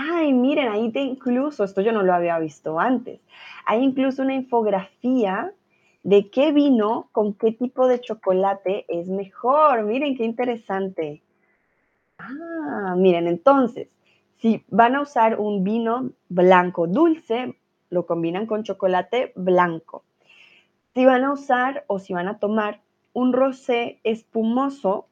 ay, 0.00 0.32
miren, 0.32 0.68
ahí 0.68 0.90
te 0.90 1.00
incluso, 1.00 1.64
esto 1.64 1.80
yo 1.80 1.92
no 1.92 2.02
lo 2.02 2.14
había 2.14 2.38
visto 2.38 2.78
antes, 2.78 3.20
hay 3.66 3.82
incluso 3.82 4.22
una 4.22 4.34
infografía 4.34 5.52
de 6.02 6.30
qué 6.30 6.52
vino 6.52 7.08
con 7.12 7.34
qué 7.34 7.52
tipo 7.52 7.86
de 7.86 8.00
chocolate 8.00 8.86
es 8.88 9.08
mejor. 9.08 9.84
Miren, 9.84 10.16
qué 10.16 10.24
interesante. 10.24 11.22
Ah, 12.18 12.94
miren, 12.96 13.26
entonces, 13.26 13.88
si 14.38 14.64
van 14.68 14.94
a 14.96 15.02
usar 15.02 15.38
un 15.38 15.64
vino 15.64 16.10
blanco 16.28 16.86
dulce, 16.86 17.56
lo 17.90 18.06
combinan 18.06 18.46
con 18.46 18.62
chocolate 18.62 19.32
blanco. 19.36 20.04
Si 20.94 21.04
van 21.04 21.24
a 21.24 21.32
usar 21.32 21.84
o 21.86 21.98
si 21.98 22.12
van 22.14 22.28
a 22.28 22.38
tomar 22.38 22.80
un 23.12 23.32
rosé 23.32 24.00
espumoso, 24.02 25.06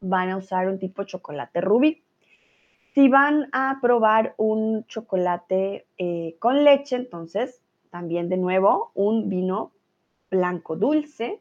van 0.00 0.30
a 0.30 0.36
usar 0.36 0.68
un 0.68 0.78
tipo 0.78 1.02
de 1.02 1.08
chocolate 1.08 1.60
rubí. 1.60 2.02
Si 2.94 3.08
van 3.08 3.48
a 3.52 3.80
probar 3.82 4.34
un 4.36 4.86
chocolate 4.86 5.84
eh, 5.98 6.36
con 6.38 6.62
leche, 6.62 6.94
entonces 6.94 7.60
también 7.90 8.28
de 8.28 8.36
nuevo 8.36 8.92
un 8.94 9.28
vino 9.28 9.72
blanco 10.30 10.76
dulce. 10.76 11.40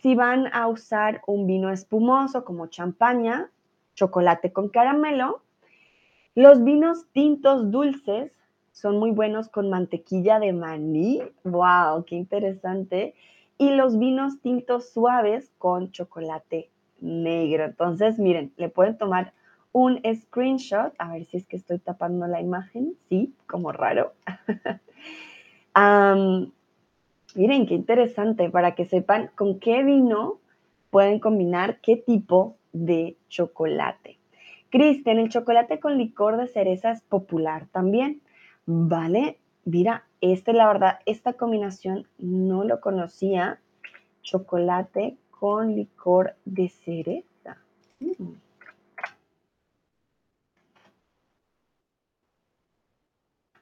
Si 0.00 0.14
van 0.14 0.46
a 0.52 0.68
usar 0.68 1.22
un 1.26 1.48
vino 1.48 1.70
espumoso 1.70 2.44
como 2.44 2.68
champaña, 2.68 3.50
chocolate 3.94 4.52
con 4.52 4.68
caramelo. 4.68 5.42
Los 6.36 6.62
vinos 6.62 7.04
tintos 7.10 7.72
dulces 7.72 8.32
son 8.70 9.00
muy 9.00 9.10
buenos 9.10 9.48
con 9.48 9.70
mantequilla 9.70 10.38
de 10.38 10.52
maní. 10.52 11.20
¡Wow! 11.42 12.04
¡Qué 12.04 12.14
interesante! 12.14 13.16
Y 13.58 13.70
los 13.70 13.98
vinos 13.98 14.40
tintos 14.40 14.90
suaves 14.90 15.50
con 15.58 15.90
chocolate 15.90 16.70
negro. 17.00 17.64
Entonces, 17.64 18.20
miren, 18.20 18.52
le 18.56 18.68
pueden 18.68 18.96
tomar 18.96 19.32
un 19.72 20.00
screenshot, 20.14 20.92
a 20.98 21.12
ver 21.12 21.26
si 21.26 21.36
es 21.36 21.46
que 21.46 21.56
estoy 21.56 21.78
tapando 21.78 22.26
la 22.26 22.40
imagen, 22.40 22.94
sí, 23.08 23.34
como 23.46 23.72
raro. 23.72 24.12
miren, 27.34 27.66
qué 27.66 27.74
interesante, 27.74 28.50
para 28.50 28.74
que 28.74 28.86
sepan 28.86 29.30
con 29.34 29.60
qué 29.60 29.82
vino 29.82 30.38
pueden 30.90 31.20
combinar 31.20 31.80
qué 31.80 31.96
tipo 31.96 32.56
de 32.72 33.16
chocolate. 33.28 34.18
Cristian, 34.70 35.18
el 35.18 35.28
chocolate 35.28 35.80
con 35.80 35.98
licor 35.98 36.36
de 36.36 36.46
cereza 36.46 36.92
es 36.92 37.00
popular 37.02 37.66
también, 37.72 38.20
¿vale? 38.66 39.38
Mira, 39.64 40.04
este, 40.20 40.52
la 40.52 40.66
verdad, 40.66 40.98
esta 41.06 41.32
combinación 41.32 42.06
no 42.18 42.64
lo 42.64 42.80
conocía. 42.80 43.60
Chocolate 44.22 45.16
con 45.30 45.74
licor 45.74 46.34
de 46.44 46.68
cereza. 46.68 47.56
Mm. 48.00 48.34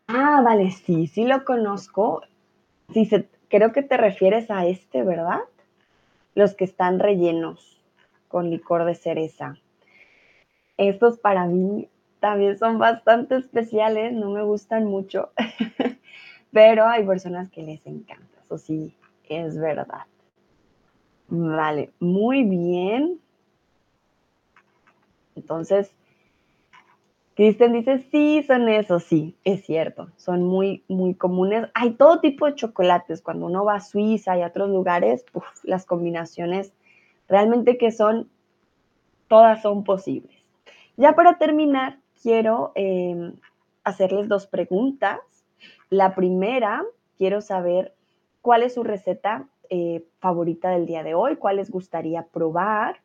Ah, 0.08 0.40
vale, 0.42 0.70
sí, 0.70 1.06
sí 1.06 1.24
lo 1.24 1.44
conozco. 1.44 2.22
Sí, 2.92 3.04
se, 3.06 3.28
creo 3.48 3.72
que 3.72 3.82
te 3.82 3.96
refieres 3.96 4.50
a 4.50 4.66
este, 4.66 5.02
¿verdad? 5.02 5.40
Los 6.34 6.54
que 6.54 6.64
están 6.64 6.98
rellenos 6.98 7.80
con 8.28 8.50
licor 8.50 8.84
de 8.84 8.94
cereza. 8.94 9.56
Estos 10.78 11.18
para 11.18 11.44
mí 11.46 11.88
también 12.20 12.58
son 12.58 12.78
bastante 12.78 13.36
especiales, 13.36 14.12
no 14.12 14.30
me 14.30 14.42
gustan 14.42 14.84
mucho, 14.84 15.30
pero 16.52 16.86
hay 16.86 17.04
personas 17.04 17.50
que 17.50 17.62
les 17.62 17.86
encanta, 17.86 18.40
eso 18.44 18.58
sí, 18.58 18.94
es 19.28 19.58
verdad. 19.58 20.06
Vale, 21.28 21.90
muy 22.00 22.44
bien. 22.44 23.20
Entonces, 25.36 25.92
Kristen 27.38 27.72
dice, 27.72 27.98
sí, 28.10 28.42
son 28.42 28.68
esos, 28.68 29.04
sí, 29.04 29.36
es 29.44 29.64
cierto, 29.64 30.08
son 30.16 30.42
muy, 30.42 30.82
muy 30.88 31.14
comunes. 31.14 31.68
Hay 31.72 31.92
todo 31.92 32.18
tipo 32.18 32.46
de 32.46 32.56
chocolates, 32.56 33.22
cuando 33.22 33.46
uno 33.46 33.64
va 33.64 33.76
a 33.76 33.80
Suiza 33.80 34.36
y 34.36 34.42
a 34.42 34.48
otros 34.48 34.70
lugares, 34.70 35.24
las 35.62 35.86
combinaciones 35.86 36.72
realmente 37.28 37.78
que 37.78 37.92
son, 37.92 38.28
todas 39.28 39.62
son 39.62 39.84
posibles. 39.84 40.36
Ya 40.96 41.12
para 41.12 41.38
terminar, 41.38 42.00
quiero 42.20 42.72
em, 42.74 43.34
hacerles 43.84 44.28
dos 44.28 44.48
preguntas. 44.48 45.20
La 45.90 46.16
primera, 46.16 46.84
quiero 47.18 47.40
saber 47.40 47.94
cuál 48.42 48.64
es 48.64 48.74
su 48.74 48.82
receta 48.82 49.46
eh, 49.70 50.04
favorita 50.18 50.70
del 50.70 50.86
día 50.86 51.04
de 51.04 51.14
hoy, 51.14 51.36
cuál 51.36 51.58
les 51.58 51.70
gustaría 51.70 52.24
probar. 52.24 52.96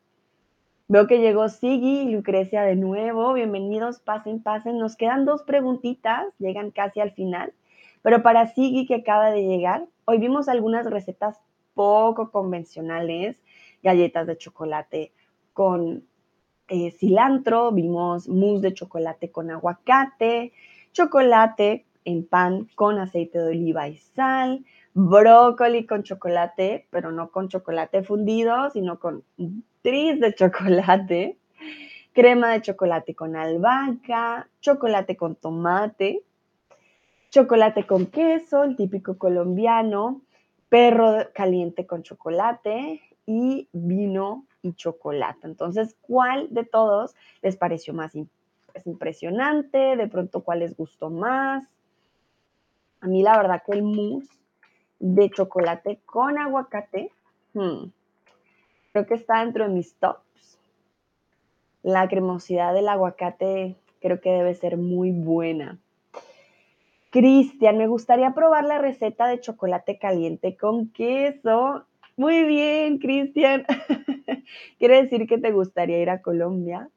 Veo 0.86 1.06
que 1.06 1.18
llegó 1.18 1.48
Sigui 1.48 2.00
y 2.00 2.10
Lucrecia 2.10 2.62
de 2.62 2.76
nuevo. 2.76 3.32
Bienvenidos, 3.32 4.00
pasen, 4.00 4.42
pasen. 4.42 4.78
Nos 4.78 4.96
quedan 4.96 5.24
dos 5.24 5.42
preguntitas, 5.42 6.26
llegan 6.38 6.70
casi 6.72 7.00
al 7.00 7.12
final. 7.12 7.54
Pero 8.02 8.22
para 8.22 8.48
Sigui 8.48 8.86
que 8.86 8.96
acaba 8.96 9.30
de 9.30 9.44
llegar, 9.44 9.86
hoy 10.04 10.18
vimos 10.18 10.46
algunas 10.46 10.84
recetas 10.84 11.40
poco 11.72 12.30
convencionales, 12.30 13.40
galletas 13.82 14.26
de 14.26 14.36
chocolate 14.36 15.12
con 15.54 16.06
eh, 16.68 16.90
cilantro, 16.90 17.72
vimos 17.72 18.28
mousse 18.28 18.60
de 18.60 18.74
chocolate 18.74 19.30
con 19.30 19.50
aguacate, 19.50 20.52
chocolate 20.92 21.86
en 22.04 22.26
pan 22.26 22.68
con 22.74 22.98
aceite 22.98 23.38
de 23.38 23.48
oliva 23.48 23.88
y 23.88 23.96
sal, 23.96 24.66
brócoli 24.94 25.86
con 25.86 26.04
chocolate, 26.04 26.86
pero 26.90 27.10
no 27.10 27.30
con 27.30 27.48
chocolate 27.48 28.04
fundido, 28.04 28.70
sino 28.70 28.98
con 29.00 29.24
tris 29.82 30.20
de 30.20 30.34
chocolate, 30.34 31.36
crema 32.12 32.52
de 32.52 32.62
chocolate 32.62 33.14
con 33.14 33.36
albahaca, 33.36 34.48
chocolate 34.60 35.16
con 35.16 35.34
tomate, 35.34 36.22
chocolate 37.30 37.84
con 37.86 38.06
queso, 38.06 38.62
el 38.62 38.76
típico 38.76 39.18
colombiano, 39.18 40.22
perro 40.68 41.16
caliente 41.34 41.86
con 41.86 42.04
chocolate 42.04 43.02
y 43.26 43.68
vino 43.72 44.46
y 44.62 44.74
chocolate. 44.74 45.48
Entonces, 45.48 45.96
¿cuál 46.00 46.46
de 46.54 46.64
todos 46.64 47.16
les 47.42 47.56
pareció 47.56 47.94
más 47.94 48.12
impresionante? 48.84 49.96
De 49.96 50.06
pronto, 50.06 50.44
¿cuál 50.44 50.60
les 50.60 50.76
gustó 50.76 51.10
más? 51.10 51.68
A 53.00 53.08
mí 53.08 53.22
la 53.22 53.36
verdad 53.36 53.62
que 53.66 53.72
el 53.72 53.82
mousse 53.82 54.43
de 55.04 55.28
chocolate 55.28 56.00
con 56.06 56.38
aguacate. 56.38 57.12
Hmm, 57.52 57.90
creo 58.92 59.06
que 59.06 59.14
está 59.14 59.40
dentro 59.40 59.64
de 59.64 59.70
mis 59.70 59.94
tops. 59.96 60.58
La 61.82 62.08
cremosidad 62.08 62.72
del 62.72 62.88
aguacate 62.88 63.76
creo 64.00 64.20
que 64.22 64.30
debe 64.30 64.54
ser 64.54 64.78
muy 64.78 65.10
buena. 65.10 65.78
Cristian, 67.10 67.76
me 67.76 67.86
gustaría 67.86 68.32
probar 68.32 68.64
la 68.64 68.78
receta 68.78 69.26
de 69.26 69.40
chocolate 69.40 69.98
caliente 69.98 70.56
con 70.56 70.88
queso. 70.88 71.84
Muy 72.16 72.44
bien, 72.44 72.98
Cristian. 72.98 73.66
Quiere 74.78 75.02
decir 75.02 75.26
que 75.26 75.36
te 75.36 75.52
gustaría 75.52 76.00
ir 76.00 76.08
a 76.08 76.22
Colombia. 76.22 76.88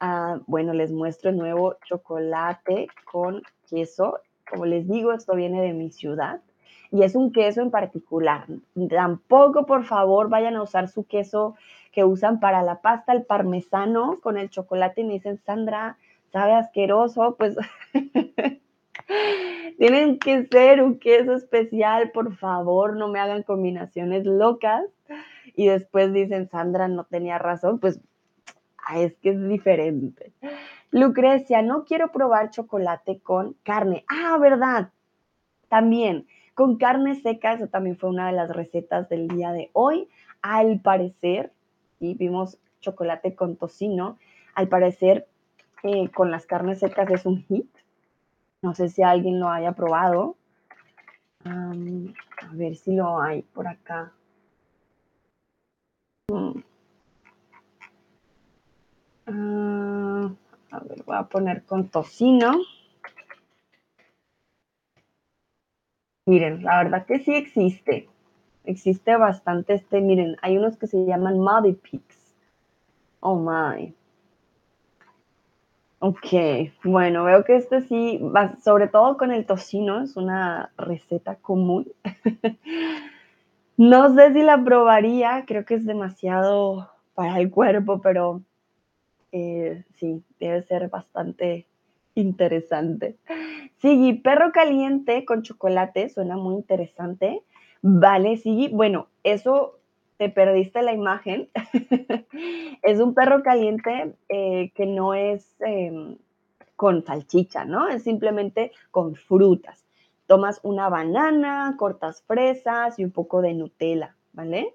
Ah, 0.00 0.40
bueno, 0.46 0.72
les 0.72 0.90
muestro 0.90 1.28
el 1.28 1.36
nuevo 1.36 1.76
chocolate 1.84 2.88
con 3.04 3.42
queso. 3.68 4.20
Como 4.50 4.64
les 4.64 4.88
digo, 4.88 5.12
esto 5.12 5.36
viene 5.36 5.60
de 5.60 5.74
mi 5.74 5.90
ciudad. 5.90 6.40
Y 6.92 7.02
es 7.02 7.14
un 7.14 7.32
queso 7.32 7.62
en 7.62 7.70
particular. 7.70 8.46
Tampoco, 8.90 9.64
por 9.64 9.84
favor, 9.84 10.28
vayan 10.28 10.56
a 10.56 10.62
usar 10.62 10.88
su 10.88 11.06
queso 11.06 11.56
que 11.90 12.04
usan 12.04 12.38
para 12.38 12.62
la 12.62 12.82
pasta, 12.82 13.12
el 13.12 13.24
parmesano 13.24 14.20
con 14.20 14.36
el 14.36 14.50
chocolate 14.50 15.00
y 15.00 15.04
me 15.04 15.14
dicen, 15.14 15.38
Sandra, 15.38 15.96
sabe 16.32 16.52
asqueroso, 16.52 17.34
pues 17.38 17.56
tienen 19.78 20.18
que 20.18 20.46
ser 20.46 20.82
un 20.82 20.98
queso 20.98 21.32
especial, 21.32 22.10
por 22.12 22.36
favor, 22.36 22.94
no 22.96 23.08
me 23.08 23.20
hagan 23.20 23.42
combinaciones 23.42 24.26
locas. 24.26 24.84
Y 25.54 25.68
después 25.68 26.12
dicen, 26.12 26.48
Sandra 26.48 26.88
no 26.88 27.04
tenía 27.04 27.38
razón, 27.38 27.78
pues 27.78 28.00
es 28.94 29.14
que 29.16 29.30
es 29.30 29.48
diferente. 29.48 30.32
Lucrecia, 30.90 31.62
no 31.62 31.84
quiero 31.84 32.12
probar 32.12 32.50
chocolate 32.50 33.20
con 33.20 33.54
carne. 33.62 34.04
Ah, 34.08 34.36
verdad. 34.38 34.90
También 35.68 36.26
con 36.54 36.76
carne 36.76 37.14
seca, 37.16 37.54
eso 37.54 37.68
también 37.68 37.96
fue 37.96 38.10
una 38.10 38.26
de 38.26 38.32
las 38.32 38.50
recetas 38.50 39.08
del 39.08 39.28
día 39.28 39.52
de 39.52 39.70
hoy. 39.72 40.08
Al 40.42 40.80
parecer, 40.80 41.52
y 42.00 42.14
vimos 42.14 42.58
chocolate 42.80 43.34
con 43.34 43.56
tocino, 43.56 44.18
al 44.54 44.68
parecer 44.68 45.26
eh, 45.82 46.10
con 46.10 46.30
las 46.30 46.46
carnes 46.46 46.80
secas 46.80 47.10
es 47.10 47.26
un 47.26 47.42
hit. 47.44 47.68
No 48.62 48.74
sé 48.74 48.88
si 48.88 49.02
alguien 49.02 49.40
lo 49.40 49.48
haya 49.48 49.72
probado. 49.72 50.36
a 51.44 51.72
ver 52.52 52.76
si 52.76 52.94
lo 52.94 53.20
hay 53.20 53.42
por 53.42 53.66
acá. 53.66 54.12
Mm. 56.28 56.60
Ah, 59.26 60.30
a 60.70 60.78
ver, 60.80 61.02
voy 61.04 61.16
a 61.16 61.24
poner 61.24 61.64
con 61.64 61.88
tocino. 61.88 62.52
Miren, 66.26 66.62
la 66.62 66.82
verdad 66.82 67.06
que 67.06 67.18
sí 67.18 67.34
existe. 67.34 68.08
Existe 68.64 69.16
bastante 69.16 69.74
este, 69.74 70.00
miren, 70.00 70.36
hay 70.40 70.56
unos 70.56 70.76
que 70.76 70.86
se 70.86 71.04
llaman 71.04 71.38
Muddy 71.38 71.72
Pigs. 71.72 72.36
Oh 73.20 73.38
my. 73.38 73.94
Ok, 75.98 76.72
bueno, 76.82 77.24
veo 77.24 77.44
que 77.44 77.56
este 77.56 77.80
sí, 77.82 78.20
sobre 78.64 78.88
todo 78.88 79.16
con 79.16 79.30
el 79.30 79.46
tocino, 79.46 80.02
es 80.02 80.16
una 80.16 80.72
receta 80.76 81.36
común. 81.36 81.92
no 83.76 84.14
sé 84.14 84.32
si 84.32 84.42
la 84.42 84.62
probaría, 84.64 85.44
creo 85.46 85.64
que 85.64 85.74
es 85.74 85.86
demasiado 85.86 86.90
para 87.14 87.38
el 87.38 87.50
cuerpo, 87.50 88.00
pero 88.00 88.42
eh, 89.30 89.84
sí, 89.94 90.24
debe 90.40 90.62
ser 90.62 90.88
bastante 90.88 91.66
interesante. 92.16 93.16
Sí, 93.78 94.20
perro 94.22 94.52
caliente 94.52 95.24
con 95.24 95.42
chocolate, 95.42 96.08
suena 96.08 96.36
muy 96.36 96.54
interesante. 96.54 97.42
Vale, 97.82 98.36
sí, 98.36 98.68
bueno, 98.72 99.08
eso 99.24 99.78
te 100.16 100.28
perdiste 100.28 100.82
la 100.82 100.92
imagen. 100.92 101.48
es 102.82 103.00
un 103.00 103.14
perro 103.14 103.42
caliente 103.42 104.14
eh, 104.28 104.70
que 104.74 104.86
no 104.86 105.14
es 105.14 105.56
em, 105.60 106.16
con 106.76 107.04
salchicha, 107.04 107.64
¿no? 107.64 107.88
Es 107.88 108.04
simplemente 108.04 108.72
con 108.90 109.14
frutas. 109.16 109.84
Tomas 110.26 110.60
una 110.62 110.88
banana, 110.88 111.74
cortas 111.78 112.22
fresas 112.22 112.98
y 112.98 113.04
un 113.04 113.10
poco 113.10 113.42
de 113.42 113.54
Nutella, 113.54 114.16
¿vale? 114.32 114.74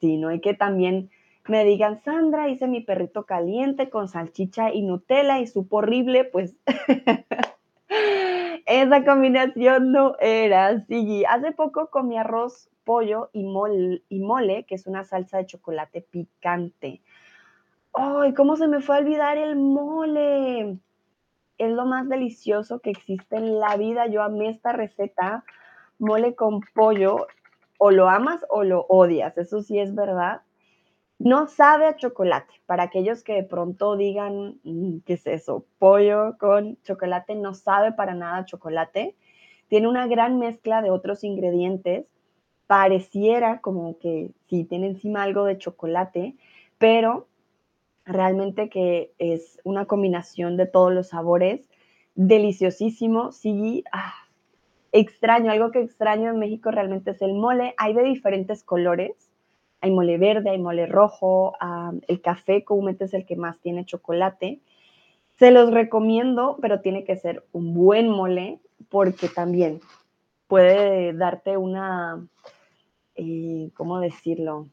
Sí, 0.00 0.16
no 0.16 0.28
hay 0.28 0.40
que 0.40 0.54
también 0.54 1.10
me 1.46 1.64
digan, 1.64 2.02
Sandra, 2.02 2.48
hice 2.48 2.66
mi 2.66 2.80
perrito 2.80 3.26
caliente 3.26 3.90
con 3.90 4.08
salchicha 4.08 4.72
y 4.72 4.82
Nutella 4.82 5.40
y 5.40 5.46
supo 5.46 5.78
horrible, 5.78 6.24
pues 6.24 6.56
esa 8.66 9.04
combinación 9.04 9.92
no 9.92 10.16
era 10.20 10.68
así. 10.68 11.24
Hace 11.28 11.52
poco 11.52 11.90
comí 11.90 12.16
arroz, 12.16 12.70
pollo 12.84 13.30
y 13.32 13.44
mole, 13.44 14.64
que 14.66 14.74
es 14.74 14.86
una 14.86 15.04
salsa 15.04 15.38
de 15.38 15.46
chocolate 15.46 16.02
picante. 16.02 17.02
¡Ay, 17.92 18.34
cómo 18.34 18.56
se 18.56 18.68
me 18.68 18.80
fue 18.80 18.96
a 18.96 18.98
olvidar 19.00 19.36
el 19.36 19.56
mole! 19.56 20.78
Es 21.56 21.70
lo 21.70 21.86
más 21.86 22.08
delicioso 22.08 22.80
que 22.80 22.90
existe 22.90 23.36
en 23.36 23.60
la 23.60 23.76
vida. 23.76 24.06
Yo 24.08 24.22
amé 24.22 24.48
esta 24.48 24.72
receta, 24.72 25.44
mole 25.98 26.34
con 26.34 26.60
pollo. 26.74 27.26
O 27.78 27.90
lo 27.90 28.08
amas 28.08 28.44
o 28.48 28.62
lo 28.62 28.86
odias, 28.88 29.36
eso 29.36 29.60
sí 29.60 29.80
es 29.80 29.94
verdad 29.94 30.42
no 31.18 31.46
sabe 31.46 31.86
a 31.86 31.96
chocolate. 31.96 32.52
Para 32.66 32.84
aquellos 32.84 33.22
que 33.22 33.34
de 33.34 33.44
pronto 33.44 33.96
digan, 33.96 34.58
mm, 34.64 34.98
¿qué 35.06 35.14
es 35.14 35.26
eso? 35.26 35.64
Pollo 35.78 36.36
con 36.38 36.76
chocolate 36.82 37.34
no 37.34 37.54
sabe 37.54 37.92
para 37.92 38.14
nada 38.14 38.38
a 38.38 38.44
chocolate. 38.44 39.14
Tiene 39.68 39.88
una 39.88 40.06
gran 40.06 40.38
mezcla 40.38 40.82
de 40.82 40.90
otros 40.90 41.24
ingredientes. 41.24 42.06
Pareciera 42.66 43.60
como 43.60 43.98
que 43.98 44.32
sí 44.48 44.64
tiene 44.64 44.88
encima 44.88 45.22
algo 45.22 45.44
de 45.44 45.58
chocolate, 45.58 46.34
pero 46.78 47.28
realmente 48.04 48.68
que 48.68 49.12
es 49.18 49.60
una 49.64 49.86
combinación 49.86 50.56
de 50.56 50.66
todos 50.66 50.92
los 50.92 51.08
sabores. 51.08 51.68
Deliciosísimo. 52.16 53.32
Sí, 53.32 53.84
ah, 53.92 54.14
extraño. 54.92 55.50
Algo 55.50 55.70
que 55.70 55.80
extraño 55.80 56.30
en 56.30 56.38
México 56.38 56.70
realmente 56.70 57.12
es 57.12 57.22
el 57.22 57.34
mole. 57.34 57.74
Hay 57.78 57.94
de 57.94 58.02
diferentes 58.02 58.62
colores 58.64 59.30
hay 59.84 59.90
mole 59.90 60.16
verde, 60.16 60.48
hay 60.48 60.58
mole 60.58 60.86
rojo, 60.86 61.52
el 62.08 62.22
café 62.22 62.64
comúnmente 62.64 63.04
es 63.04 63.12
el 63.12 63.26
que 63.26 63.36
más 63.36 63.58
tiene 63.60 63.84
chocolate. 63.84 64.60
Se 65.38 65.50
los 65.50 65.70
recomiendo, 65.72 66.56
pero 66.62 66.80
tiene 66.80 67.04
que 67.04 67.16
ser 67.16 67.44
un 67.52 67.74
buen 67.74 68.08
mole 68.08 68.60
porque 68.88 69.28
también 69.28 69.80
puede 70.48 71.12
darte 71.12 71.58
una, 71.58 72.26
eh, 73.14 73.68
¿cómo 73.74 74.00
decirlo? 74.00 74.68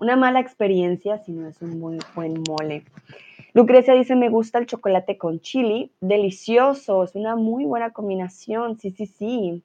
Una 0.00 0.16
mala 0.16 0.40
experiencia 0.40 1.18
si 1.18 1.32
no 1.32 1.48
es 1.48 1.60
un 1.60 1.78
muy 1.78 1.98
buen 2.14 2.42
mole. 2.48 2.84
Lucrecia 3.52 3.92
dice, 3.92 4.16
me 4.16 4.30
gusta 4.30 4.58
el 4.58 4.64
chocolate 4.64 5.18
con 5.18 5.40
chili, 5.40 5.92
delicioso, 6.00 7.04
es 7.04 7.14
una 7.14 7.36
muy 7.36 7.66
buena 7.66 7.92
combinación, 7.92 8.78
sí, 8.78 8.90
sí, 8.90 9.04
sí. 9.04 9.62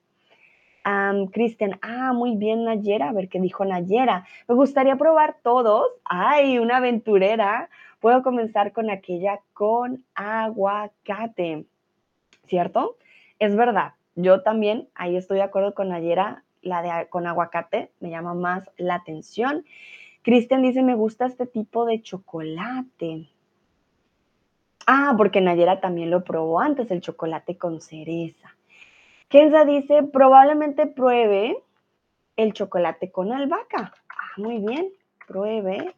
Cristian, 1.31 1.79
ah, 1.81 2.13
muy 2.13 2.35
bien, 2.35 2.65
Nayera, 2.65 3.09
a 3.09 3.13
ver 3.13 3.29
qué 3.29 3.39
dijo 3.39 3.65
Nayera. 3.65 4.25
Me 4.47 4.55
gustaría 4.55 4.95
probar 4.95 5.37
todos. 5.43 5.87
Ay, 6.05 6.57
una 6.57 6.77
aventurera. 6.77 7.69
Puedo 7.99 8.23
comenzar 8.23 8.71
con 8.71 8.89
aquella 8.89 9.39
con 9.53 10.03
aguacate, 10.15 11.65
¿cierto? 12.47 12.97
Es 13.37 13.55
verdad, 13.55 13.93
yo 14.15 14.41
también, 14.41 14.89
ahí 14.95 15.15
estoy 15.15 15.37
de 15.37 15.43
acuerdo 15.43 15.73
con 15.73 15.89
Nayera, 15.89 16.43
la 16.61 16.81
de 16.81 17.09
con 17.09 17.27
aguacate 17.27 17.91
me 17.99 18.09
llama 18.09 18.33
más 18.33 18.69
la 18.77 18.95
atención. 18.95 19.65
Cristian 20.23 20.61
dice, 20.61 20.83
me 20.83 20.95
gusta 20.95 21.25
este 21.25 21.47
tipo 21.47 21.85
de 21.85 22.01
chocolate. 22.01 23.27
Ah, 24.87 25.13
porque 25.17 25.41
Nayera 25.41 25.79
también 25.79 26.09
lo 26.09 26.23
probó 26.23 26.59
antes, 26.59 26.91
el 26.91 27.01
chocolate 27.01 27.57
con 27.57 27.81
cereza. 27.81 28.55
Kenza 29.31 29.63
dice, 29.63 30.03
probablemente 30.03 30.87
pruebe 30.87 31.57
el 32.35 32.51
chocolate 32.51 33.13
con 33.13 33.31
albahaca. 33.31 33.93
Ah, 34.09 34.33
muy 34.35 34.59
bien, 34.59 34.91
pruebe 35.25 35.95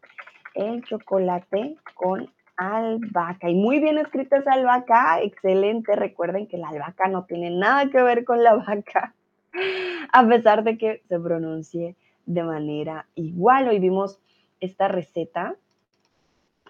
el 0.54 0.84
chocolate 0.84 1.76
con 1.96 2.32
albahaca. 2.58 3.50
Y 3.50 3.56
muy 3.56 3.80
bien 3.80 3.98
escrita 3.98 4.38
esa 4.38 4.54
albahaca, 4.54 5.20
excelente. 5.24 5.96
Recuerden 5.96 6.46
que 6.46 6.60
la 6.60 6.70
albahaca 6.70 7.08
no 7.08 7.26
tiene 7.26 7.50
nada 7.50 7.90
que 7.90 8.04
ver 8.04 8.24
con 8.24 8.44
la 8.44 8.54
vaca, 8.54 9.16
a 10.14 10.28
pesar 10.28 10.64
de 10.64 10.78
que 10.78 11.02
se 11.10 11.20
pronuncie 11.20 11.96
de 12.28 12.44
manera 12.44 13.08
igual. 13.16 13.68
Hoy 13.68 13.80
vimos 13.80 14.20
esta 14.60 14.90
receta 14.90 15.56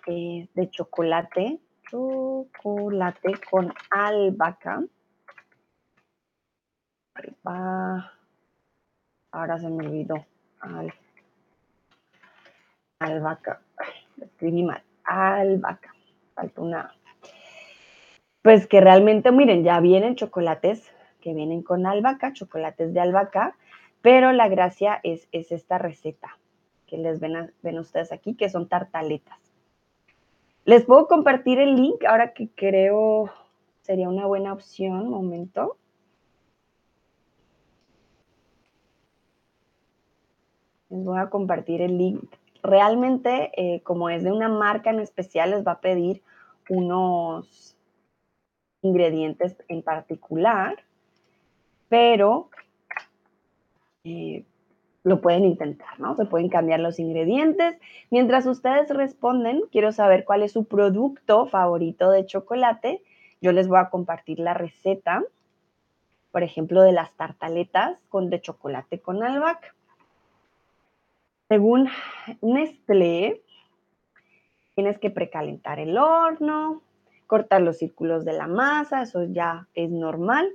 eh, 0.07 0.47
de 0.53 0.69
chocolate, 0.69 1.59
chocolate 1.89 3.33
con 3.51 3.73
albahaca 3.91 4.81
ahora 9.31 9.59
se 9.59 9.69
me 9.69 9.85
olvidó. 9.85 10.25
Al, 10.59 10.93
albahaca. 12.99 13.61
escribí 14.21 14.63
mal. 14.63 14.81
Albahaca. 15.03 15.93
Falta 16.35 16.61
una. 16.61 16.95
Pues 18.41 18.67
que 18.67 18.81
realmente, 18.81 19.31
miren, 19.31 19.63
ya 19.63 19.79
vienen 19.79 20.15
chocolates 20.15 20.91
que 21.21 21.33
vienen 21.33 21.63
con 21.63 21.85
albahaca, 21.85 22.33
chocolates 22.33 22.93
de 22.93 22.99
albahaca, 22.99 23.55
pero 24.01 24.33
la 24.33 24.49
gracia 24.49 24.99
es, 25.03 25.29
es 25.31 25.51
esta 25.51 25.77
receta 25.77 26.37
que 26.85 26.97
les 26.97 27.19
ven, 27.19 27.53
ven 27.61 27.79
ustedes 27.79 28.11
aquí, 28.11 28.35
que 28.35 28.49
son 28.49 28.67
tartaletas. 28.67 29.39
Les 30.65 30.83
puedo 30.85 31.07
compartir 31.07 31.59
el 31.59 31.75
link 31.75 32.03
ahora 32.05 32.33
que 32.33 32.49
creo 32.49 33.31
sería 33.81 34.09
una 34.09 34.25
buena 34.25 34.53
opción. 34.53 35.09
Momento. 35.09 35.77
Les 40.93 41.03
voy 41.03 41.17
a 41.17 41.31
compartir 41.31 41.81
el 41.81 41.97
link. 41.97 42.23
Realmente, 42.61 43.51
eh, 43.57 43.81
como 43.81 44.11
es 44.11 44.23
de 44.23 44.31
una 44.31 44.47
marca 44.47 44.91
en 44.91 44.99
especial, 44.99 45.49
les 45.49 45.65
va 45.65 45.71
a 45.71 45.81
pedir 45.81 46.21
unos 46.69 47.75
ingredientes 48.83 49.57
en 49.69 49.81
particular, 49.81 50.83
pero 51.89 52.51
eh, 54.03 54.45
lo 55.03 55.19
pueden 55.19 55.45
intentar, 55.45 55.99
¿no? 55.99 56.15
Se 56.15 56.25
pueden 56.25 56.49
cambiar 56.49 56.79
los 56.79 56.99
ingredientes. 56.99 57.75
Mientras 58.11 58.45
ustedes 58.45 58.87
responden, 58.89 59.63
quiero 59.71 59.91
saber 59.91 60.25
cuál 60.25 60.43
es 60.43 60.51
su 60.51 60.65
producto 60.65 61.47
favorito 61.47 62.11
de 62.11 62.27
chocolate. 62.27 63.01
Yo 63.41 63.51
les 63.51 63.67
voy 63.67 63.79
a 63.79 63.89
compartir 63.89 64.37
la 64.37 64.53
receta, 64.53 65.23
por 66.31 66.43
ejemplo, 66.43 66.83
de 66.83 66.91
las 66.91 67.11
tartaletas 67.13 67.97
con 68.09 68.29
de 68.29 68.41
chocolate 68.41 68.99
con 68.99 69.23
albahaca. 69.23 69.73
Según 71.53 71.87
Nestlé, 72.41 73.43
tienes 74.73 74.97
que 74.97 75.11
precalentar 75.11 75.77
el 75.77 75.99
horno, 75.99 76.81
cortar 77.27 77.61
los 77.61 77.77
círculos 77.77 78.25
de 78.25 78.33
la 78.33 78.47
masa, 78.47 79.03
eso 79.03 79.25
ya 79.25 79.67
es 79.75 79.91
normal. 79.91 80.49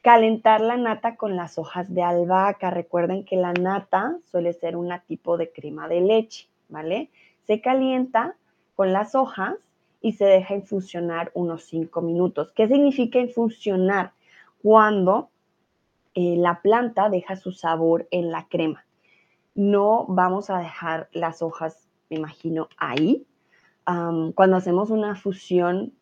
Calentar 0.00 0.62
la 0.62 0.78
nata 0.78 1.16
con 1.16 1.36
las 1.36 1.58
hojas 1.58 1.92
de 1.92 2.02
albahaca. 2.02 2.70
Recuerden 2.70 3.26
que 3.26 3.36
la 3.36 3.52
nata 3.52 4.16
suele 4.30 4.54
ser 4.54 4.76
un 4.76 4.90
tipo 5.06 5.36
de 5.36 5.52
crema 5.52 5.88
de 5.88 6.00
leche, 6.00 6.48
¿vale? 6.70 7.10
Se 7.46 7.60
calienta 7.60 8.34
con 8.76 8.94
las 8.94 9.14
hojas 9.14 9.56
y 10.00 10.12
se 10.12 10.24
deja 10.24 10.54
infusionar 10.54 11.30
unos 11.34 11.64
5 11.64 12.00
minutos. 12.00 12.50
¿Qué 12.52 12.66
significa 12.66 13.18
infusionar? 13.18 14.12
Cuando 14.62 15.28
eh, 16.14 16.36
la 16.38 16.62
planta 16.62 17.10
deja 17.10 17.36
su 17.36 17.52
sabor 17.52 18.08
en 18.10 18.30
la 18.30 18.48
crema. 18.48 18.86
No 19.58 20.06
vamos 20.06 20.50
a 20.50 20.58
dejar 20.60 21.08
las 21.10 21.42
hojas, 21.42 21.88
me 22.10 22.16
imagino, 22.18 22.68
ahí. 22.76 23.26
cuando 23.84 24.56
hacemos 24.56 24.90
una 24.90 25.16
fusión, 25.16 25.94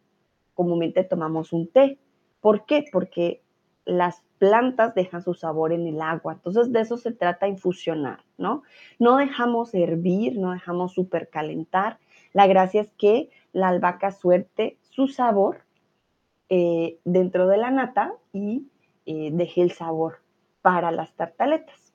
comúnmente 0.52 1.04
tomamos 1.04 1.54
un 1.54 1.66
té. 1.66 1.98
¿Por 2.42 2.66
qué? 2.66 2.84
Porque 2.92 3.42
las 3.86 4.22
plantas 4.36 4.94
dejan 4.94 5.22
su 5.22 5.32
sabor 5.32 5.72
en 5.72 5.86
el 5.86 6.02
agua. 6.02 6.34
Entonces 6.34 6.70
de 6.70 6.80
eso 6.80 6.98
se 6.98 7.12
trata 7.12 7.48
infusionar, 7.48 8.26
¿no? 8.36 8.62
No 8.98 9.16
dejamos 9.16 9.72
hervir, 9.72 10.38
no 10.38 10.52
dejamos 10.52 10.92
supercalentar. 10.92 11.98
La 12.34 12.46
gracia 12.46 12.82
es 12.82 12.92
que 12.98 13.30
la 13.54 13.68
albahaca 13.68 14.10
suerte 14.10 14.76
su 14.82 15.08
sabor 15.08 15.62
eh, 16.50 16.98
dentro 17.06 17.48
de 17.48 17.56
la 17.56 17.70
nata 17.70 18.12
y 18.34 18.68
eh, 19.06 19.30
deje 19.32 19.62
el 19.62 19.72
sabor 19.72 20.18
para 20.60 20.90
las 20.90 21.14
tartaletas. 21.14 21.85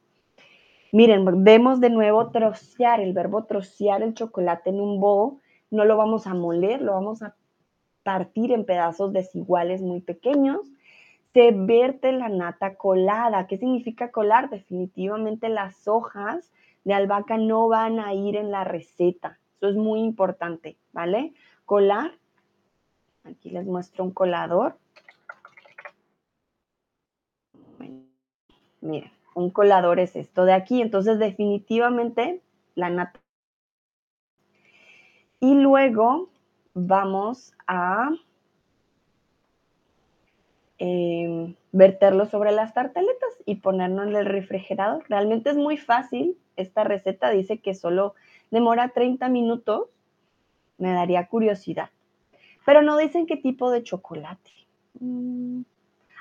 Miren, 0.92 1.44
vemos 1.44 1.80
de 1.80 1.90
nuevo 1.90 2.32
trocear, 2.32 3.00
el 3.00 3.14
verbo 3.14 3.46
trocear 3.46 4.02
el 4.02 4.14
chocolate 4.14 4.72
en 4.72 4.82
un 4.82 5.00
bowl. 5.00 5.40
No 5.70 5.86
lo 5.86 5.96
vamos 5.96 6.28
a 6.28 6.34
moler, 6.34 6.82
lo 6.82 6.94
vamos 6.94 7.22
a 7.24 7.36
partir 8.04 8.52
en 8.52 8.66
pedazos 8.66 9.14
desiguales 9.14 9.82
muy 9.82 10.02
pequeños 10.02 10.62
se 11.34 11.52
verte 11.52 12.12
la 12.12 12.30
nata 12.30 12.76
colada. 12.76 13.48
¿Qué 13.48 13.58
significa 13.58 14.12
colar? 14.12 14.50
Definitivamente 14.50 15.50
las 15.50 15.88
hojas 15.88 16.52
de 16.84 16.94
albahaca 16.94 17.38
no 17.38 17.68
van 17.68 18.00
a 18.00 18.14
ir 18.14 18.36
en 18.36 18.52
la 18.52 18.64
receta. 18.64 19.40
Eso 19.58 19.70
es 19.70 19.76
muy 19.76 20.02
importante, 20.02 20.78
¿vale? 20.92 21.34
Colar. 21.66 22.12
Aquí 23.24 23.50
les 23.50 23.66
muestro 23.66 24.04
un 24.04 24.12
colador. 24.12 24.78
Miren, 28.82 29.12
un 29.34 29.50
colador 29.50 30.00
es 30.00 30.16
esto 30.16 30.46
de 30.46 30.54
aquí. 30.54 30.82
Entonces, 30.82 31.20
definitivamente 31.20 32.42
la 32.76 32.90
nata. 32.90 33.20
Y 35.40 35.56
luego 35.56 36.30
vamos 36.74 37.54
a 37.68 38.12
Em, 40.84 41.54
verterlo 41.72 42.26
sobre 42.26 42.52
las 42.52 42.74
tartaletas 42.74 43.30
y 43.46 43.58
ponerlo 43.58 44.02
en 44.02 44.16
el 44.16 44.26
refrigerador. 44.26 45.04
Realmente 45.08 45.52
es 45.52 45.56
muy 45.56 45.78
fácil. 45.78 46.40
Esta 46.56 46.84
receta 46.84 47.30
dice 47.30 47.60
que 47.60 47.76
solo 47.76 48.16
demora 48.50 48.90
30 48.90 49.30
minutos. 49.30 49.90
Me 50.80 50.92
daría 50.92 51.28
curiosidad. 51.28 51.92
Pero 52.66 52.82
no 52.82 52.98
dicen 52.98 53.28
qué 53.28 53.38
tipo 53.38 53.70
de 53.70 53.84
chocolate. 53.84 54.50
Mm. 55.00 55.62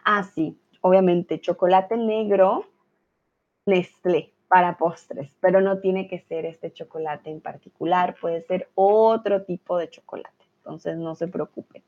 Ah, 0.05 0.25
sí, 0.25 0.59
obviamente, 0.83 1.41
chocolate 1.41 1.97
negro 1.97 2.67
Nestlé 3.71 4.33
para 4.49 4.77
postres, 4.77 5.37
pero 5.41 5.61
no 5.61 5.79
tiene 5.79 6.09
que 6.09 6.19
ser 6.19 6.45
este 6.45 6.73
chocolate 6.73 7.31
en 7.31 7.41
particular, 7.41 8.17
puede 8.21 8.43
ser 8.43 8.69
otro 8.75 9.45
tipo 9.45 9.79
de 9.79 9.89
chocolate. 9.89 10.45
Entonces 10.59 10.97
no 10.97 11.15
se 11.15 11.29
preocupen. 11.29 11.83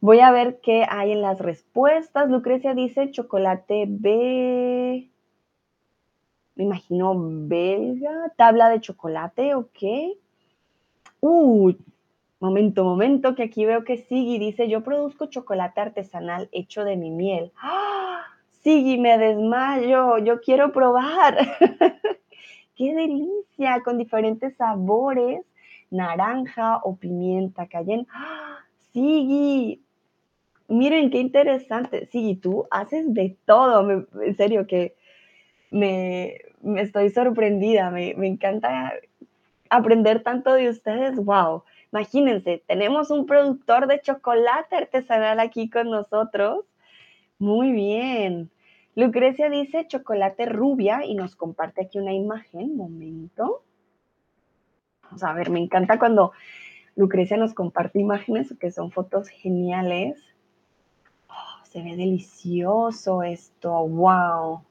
Voy 0.00 0.20
a 0.20 0.30
ver 0.30 0.60
qué 0.60 0.86
hay 0.88 1.12
en 1.12 1.20
las 1.20 1.38
respuestas. 1.38 2.30
Lucrecia 2.30 2.74
dice 2.74 3.10
chocolate 3.10 3.86
B. 3.88 5.10
Me 6.54 6.64
imagino 6.64 7.14
belga. 7.16 8.32
Tabla 8.36 8.70
de 8.70 8.80
chocolate, 8.80 9.54
ok. 9.54 9.82
Uh, 11.20 11.72
momento, 12.40 12.84
momento, 12.84 13.34
que 13.34 13.42
aquí 13.42 13.66
veo 13.66 13.84
que 13.84 13.98
Sigi 13.98 14.38
dice, 14.38 14.68
yo 14.68 14.82
produzco 14.82 15.26
chocolate 15.26 15.80
artesanal 15.80 16.48
hecho 16.52 16.84
de 16.84 16.96
mi 16.96 17.10
miel. 17.10 17.52
¡Ah! 17.56 18.29
Sigi, 18.62 18.98
me 18.98 19.18
desmayo, 19.18 20.18
yo 20.18 20.40
quiero 20.40 20.72
probar. 20.72 21.36
¡Qué 22.76 22.94
delicia! 22.94 23.82
Con 23.84 23.98
diferentes 23.98 24.56
sabores, 24.56 25.42
naranja 25.90 26.78
o 26.84 26.96
pimienta 26.96 27.66
cayenne. 27.66 28.06
¡Ah! 28.12 28.58
Sigi, 28.92 29.82
Miren, 30.70 31.10
qué 31.10 31.18
interesante. 31.18 32.06
Sí, 32.12 32.38
tú 32.40 32.68
haces 32.70 33.12
de 33.12 33.36
todo. 33.44 34.06
en 34.22 34.36
serio, 34.36 34.68
que 34.68 34.94
me, 35.72 36.36
estoy 36.76 37.10
sorprendida. 37.10 37.90
Me, 37.90 38.10
encanta 38.10 38.92
aprender 39.68 40.22
tanto 40.22 40.54
de 40.54 40.68
ustedes. 40.68 41.16
¡Wow! 41.16 41.64
Imagínense, 41.92 42.62
tenemos 42.68 43.10
un 43.10 43.26
productor 43.26 43.88
de 43.88 44.00
chocolate 44.00 44.76
artesanal 44.76 45.40
aquí 45.40 45.68
con 45.68 45.90
nosotros. 45.90 46.64
Muy 47.40 47.72
bien. 47.72 48.52
Lucrecia 48.94 49.50
dice 49.50 49.88
chocolate 49.88 50.46
rubia 50.46 51.04
y 51.04 51.16
nos 51.16 51.34
comparte 51.34 51.82
aquí 51.82 51.98
una 51.98 52.12
imagen. 52.12 52.76
Momento. 52.76 53.64
Vamos 55.02 55.24
a 55.24 55.32
ver, 55.32 55.50
me 55.50 55.58
encanta 55.58 55.98
cuando 55.98 56.30
Lucrecia 56.94 57.36
nos 57.36 57.54
comparte 57.54 57.98
imágenes 57.98 58.54
que 58.60 58.70
son 58.70 58.92
fotos 58.92 59.28
geniales 59.28 60.22
se 61.70 61.82
ve 61.82 61.96
delicioso 61.96 63.22
esto, 63.22 63.86
wow. 63.86 64.62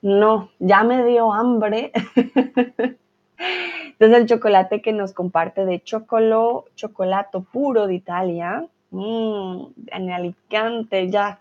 No, 0.00 0.50
ya 0.58 0.82
me 0.82 1.04
dio 1.04 1.32
hambre. 1.32 1.92
Entonces 3.36 4.18
el 4.18 4.26
chocolate 4.26 4.80
que 4.80 4.92
nos 4.92 5.12
comparte 5.12 5.66
de 5.66 5.82
chocolo, 5.82 6.64
chocolate 6.74 7.40
puro 7.40 7.86
de 7.86 7.96
Italia, 7.96 8.66
mm, 8.90 9.66
en 9.86 10.10
Alicante, 10.10 11.10
ya, 11.10 11.40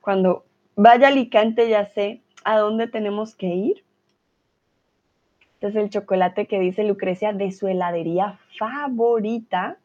cuando 0.00 0.44
vaya 0.76 1.08
Alicante 1.08 1.68
ya 1.68 1.86
sé 1.86 2.20
a 2.44 2.58
dónde 2.58 2.88
tenemos 2.88 3.34
que 3.34 3.46
ir. 3.46 3.84
Entonces 5.54 5.82
el 5.84 5.90
chocolate 5.90 6.46
que 6.46 6.58
dice 6.58 6.82
Lucrecia 6.82 7.32
de 7.32 7.52
su 7.52 7.68
heladería 7.68 8.38
favorita, 8.58 9.78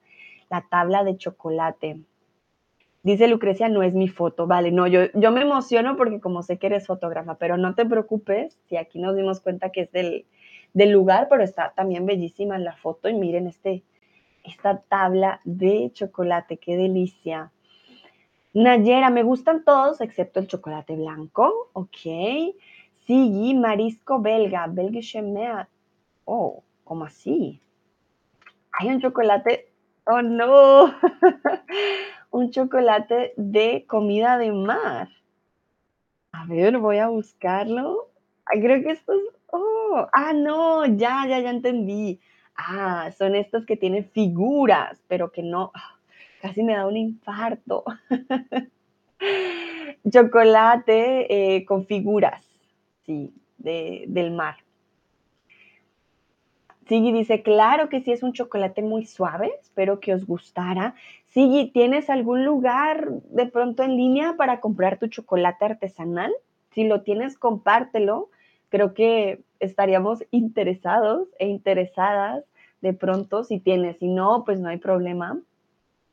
la 0.50 0.66
tabla 0.70 1.04
de 1.04 1.18
chocolate. 1.18 2.00
Dice 3.04 3.28
Lucrecia, 3.28 3.70
no 3.70 3.84
es 3.84 3.94
mi 3.94 4.08
foto. 4.08 4.48
Vale, 4.48 4.72
no, 4.72 4.88
yo, 4.88 5.02
yo 5.14 5.32
me 5.32 5.42
emociono 5.42 5.96
porque 5.96 6.20
como 6.20 6.44
sé 6.44 6.58
que 6.58 6.68
eres 6.68 6.88
fotógrafa, 6.88 7.36
pero 7.36 7.58
no 7.58 7.76
te 7.76 7.86
preocupes, 7.86 8.58
si 8.68 8.76
aquí 8.76 9.00
nos 9.00 9.16
dimos 9.16 9.40
cuenta 9.40 9.70
que 9.70 9.82
es 9.82 9.92
del, 9.92 10.26
lugar, 10.92 11.28
pero 11.30 11.44
está 11.44 11.74
también 11.76 12.06
bellísima 12.06 12.58
la 12.58 12.76
foto 12.76 13.08
y 13.08 13.14
miren 13.14 13.48
este, 13.48 13.84
esta 14.48 14.80
tabla 14.80 15.42
de 15.44 15.92
chocolate, 15.94 16.58
qué 16.58 16.78
delicia. 16.78 17.52
Nayera, 18.54 19.10
me 19.10 19.24
gustan 19.24 19.64
todos 19.64 20.02
excepto 20.02 20.40
el 20.40 20.48
chocolate 20.48 20.96
blanco, 20.96 21.70
ok. 21.74 22.56
Sigui, 23.06 23.54
marisco 23.54 24.20
belga, 24.20 24.68
belgische 24.68 25.22
Meer. 25.22 25.68
Oh, 26.26 26.64
¿cómo 26.84 27.06
así? 27.06 27.62
Hay 28.72 28.90
un 28.90 29.02
chocolate, 29.02 29.70
oh 30.06 30.22
no. 30.22 30.94
un 32.32 32.52
chocolate 32.52 33.34
de 33.38 33.86
comida 33.88 34.38
de 34.38 34.52
mar. 34.52 35.10
A 36.32 36.46
ver, 36.46 36.78
voy 36.78 36.98
a 36.98 37.08
buscarlo. 37.08 38.10
creo 38.46 38.82
que 38.82 38.92
estos. 38.92 39.18
Oh, 39.52 40.08
ah, 40.14 40.34
no, 40.34 40.86
ya, 40.86 41.26
ya, 41.28 41.40
ya 41.40 41.50
entendí. 41.50 42.20
Ah, 42.58 43.12
son 43.18 43.36
estos 43.36 43.66
que 43.66 43.78
tienen 43.78 44.10
figuras, 44.10 45.02
pero 45.08 45.32
que 45.32 45.44
no. 45.44 45.72
Ah, 45.74 45.96
casi 46.42 46.64
me 46.64 46.74
da 46.74 46.88
un 46.88 46.98
infarto. 46.98 47.86
chocolate 50.12 51.56
eh, 51.56 51.66
con 51.66 51.86
figuras, 51.86 52.46
sí, 53.06 53.34
del 53.58 54.32
mar. 54.32 54.58
Sigui 56.88 57.12
dice, 57.12 57.44
claro 57.44 57.90
que 57.90 58.02
sí 58.02 58.12
es 58.12 58.24
un 58.24 58.34
chocolate 58.34 58.82
muy 58.82 59.06
suave, 59.06 59.52
espero 59.62 60.00
que 60.00 60.14
os 60.14 60.26
gustara. 60.26 60.96
Sigui, 61.28 61.72
¿tienes 61.72 62.10
algún 62.10 62.46
lugar 62.46 63.10
de 63.30 63.46
pronto 63.46 63.84
en 63.84 63.98
línea 63.98 64.36
para 64.38 64.62
comprar 64.62 64.98
tu 64.98 65.08
chocolate 65.08 65.66
artesanal? 65.66 66.34
si 66.78 66.84
lo 66.84 67.02
tienes, 67.02 67.40
compártelo. 67.40 68.30
Creo 68.70 68.94
que 68.94 69.42
estaríamos 69.60 70.24
interesados 70.32 71.28
e 71.40 71.48
interesadas 71.48 72.44
de 72.82 72.94
pronto 72.94 73.44
si 73.44 73.60
tienes. 73.60 73.98
Si 73.98 74.08
no, 74.08 74.44
pues 74.46 74.60
no 74.60 74.70
hay 74.70 74.78
problema. 74.78 75.40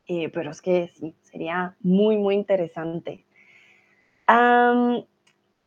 Eh, 0.06 0.28
pero 0.28 0.50
es 0.50 0.60
que 0.60 0.88
sí, 0.94 1.14
sería 1.22 1.76
muy, 1.80 2.16
muy 2.18 2.34
interesante. 2.34 3.24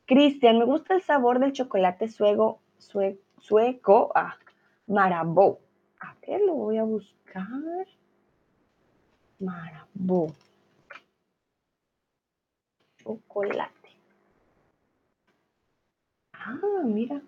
Cristian, 0.05 0.57
me 0.57 0.65
gusta 0.65 0.95
el 0.95 1.01
sabor 1.01 1.39
del 1.39 1.51
chocolate 1.51 2.07
sueco, 2.07 2.61
sueco, 3.39 4.11
ah, 4.15 4.37
marabó. 4.87 5.59
A 5.99 6.15
ver, 6.25 6.41
lo 6.41 6.53
voy 6.53 6.77
a 6.77 6.83
buscar. 6.83 7.45
Marabó. 9.39 10.33
Chocolate. 13.03 13.89
Ah, 16.33 16.81
mira. 16.85 17.21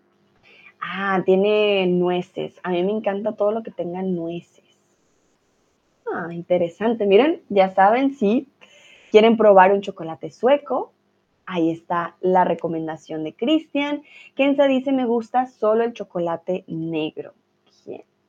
Ah, 0.79 1.21
tiene 1.25 1.85
nueces. 1.87 2.59
A 2.63 2.71
mí 2.71 2.83
me 2.83 2.91
encanta 2.91 3.33
todo 3.33 3.51
lo 3.51 3.63
que 3.63 3.71
tenga 3.71 4.01
nueces. 4.01 4.63
Ah, 6.11 6.33
interesante. 6.33 7.05
Miren, 7.05 7.41
ya 7.49 7.69
saben, 7.69 8.13
si 8.13 8.47
quieren 9.11 9.37
probar 9.37 9.73
un 9.73 9.81
chocolate 9.81 10.31
sueco, 10.31 10.91
ahí 11.45 11.71
está 11.71 12.15
la 12.21 12.43
recomendación 12.43 13.23
de 13.23 13.33
Cristian. 13.33 14.03
se 14.35 14.67
dice, 14.67 14.91
me 14.91 15.05
gusta 15.05 15.47
solo 15.47 15.83
el 15.83 15.93
chocolate 15.93 16.63
negro. 16.67 17.33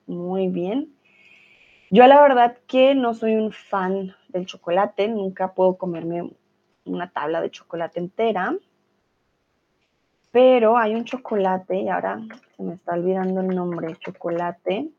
muy 0.06 0.48
bien. 0.48 0.92
Yo 1.90 2.06
la 2.06 2.20
verdad 2.22 2.56
que 2.66 2.94
no 2.94 3.14
soy 3.14 3.34
un 3.34 3.52
fan 3.52 4.14
del 4.28 4.46
chocolate, 4.46 5.08
nunca 5.08 5.54
puedo 5.54 5.76
comerme 5.76 6.30
una 6.84 7.10
tabla 7.10 7.40
de 7.40 7.50
chocolate 7.50 7.98
entera, 8.00 8.56
pero 10.30 10.76
hay 10.76 10.94
un 10.94 11.04
chocolate, 11.04 11.80
y 11.80 11.88
ahora 11.88 12.20
se 12.56 12.62
me 12.62 12.74
está 12.74 12.94
olvidando 12.94 13.40
el 13.40 13.48
nombre, 13.48 13.96
chocolate. 13.96 14.90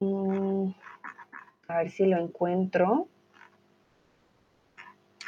Mm, 0.00 0.70
a 1.68 1.78
ver 1.78 1.90
si 1.90 2.06
lo 2.06 2.18
encuentro. 2.18 3.08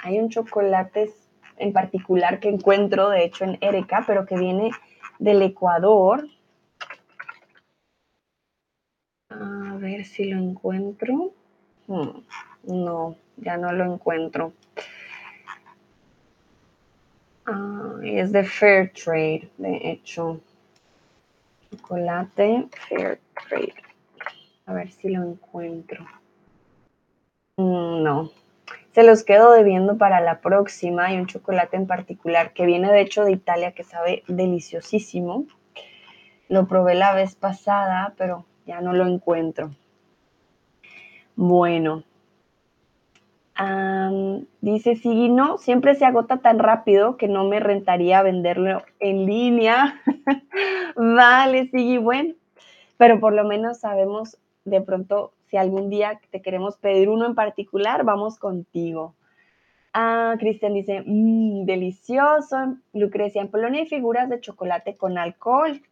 Hay 0.03 0.19
un 0.19 0.29
chocolate 0.29 1.13
en 1.57 1.73
particular 1.73 2.39
que 2.39 2.49
encuentro, 2.49 3.09
de 3.09 3.25
hecho, 3.25 3.45
en 3.45 3.59
Erika, 3.61 4.05
pero 4.07 4.27
que 4.27 4.37
viene 4.37 4.71
del 5.19 5.43
Ecuador. 5.43 6.29
A 9.31 9.77
ver 9.81 10.05
si 10.05 10.25
lo 10.25 10.39
encuentro. 10.39 11.33
Hmm, 11.87 12.21
no, 12.65 13.17
ya 13.37 13.57
no 13.57 13.73
lo 13.73 13.93
encuentro. 13.93 14.53
Es 18.03 18.33
de 18.33 18.45
Fair 18.45 18.93
Trade, 18.93 19.51
de 19.59 19.81
hecho. 19.91 20.41
Chocolate 21.71 22.69
Fair 22.89 23.21
Trade. 23.49 23.75
A 24.67 24.75
ver 24.75 24.91
si 24.91 25.09
lo 25.09 25.23
encuentro. 25.23 26.05
Mm, 27.57 28.03
no. 28.03 28.31
Se 28.93 29.03
los 29.03 29.25
quedo 29.25 29.53
debiendo 29.53 29.97
para 29.97 30.21
la 30.21 30.41
próxima. 30.41 31.07
Hay 31.07 31.19
un 31.19 31.27
chocolate 31.27 31.77
en 31.77 31.87
particular 31.87 32.53
que 32.53 32.67
viene 32.67 32.91
de 32.91 33.01
hecho 33.01 33.25
de 33.25 33.33
Italia 33.33 33.73
que 33.73 33.85
sabe 33.85 34.25
deliciosísimo. 34.29 35.47
Lo 36.49 36.67
probé 36.67 36.95
la 36.95 37.15
vez 37.15 37.35
pasada, 37.35 38.15
pero 38.17 38.47
ya 38.67 38.81
no 38.81 38.93
lo 38.93 39.07
encuentro. 39.07 39.75
Bueno. 41.37 42.05
Dice 44.61 44.97
Sigui, 44.97 45.29
no, 45.29 45.59
siempre 45.59 45.95
se 45.95 46.05
agota 46.05 46.39
tan 46.39 46.59
rápido 46.59 47.17
que 47.17 47.29
no 47.29 47.45
me 47.45 47.61
rentaría 47.61 48.23
venderlo 48.23 48.83
en 49.01 49.27
línea. 49.27 50.01
vale, 50.97 51.69
Sigui, 51.69 51.99
bueno, 51.99 52.35
pero 52.97 53.19
por 53.21 53.33
lo 53.33 53.45
menos 53.45 53.81
sabemos 53.81 54.39
de 54.65 54.81
pronto 54.81 55.33
si 55.47 55.57
algún 55.57 55.91
día 55.91 56.21
te 56.31 56.43
queremos 56.43 56.77
pedir 56.77 57.09
uno 57.09 57.27
en 57.27 57.35
particular, 57.35 58.05
vamos 58.05 58.39
contigo. 58.39 59.15
Ah, 59.93 60.37
Cristian 60.39 60.75
dice, 60.75 61.03
mmm, 61.05 61.65
delicioso. 61.65 62.77
Lucrecia, 62.93 63.41
en 63.43 63.51
Polonia 63.51 63.81
hay 63.81 63.89
figuras 63.89 64.29
de 64.29 64.41
chocolate 64.41 64.97
con 64.97 65.19
alcohol. 65.19 65.83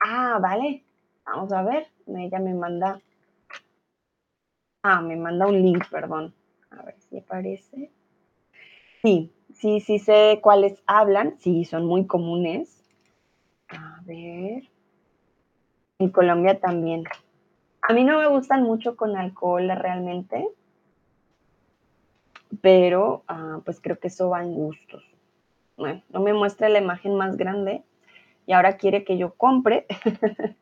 Ah, 0.00 0.38
vale. 0.40 0.82
Vamos 1.24 1.52
a 1.52 1.62
ver. 1.62 1.86
Ella 2.06 2.38
me 2.40 2.54
manda. 2.54 3.00
Ah, 4.82 5.00
me 5.00 5.16
manda 5.16 5.46
un 5.46 5.62
link, 5.62 5.88
perdón. 5.90 6.34
A 6.78 6.82
ver 6.82 6.96
si 7.00 7.18
aparece. 7.18 7.90
Sí, 9.02 9.32
sí, 9.52 9.80
sí 9.80 9.98
sé 9.98 10.40
cuáles 10.42 10.82
hablan. 10.86 11.38
Sí, 11.38 11.64
son 11.64 11.86
muy 11.86 12.06
comunes. 12.06 12.82
A 13.68 14.00
ver. 14.04 14.64
En 15.98 16.10
Colombia 16.10 16.58
también. 16.60 17.04
A 17.82 17.92
mí 17.92 18.04
no 18.04 18.18
me 18.18 18.28
gustan 18.28 18.62
mucho 18.62 18.96
con 18.96 19.16
alcohol 19.16 19.68
realmente, 19.76 20.46
pero 22.60 23.24
ah, 23.26 23.60
pues 23.64 23.80
creo 23.80 23.98
que 23.98 24.08
eso 24.08 24.30
va 24.30 24.42
en 24.42 24.54
gustos. 24.54 25.04
Bueno, 25.76 26.02
no 26.10 26.20
me 26.20 26.32
muestra 26.32 26.68
la 26.68 26.78
imagen 26.78 27.16
más 27.16 27.36
grande 27.36 27.82
y 28.46 28.52
ahora 28.52 28.76
quiere 28.76 29.04
que 29.04 29.18
yo 29.18 29.34
compre. 29.34 29.86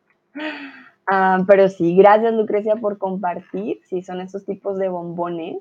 Ah, 1.13 1.43
pero 1.49 1.69
sí, 1.69 1.97
gracias 1.97 2.33
Lucrecia 2.35 2.77
por 2.77 2.97
compartir. 2.97 3.81
Sí, 3.83 4.01
son 4.01 4.21
esos 4.21 4.45
tipos 4.45 4.79
de 4.79 4.89
bombones. 4.89 5.57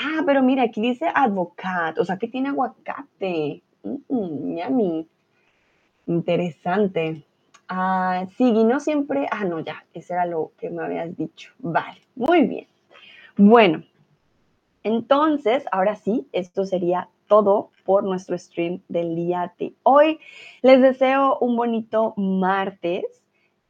Ah, 0.00 0.22
pero 0.24 0.44
mira, 0.44 0.62
aquí 0.62 0.80
dice 0.80 1.06
advocat, 1.12 1.98
o 1.98 2.04
sea 2.04 2.18
que 2.18 2.28
tiene 2.28 2.50
aguacate. 2.50 3.62
Mm, 3.82 4.56
yummy. 4.56 5.08
Interesante. 6.06 7.24
Ah, 7.68 8.26
sí, 8.36 8.44
y 8.44 8.64
no 8.64 8.78
siempre. 8.78 9.26
Ah, 9.30 9.44
no, 9.44 9.58
ya, 9.58 9.84
ese 9.92 10.14
era 10.14 10.24
lo 10.24 10.52
que 10.56 10.70
me 10.70 10.84
habías 10.84 11.16
dicho. 11.16 11.52
Vale, 11.58 12.00
muy 12.14 12.46
bien. 12.46 12.66
Bueno, 13.36 13.82
entonces, 14.84 15.64
ahora 15.72 15.96
sí, 15.96 16.28
esto 16.32 16.64
sería 16.64 17.08
todo 17.26 17.70
por 17.84 18.04
nuestro 18.04 18.38
stream 18.38 18.80
del 18.88 19.16
día 19.16 19.52
de 19.58 19.74
hoy. 19.82 20.20
Les 20.62 20.80
deseo 20.80 21.38
un 21.40 21.56
bonito 21.56 22.14
martes. 22.16 23.04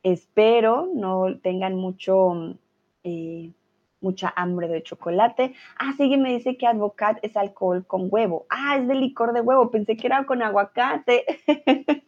Espero 0.03 0.91
no 0.95 1.39
tengan 1.43 1.75
mucho, 1.75 2.55
eh, 3.03 3.51
mucha 4.01 4.33
hambre 4.37 4.69
de 4.69 4.83
chocolate. 4.83 5.55
Ah, 5.79 5.93
sí, 5.97 6.17
me 6.17 6.33
dice 6.33 6.57
que 6.57 6.67
Advocat 6.67 7.19
es 7.23 7.37
alcohol 7.37 7.85
con 7.87 8.09
huevo. 8.11 8.47
Ah, 8.51 8.77
es 8.77 8.89
de 8.89 8.95
licor 8.95 9.33
de 9.33 9.41
huevo. 9.41 9.71
Pensé 9.71 9.97
que 9.97 10.07
era 10.07 10.25
con 10.25 10.43
aguacate. 10.43 11.25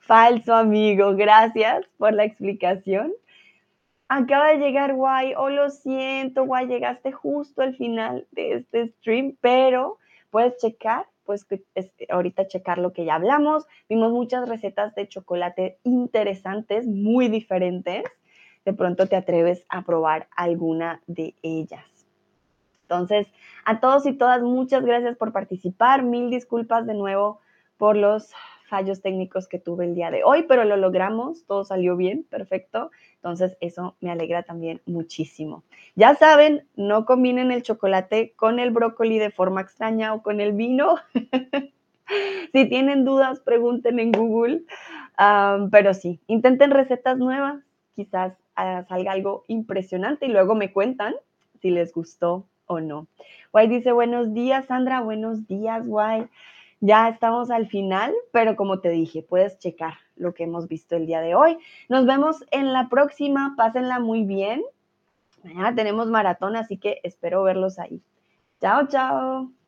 Falso, 0.00 0.54
amigo. 0.54 1.14
Gracias 1.14 1.86
por 1.98 2.12
la 2.12 2.24
explicación. 2.24 3.12
Acaba 4.08 4.48
de 4.48 4.58
llegar 4.58 4.94
Guay. 4.94 5.34
Oh, 5.36 5.48
lo 5.48 5.70
siento, 5.70 6.44
Guay. 6.44 6.66
Llegaste 6.66 7.12
justo 7.12 7.62
al 7.62 7.76
final 7.76 8.26
de 8.32 8.54
este 8.54 8.88
stream, 8.88 9.36
pero 9.40 9.98
puedes 10.30 10.58
checar, 10.58 11.06
pues 11.24 11.46
ahorita 12.10 12.48
checar 12.48 12.78
lo 12.78 12.92
que 12.92 13.04
ya 13.04 13.14
hablamos. 13.14 13.66
Vimos 13.88 14.12
muchas 14.12 14.48
recetas 14.48 14.94
de 14.94 15.08
chocolate 15.08 15.78
interesantes, 15.84 16.86
muy 16.86 17.28
diferentes. 17.28 18.02
De 18.64 18.72
pronto 18.72 19.06
te 19.06 19.16
atreves 19.16 19.64
a 19.68 19.82
probar 19.82 20.28
alguna 20.36 21.00
de 21.06 21.34
ellas. 21.42 21.84
Entonces, 22.82 23.26
a 23.64 23.80
todos 23.80 24.04
y 24.06 24.12
todas, 24.12 24.42
muchas 24.42 24.84
gracias 24.84 25.16
por 25.16 25.32
participar. 25.32 26.02
Mil 26.02 26.30
disculpas 26.30 26.86
de 26.86 26.94
nuevo 26.94 27.40
por 27.78 27.96
los 27.96 28.32
fallos 28.68 29.02
técnicos 29.02 29.48
que 29.48 29.58
tuve 29.58 29.84
el 29.84 29.94
día 29.94 30.10
de 30.10 30.24
hoy, 30.24 30.44
pero 30.44 30.64
lo 30.64 30.76
logramos, 30.76 31.44
todo 31.46 31.64
salió 31.64 31.96
bien, 31.96 32.24
perfecto. 32.24 32.90
Entonces, 33.16 33.56
eso 33.60 33.96
me 34.00 34.10
alegra 34.10 34.44
también 34.44 34.80
muchísimo. 34.86 35.62
Ya 35.94 36.14
saben, 36.14 36.66
no 36.74 37.04
combinen 37.04 37.50
el 37.52 37.62
chocolate 37.62 38.32
con 38.34 38.58
el 38.58 38.70
brócoli 38.70 39.18
de 39.18 39.30
forma 39.30 39.60
extraña 39.60 40.14
o 40.14 40.22
con 40.22 40.40
el 40.40 40.52
vino. 40.52 40.96
si 42.52 42.68
tienen 42.68 43.04
dudas, 43.04 43.40
pregunten 43.40 43.98
en 43.98 44.12
Google. 44.12 44.62
pero 45.70 45.94
sí, 45.94 46.20
intenten 46.26 46.70
recetas 46.70 47.18
nuevas, 47.18 47.62
quizás 47.94 48.32
ah, 48.32 48.41
salga 48.54 49.12
algo 49.12 49.44
impresionante 49.48 50.26
y 50.26 50.30
luego 50.30 50.54
me 50.54 50.72
cuentan 50.72 51.14
si 51.60 51.70
les 51.70 51.92
gustó 51.92 52.46
o 52.66 52.80
no. 52.80 53.06
Guay 53.52 53.68
dice, 53.68 53.92
buenos 53.92 54.32
días, 54.34 54.66
Sandra, 54.66 55.00
buenos 55.00 55.46
días, 55.46 55.86
Guay. 55.86 56.28
Ya 56.80 57.08
estamos 57.08 57.50
al 57.50 57.68
final, 57.68 58.12
pero 58.32 58.56
como 58.56 58.80
te 58.80 58.90
dije, 58.90 59.22
puedes 59.22 59.58
checar 59.58 59.94
lo 60.16 60.34
que 60.34 60.44
hemos 60.44 60.66
visto 60.66 60.96
el 60.96 61.06
día 61.06 61.20
de 61.20 61.34
hoy. 61.34 61.56
Nos 61.88 62.06
vemos 62.06 62.44
en 62.50 62.72
la 62.72 62.88
próxima, 62.88 63.54
pásenla 63.56 64.00
muy 64.00 64.24
bien. 64.24 64.62
Mañana 65.44 65.74
tenemos 65.74 66.08
maratón, 66.08 66.56
así 66.56 66.78
que 66.78 67.00
espero 67.04 67.42
verlos 67.44 67.78
ahí. 67.78 68.02
Chao, 68.60 68.86
chao. 68.88 69.61